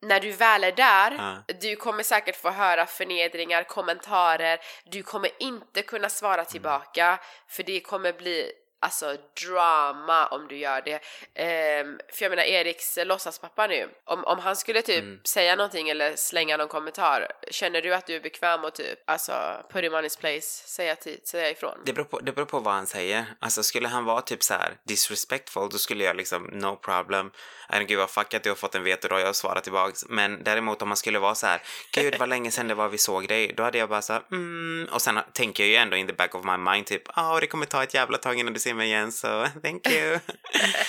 när 0.00 0.20
du 0.20 0.30
väl 0.32 0.64
är 0.64 0.72
där, 0.72 1.14
Ja. 1.18 1.54
du 1.60 1.76
kommer 1.76 2.02
säkert 2.02 2.36
få 2.36 2.50
höra 2.50 2.86
förnedringar, 2.86 3.62
kommentarer, 3.64 4.58
du 4.84 5.02
kommer 5.02 5.30
inte 5.38 5.82
kunna 5.82 6.08
svara 6.08 6.44
tillbaka 6.44 7.20
för 7.48 7.62
det 7.62 7.80
kommer 7.80 8.12
bli 8.12 8.52
Alltså 8.82 9.16
drama 9.44 10.26
om 10.26 10.48
du 10.48 10.56
gör 10.56 10.82
det. 10.84 11.00
Ehm, 11.34 11.98
för 12.12 12.24
jag 12.24 12.30
menar 12.30 12.42
Eriks 12.42 12.98
låtsaspappa 13.04 13.66
nu, 13.66 13.88
om, 14.04 14.24
om 14.24 14.38
han 14.38 14.56
skulle 14.56 14.82
typ 14.82 15.28
säga 15.28 15.56
någonting 15.56 15.88
eller 15.88 16.16
slänga 16.16 16.56
någon 16.56 16.68
kommentar, 16.68 17.28
känner 17.50 17.82
du 17.82 17.94
att 17.94 18.06
du 18.06 18.16
är 18.16 18.20
bekväm 18.20 18.64
och 18.64 18.74
typ, 18.74 18.98
alltså 19.06 19.32
put 19.72 19.84
him 19.84 19.94
on 19.94 20.04
his 20.04 20.16
place, 20.16 20.68
säga, 20.68 20.96
till, 20.96 21.20
säga 21.24 21.50
ifrån? 21.50 21.78
Det 21.84 21.92
beror, 21.92 22.04
på, 22.04 22.20
det 22.20 22.32
beror 22.32 22.46
på 22.46 22.58
vad 22.58 22.74
han 22.74 22.86
säger. 22.86 23.24
Alltså 23.40 23.62
skulle 23.62 23.88
han 23.88 24.04
vara 24.04 24.20
typ 24.20 24.42
så 24.42 24.54
här 24.54 24.76
disrespectful 24.84 25.68
då 25.70 25.78
skulle 25.78 26.04
jag 26.04 26.16
liksom 26.16 26.42
no 26.42 26.76
problem. 26.76 27.30
Don't 27.68 27.88
give 27.88 28.02
a 28.02 28.06
fuck 28.06 28.34
att 28.34 28.42
du 28.42 28.50
har 28.50 28.56
fått 28.56 28.74
en 28.74 28.84
veto 28.84 29.08
då 29.08 29.18
jag 29.18 29.36
svarar 29.36 29.60
tillbaks. 29.60 30.04
Men 30.08 30.44
däremot 30.44 30.82
om 30.82 30.88
man 30.88 30.96
skulle 30.96 31.18
vara 31.18 31.34
så 31.34 31.46
här 31.46 31.62
gud 31.92 32.14
vad 32.18 32.28
länge 32.28 32.50
sedan 32.50 32.68
det 32.68 32.74
var 32.74 32.88
vi 32.88 32.98
såg 32.98 33.28
dig. 33.28 33.52
Då 33.56 33.62
hade 33.62 33.78
jag 33.78 33.88
bara 33.88 34.02
så 34.02 34.12
här 34.12 34.22
mm. 34.30 34.88
Och 34.92 35.02
sen 35.02 35.18
tänker 35.32 35.62
jag 35.62 35.70
ju 35.70 35.76
ändå 35.76 35.96
in 35.96 36.06
the 36.06 36.12
back 36.12 36.34
of 36.34 36.44
my 36.44 36.56
mind 36.56 36.86
typ 36.86 37.02
ja 37.16 37.40
det 37.40 37.46
kommer 37.46 37.66
ta 37.66 37.82
ett 37.82 37.94
jävla 37.94 38.18
tag 38.18 38.38
innan 38.38 38.52
du 38.52 38.60
ser 38.60 38.71
mig 38.74 38.86
igen 38.86 39.12
så 39.12 39.46
thank 39.62 39.88
you. 39.88 40.18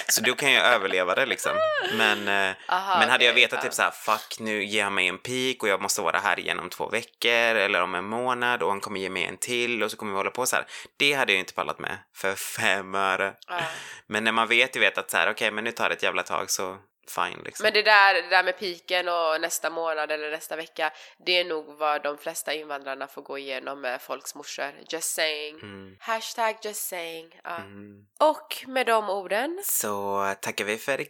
så 0.07 0.21
då 0.21 0.35
kan 0.35 0.51
jag 0.51 0.65
överleva 0.65 1.15
det 1.15 1.25
liksom. 1.25 1.51
Men, 1.97 2.27
eh, 2.27 2.55
Aha, 2.69 2.99
men 2.99 3.09
hade 3.09 3.25
jag 3.25 3.31
okej, 3.31 3.43
vetat 3.43 3.59
ja. 3.59 3.63
typ 3.63 3.73
så 3.73 3.81
här 3.81 3.91
fuck 3.91 4.39
nu 4.39 4.63
ger 4.63 4.83
han 4.83 4.93
mig 4.93 5.07
en 5.07 5.17
pik 5.17 5.63
och 5.63 5.69
jag 5.69 5.81
måste 5.81 6.01
vara 6.01 6.19
här 6.19 6.39
igen 6.39 6.59
om 6.59 6.69
två 6.69 6.89
veckor 6.89 7.31
eller 7.31 7.81
om 7.81 7.95
en 7.95 8.05
månad 8.05 8.63
och 8.63 8.69
han 8.69 8.79
kommer 8.79 8.99
ge 8.99 9.09
mig 9.09 9.25
en 9.25 9.37
till 9.37 9.83
och 9.83 9.91
så 9.91 9.97
kommer 9.97 10.11
vi 10.11 10.17
hålla 10.17 10.31
på 10.31 10.45
så 10.45 10.55
här. 10.55 10.65
Det 10.97 11.13
hade 11.13 11.31
jag 11.31 11.39
inte 11.39 11.53
pallat 11.53 11.79
med 11.79 11.97
för 12.15 12.35
fem 12.35 12.95
öre. 12.95 13.33
Ja. 13.47 13.59
Men 14.07 14.23
när 14.23 14.31
man 14.31 14.47
vet, 14.47 14.73
du 14.73 14.79
vet 14.79 14.97
att 14.97 15.11
så 15.11 15.17
här, 15.17 15.31
okej 15.31 15.51
men 15.51 15.63
nu 15.63 15.71
tar 15.71 15.89
det 15.89 15.95
ett 15.95 16.03
jävla 16.03 16.23
tag 16.23 16.51
så 16.51 16.77
fine 17.07 17.41
liksom. 17.45 17.63
Men 17.63 17.73
det 17.73 17.81
där, 17.81 18.13
det 18.13 18.29
där 18.29 18.43
med 18.43 18.59
piken 18.59 19.07
och 19.09 19.41
nästa 19.41 19.69
månad 19.69 20.11
eller 20.11 20.31
nästa 20.31 20.55
vecka, 20.55 20.91
det 21.25 21.31
är 21.39 21.45
nog 21.45 21.65
vad 21.77 22.03
de 22.03 22.17
flesta 22.17 22.53
invandrarna 22.53 23.07
får 23.07 23.21
gå 23.21 23.37
igenom 23.37 23.81
med 23.81 24.01
folks 24.01 24.35
morsor. 24.35 24.71
Just 24.89 25.13
saying. 25.13 25.55
Mm. 25.55 25.97
Hashtag 25.99 26.55
just 26.61 26.87
saying. 26.87 27.39
Ja. 27.43 27.55
Mm. 27.55 28.05
Och 28.19 28.63
med 28.67 28.85
de 28.85 29.09
orden, 29.09 29.61
Så 29.65 30.25
tackar 30.41 30.65
vi 30.65 30.77
för, 30.77 31.05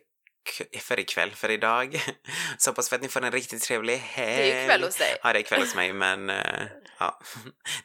för 0.80 1.00
ikväll, 1.00 1.32
för 1.32 1.52
idag. 1.52 2.02
Så 2.58 2.70
hoppas 2.70 2.91
vi 2.91 2.96
att 2.96 3.02
ni 3.02 3.08
får 3.08 3.24
en 3.26 3.32
riktigt 3.32 3.64
trevlig 3.64 3.98
helg. 3.98 4.38
det 4.38 4.52
är 4.52 4.62
ju 4.62 4.68
kväll 4.68 4.84
hos 4.84 4.98
dig. 4.98 5.18
Ja, 5.24 5.34
det 5.34 5.39
är 5.39 5.44
kväll 5.44 5.62
hos 5.62 5.76
mig, 5.76 5.94
men 5.94 6.30
eh, 6.30 6.68
ja. 6.98 7.20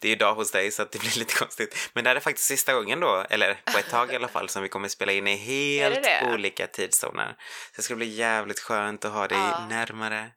Det 0.00 0.08
är 0.08 0.10
ju 0.10 0.16
dag 0.16 0.34
hos 0.34 0.50
dig 0.50 0.70
så 0.70 0.82
att 0.82 0.92
det 0.92 0.98
blir 0.98 1.18
lite 1.18 1.34
konstigt. 1.34 1.90
Men 1.92 2.04
det 2.04 2.10
här 2.10 2.16
är 2.16 2.20
faktiskt 2.20 2.46
sista 2.48 2.74
gången 2.74 3.00
då, 3.00 3.24
eller 3.30 3.60
på 3.72 3.78
ett 3.78 3.90
tag 3.90 4.12
i 4.12 4.16
alla 4.16 4.28
fall, 4.28 4.48
som 4.48 4.62
vi 4.62 4.68
kommer 4.68 4.88
spela 4.88 5.12
in 5.12 5.26
i 5.26 5.36
helt 5.80 5.94
det 5.94 6.00
det? 6.00 6.32
olika 6.34 6.66
tidszoner. 6.66 7.36
Så 7.70 7.72
det 7.76 7.82
ska 7.82 7.94
bli 7.94 8.06
jävligt 8.06 8.60
skönt 8.60 9.04
att 9.04 9.12
ha 9.12 9.26
dig 9.28 9.38
Ja. 9.38 9.66
närmare. 9.68 10.30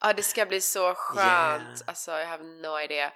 Ja, 0.00 0.12
det 0.12 0.22
ska 0.22 0.46
bli 0.46 0.60
så 0.60 0.94
skönt. 0.94 1.18
Yeah. 1.62 1.62
Alltså, 1.86 2.10
jag 2.10 2.26
have 2.26 2.44
no 2.44 2.80
idea. 2.80 3.12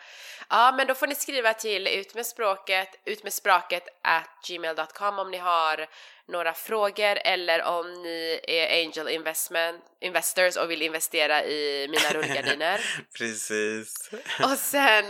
Ja, 0.49 0.75
men 0.77 0.87
då 0.87 0.95
får 0.95 1.07
ni 1.07 1.15
skriva 1.15 1.55
till 1.55 1.87
utmedspråket, 1.87 2.89
utmedspråket 3.05 3.83
at 4.05 4.29
gmail.com 4.49 5.19
om 5.19 5.31
ni 5.31 5.39
har 5.39 5.87
några 6.31 6.55
frågor 6.55 7.19
eller 7.25 7.63
om 7.63 8.03
ni 8.03 8.41
är 8.49 8.85
angel 8.85 9.09
investment, 9.09 9.85
investors 10.01 10.57
och 10.57 10.71
vill 10.71 10.83
investera 10.83 11.45
i 11.45 11.89
mina 11.91 12.21
rullgardiner. 12.21 12.81
Precis. 13.19 14.11
Och 14.43 14.59
sen 14.59 15.05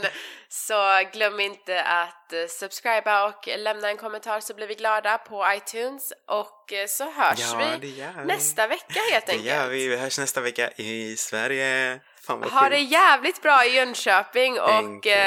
så 0.48 1.00
glöm 1.12 1.40
inte 1.40 1.82
att 1.82 2.32
eh, 2.32 2.46
subscriba 2.48 3.26
och 3.28 3.48
lämna 3.58 3.88
en 3.90 3.96
kommentar 3.96 4.40
så 4.40 4.54
blir 4.54 4.66
vi 4.66 4.74
glada 4.74 5.18
på 5.18 5.46
iTunes 5.56 6.12
och 6.28 6.72
eh, 6.72 6.86
så 6.86 7.10
hörs 7.10 7.38
Ja, 7.38 7.76
vi 7.80 7.90
det 7.90 8.24
nästa 8.24 8.66
vecka 8.66 9.00
helt 9.12 9.26
Det 9.26 9.32
enkelt. 9.32 9.48
gör 9.48 9.68
vi. 9.68 9.88
Vi 9.88 9.96
hörs 9.96 10.18
nästa 10.18 10.40
vecka 10.40 10.70
i 10.76 11.16
Sverige. 11.16 12.00
Fan 12.22 12.40
vad 12.40 12.50
Ha 12.50 12.68
det 12.68 12.78
jävligt 12.78 13.42
bra 13.42 13.64
i 13.66 13.68
Jönköping 13.76 14.60
och 14.60 14.68
Thank 14.68 15.06
you. 15.06 15.14
eh, 15.14 15.20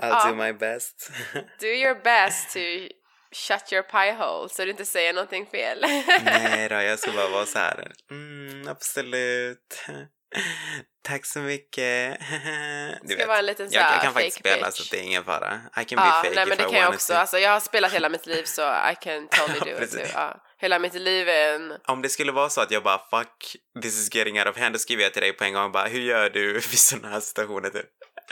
I'll 0.00 0.08
ja, 0.08 0.28
do 0.28 0.34
my 0.34 0.52
best. 0.52 1.10
do 1.60 1.66
your 1.66 1.94
best 2.02 2.50
to 2.52 2.58
shut 3.36 3.72
your 3.72 3.82
pie 3.82 4.12
hole 4.12 4.48
så 4.48 4.64
du 4.64 4.70
inte 4.70 4.84
säger 4.84 5.12
någonting 5.12 5.46
fel. 5.46 5.84
Nej 6.24 6.68
då, 6.68 6.74
jag 6.74 6.98
ska 6.98 7.12
bara 7.12 7.28
vara 7.28 7.46
så 7.46 7.58
här. 7.58 7.92
Mm, 8.10 8.68
absolut. 8.68 9.84
Tack 11.04 11.26
så 11.26 11.38
mycket. 11.38 12.20
Du 13.02 13.14
Ska 13.14 13.26
vara 13.26 13.38
en 13.38 13.46
liten 13.46 13.70
så 13.70 13.76
jag, 13.76 13.92
jag 13.92 14.02
kan 14.02 14.12
faktiskt 14.12 14.38
spela 14.38 14.66
bitch. 14.66 14.76
så 14.76 14.84
det 14.90 15.00
är 15.00 15.02
ingen 15.02 15.24
fara. 15.24 15.60
I 15.80 15.84
can 15.84 15.98
ja, 15.98 16.04
be 16.04 16.28
fake 16.28 16.34
nej 16.34 16.46
men 16.46 16.52
if 16.52 16.58
det 16.58 16.68
I 16.68 16.70
kan 16.70 16.80
jag 16.80 16.94
också. 16.94 17.14
Alltså 17.14 17.38
jag 17.38 17.50
har 17.50 17.60
spelat 17.60 17.92
hela 17.92 18.08
mitt 18.08 18.26
liv 18.26 18.44
så 18.44 18.62
I 18.62 18.94
can 19.00 19.28
totally 19.30 19.72
do 19.72 19.84
it 19.84 19.90
too. 19.90 20.00
Ja. 20.14 20.42
Hela 20.58 20.78
mitt 20.78 20.94
liv 20.94 21.28
är 21.28 21.54
en... 21.54 21.72
Om 21.86 22.02
det 22.02 22.08
skulle 22.08 22.32
vara 22.32 22.48
så 22.48 22.60
att 22.60 22.70
jag 22.70 22.82
bara 22.82 22.98
fuck, 22.98 23.56
this 23.82 23.98
is 23.98 24.14
getting 24.14 24.38
out 24.38 24.48
of 24.48 24.58
hand, 24.58 24.74
då 24.74 24.78
skriver 24.78 25.02
jag 25.02 25.12
till 25.12 25.22
dig 25.22 25.32
på 25.32 25.44
en 25.44 25.52
gång 25.52 25.72
bara 25.72 25.86
hur 25.86 26.00
gör 26.00 26.30
du 26.30 26.52
vid 26.52 26.78
sådana 26.78 27.08
här 27.08 27.20
situationer 27.20 27.70
typ? 27.70 27.86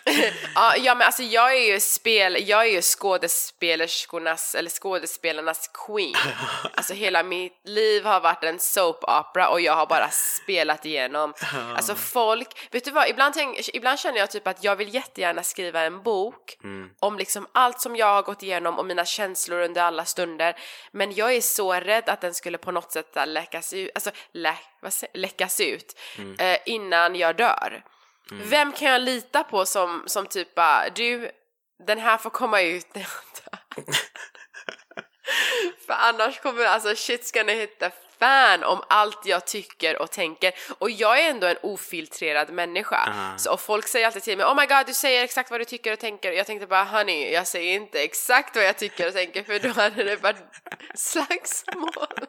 Ja, 0.54 0.76
ja 0.76 0.94
men 0.94 1.06
alltså 1.06 1.22
jag 1.22 1.56
är 1.56 1.72
ju 1.72 1.80
spel, 1.80 2.48
jag 2.48 2.60
är 2.60 2.70
ju 2.70 2.82
skådespelerskornas, 2.82 4.54
eller 4.54 4.70
skådespelarnas 4.70 5.70
queen. 5.86 6.14
Alltså 6.74 6.94
hela 6.94 7.22
mitt 7.22 7.60
liv 7.64 8.04
har 8.04 8.20
varit 8.20 8.44
en 8.44 8.58
soap 8.58 9.04
opera 9.04 9.48
och 9.48 9.60
jag 9.60 9.76
har 9.76 9.86
bara 9.86 10.10
spelat 10.10 10.84
igenom. 10.84 11.34
Alltså 11.76 11.94
folk, 11.94 12.68
vet 12.70 12.84
du 12.84 12.90
vad, 12.90 13.08
ibland, 13.08 13.34
tänk, 13.34 13.68
ibland 13.74 13.98
känner 13.98 14.18
jag 14.18 14.30
typ 14.30 14.46
att 14.46 14.64
jag 14.64 14.76
vill 14.76 14.94
jättegärna 14.94 15.42
skriva 15.42 15.80
en 15.80 16.02
bok 16.02 16.58
om 17.00 17.18
liksom 17.18 17.46
allt 17.52 17.80
som 17.80 17.96
jag 17.96 18.06
har 18.06 18.22
gått 18.22 18.42
igenom 18.42 18.78
och 18.78 18.86
mina 18.86 19.04
känslor 19.04 19.60
under 19.60 19.82
alla 19.82 20.04
stunder. 20.04 20.56
Men 20.92 21.12
jag 21.12 21.34
är 21.34 21.40
så 21.40 21.72
rädd 21.72 22.08
att 22.08 22.20
den 22.20 22.34
skulle 22.34 22.58
på 22.58 22.70
något 22.70 22.92
sätt 22.92 23.16
läckas 23.26 23.72
ut, 23.72 23.90
alltså 23.94 24.10
lä, 24.32 24.54
vad 24.80 24.92
säger, 24.92 25.18
läckas 25.18 25.60
ut 25.60 25.98
eh, 26.38 26.58
innan 26.66 27.14
jag 27.14 27.36
dör. 27.36 27.84
Vem 28.30 28.72
kan 28.72 28.88
jag 28.88 29.02
lita 29.02 29.44
på 29.44 29.66
som, 29.66 30.02
som 30.06 30.26
typ 30.26 30.54
bara, 30.54 30.90
du, 30.90 31.30
den 31.86 31.98
här 31.98 32.18
får 32.18 32.30
komma 32.30 32.62
ut 32.62 32.94
när 32.94 33.02
jag 33.02 33.10
dör. 33.44 33.94
För 35.86 35.94
annars 35.94 36.40
kommer 36.40 36.64
alltså 36.64 36.88
shit's 36.88 37.34
gonna 37.34 37.52
hit 37.52 37.78
the 37.78 37.90
fan 38.18 38.64
om 38.64 38.82
allt 38.88 39.26
jag 39.26 39.46
tycker 39.46 40.02
och 40.02 40.10
tänker. 40.10 40.52
Och 40.78 40.90
jag 40.90 41.20
är 41.20 41.30
ändå 41.30 41.46
en 41.46 41.56
ofiltrerad 41.62 42.50
människa. 42.50 42.96
Ah. 42.96 43.38
Så 43.38 43.52
och 43.52 43.60
folk 43.60 43.88
säger 43.88 44.06
alltid 44.06 44.22
till 44.22 44.36
mig 44.38 44.46
Oh 44.46 44.56
my 44.56 44.66
god, 44.66 44.86
du 44.86 44.94
säger 44.94 45.24
exakt 45.24 45.50
vad 45.50 45.60
du 45.60 45.64
tycker 45.64 45.92
och 45.92 45.98
tänker. 45.98 46.30
Och 46.30 46.36
jag 46.36 46.46
tänkte 46.46 46.66
bara 46.66 46.84
honey, 46.84 47.32
jag 47.32 47.46
säger 47.46 47.74
inte 47.74 48.02
exakt 48.02 48.56
vad 48.56 48.64
jag 48.64 48.76
tycker 48.78 49.08
och 49.08 49.14
tänker 49.14 49.42
för 49.42 49.58
då 49.58 49.68
hade 49.68 50.04
det 50.04 50.16
varit 50.16 50.36
slagsmål. 50.94 52.26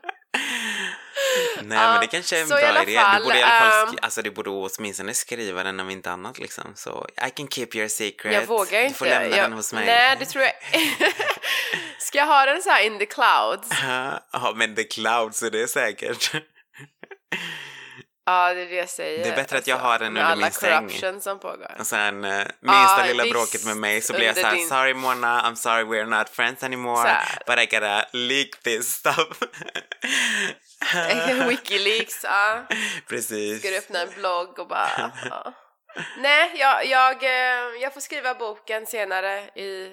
Nej 1.61 1.77
men 1.77 1.99
det 2.01 2.07
kanske 2.07 2.37
är 2.37 2.41
en 2.41 2.47
så 2.47 2.55
bra 2.55 2.83
idé. 2.83 2.99
fall, 2.99 3.17
du 3.17 3.23
borde 3.23 3.39
i 3.39 3.43
alla 3.43 3.59
fall, 3.59 3.87
sk- 3.87 3.99
alltså 4.01 4.21
du 4.21 4.31
borde 4.31 4.49
åtminstone 4.49 5.13
skriva 5.13 5.63
den 5.63 5.79
om 5.79 5.89
inte 5.89 6.11
annat 6.11 6.39
liksom. 6.39 6.73
Så 6.75 7.07
I 7.27 7.29
can 7.29 7.47
keep 7.47 7.67
your 7.73 7.87
secret. 7.87 8.33
Jag 8.33 8.45
vågar 8.45 8.79
inte. 8.81 8.87
Du 8.93 8.93
får 8.93 9.05
lämna 9.05 9.37
jag, 9.37 9.45
den 9.45 9.53
hos 9.53 9.73
mig. 9.73 9.85
Nej, 9.85 10.15
det 10.19 10.25
tror 10.25 10.43
jag... 10.43 10.53
Ska 11.99 12.17
jag 12.17 12.25
ha 12.25 12.45
den 12.45 12.61
så 12.61 12.69
här 12.69 12.83
in 12.83 12.99
the 12.99 13.05
clouds? 13.05 13.69
Ja 14.31 14.53
men 14.55 14.75
the 14.75 14.83
clouds 14.83 15.43
är 15.43 15.51
det 15.51 15.67
säkert. 15.67 16.31
Ja, 18.25 18.53
det 18.53 18.61
är 18.61 18.65
det 18.65 18.75
jag 18.75 18.89
säger. 18.89 19.23
Det 19.23 19.29
är 19.29 19.35
bättre 19.35 19.57
att 19.57 19.67
jag 19.67 19.77
har 19.77 19.99
den 19.99 20.17
under 20.17 20.35
min 20.35 20.51
säng. 20.51 20.87
corruption 20.87 21.21
som 21.21 21.39
pågår. 21.39 21.75
Och 21.79 21.87
sen 21.87 22.23
eh, 22.25 22.45
minsta 22.59 23.03
lilla 23.07 23.23
visst, 23.23 23.33
bråket 23.33 23.65
med 23.65 23.77
mig 23.77 24.01
så 24.01 24.13
blir 24.13 24.25
jag 24.25 24.37
såhär 24.37 24.55
din- 24.55 24.69
sorry 24.69 24.93
Mona, 24.93 25.41
I'm 25.41 25.55
sorry 25.55 25.83
we're 25.83 26.05
not 26.05 26.29
friends 26.29 26.63
anymore 26.63 27.17
but 27.47 27.59
I 27.59 27.65
gotta 27.65 28.05
leak 28.13 28.49
this 28.63 28.93
stuff. 28.93 29.39
Wikileaks, 31.49 32.23
ja. 32.23 32.65
Precis. 33.09 33.59
Ska 33.59 33.69
du 33.69 33.77
öppna 33.77 34.01
en 34.01 34.09
blogg 34.17 34.59
och 34.59 34.67
bara... 34.67 35.11
Ja. 35.29 35.53
Nej, 36.17 36.51
jag, 36.55 36.85
jag, 36.85 37.23
eh, 37.23 37.81
jag 37.81 37.93
får 37.93 38.01
skriva 38.01 38.33
boken 38.33 38.85
senare 38.85 39.39
i... 39.39 39.91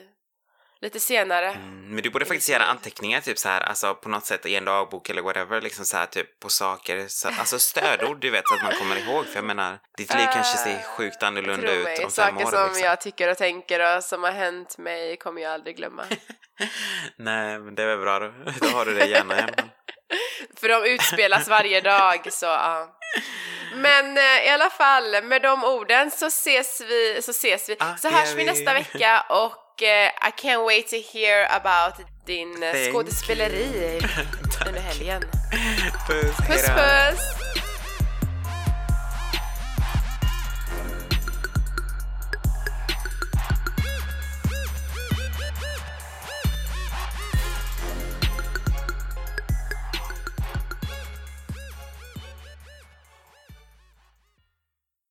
Lite 0.82 1.00
senare. 1.00 1.48
Mm, 1.50 1.88
Men 1.94 2.02
du 2.02 2.10
borde 2.10 2.24
faktiskt 2.24 2.48
göra 2.48 2.64
anteckningar 2.64 3.20
typ 3.20 3.38
så 3.38 3.48
här, 3.48 3.60
alltså 3.60 3.94
på 3.94 4.08
något 4.08 4.26
sätt 4.26 4.46
i 4.46 4.56
en 4.56 4.64
dagbok 4.64 5.10
eller 5.10 5.22
whatever, 5.22 5.60
liksom 5.60 5.84
så 5.84 5.96
här 5.96 6.06
typ 6.06 6.40
på 6.40 6.48
saker, 6.48 7.08
så, 7.08 7.28
alltså 7.28 7.58
stödord 7.58 8.20
du 8.20 8.30
vet 8.30 8.48
så 8.48 8.54
att 8.54 8.62
man 8.62 8.72
kommer 8.72 8.96
ihåg 8.96 9.26
för 9.26 9.34
jag 9.34 9.44
menar, 9.44 9.78
ditt 9.96 10.14
liv 10.14 10.26
kanske 10.32 10.58
ser 10.58 10.82
sjukt 10.82 11.22
annorlunda 11.22 11.72
ut 11.72 11.84
mig, 11.84 11.94
om 11.96 12.00
fem 12.02 12.10
saker 12.10 12.46
år. 12.46 12.50
som 12.50 12.66
liksom. 12.66 12.82
jag 12.84 13.00
tycker 13.00 13.30
och 13.30 13.38
tänker 13.38 13.96
och 13.96 14.04
som 14.04 14.22
har 14.22 14.30
hänt 14.32 14.78
mig 14.78 15.16
kommer 15.16 15.42
jag 15.42 15.52
aldrig 15.52 15.76
glömma. 15.76 16.04
Nej 17.16 17.58
men 17.58 17.74
det 17.74 17.82
är 17.82 17.86
väl 17.86 17.98
bra 17.98 18.18
då, 18.18 18.32
då 18.60 18.66
har 18.66 18.84
du 18.84 18.94
det 18.94 19.06
gärna 19.06 19.34
igen. 19.34 19.54
För 20.60 20.68
de 20.68 20.84
utspelas 20.90 21.48
varje 21.48 21.80
dag 21.80 22.32
så 22.32 22.46
ja. 22.46 22.98
Men 23.74 24.16
eh, 24.18 24.46
i 24.46 24.48
alla 24.48 24.70
fall, 24.70 25.24
med 25.24 25.42
de 25.42 25.64
orden 25.64 26.10
så 26.10 26.26
ses 26.26 26.80
vi, 26.80 27.22
så 27.22 27.30
ses 27.30 27.68
vi, 27.68 27.76
Ah, 27.80 27.96
så 27.96 28.08
hörs 28.08 28.34
vi. 28.34 28.44
nästa 28.44 28.74
vecka 28.74 29.26
och 29.30 29.52
eh, 29.82 30.10
I 30.20 30.30
can't 30.36 30.64
wait 30.66 30.90
to 30.90 30.96
hear 30.96 31.46
about 31.50 31.94
din 32.26 32.62
eh, 32.62 32.70
Thank 32.72 32.88
skådespeleri 32.88 33.64
under 34.66 34.80
helgen. 34.80 35.22
Puss, 36.06 36.36
Puss 36.46 36.68
puss! 36.68 37.41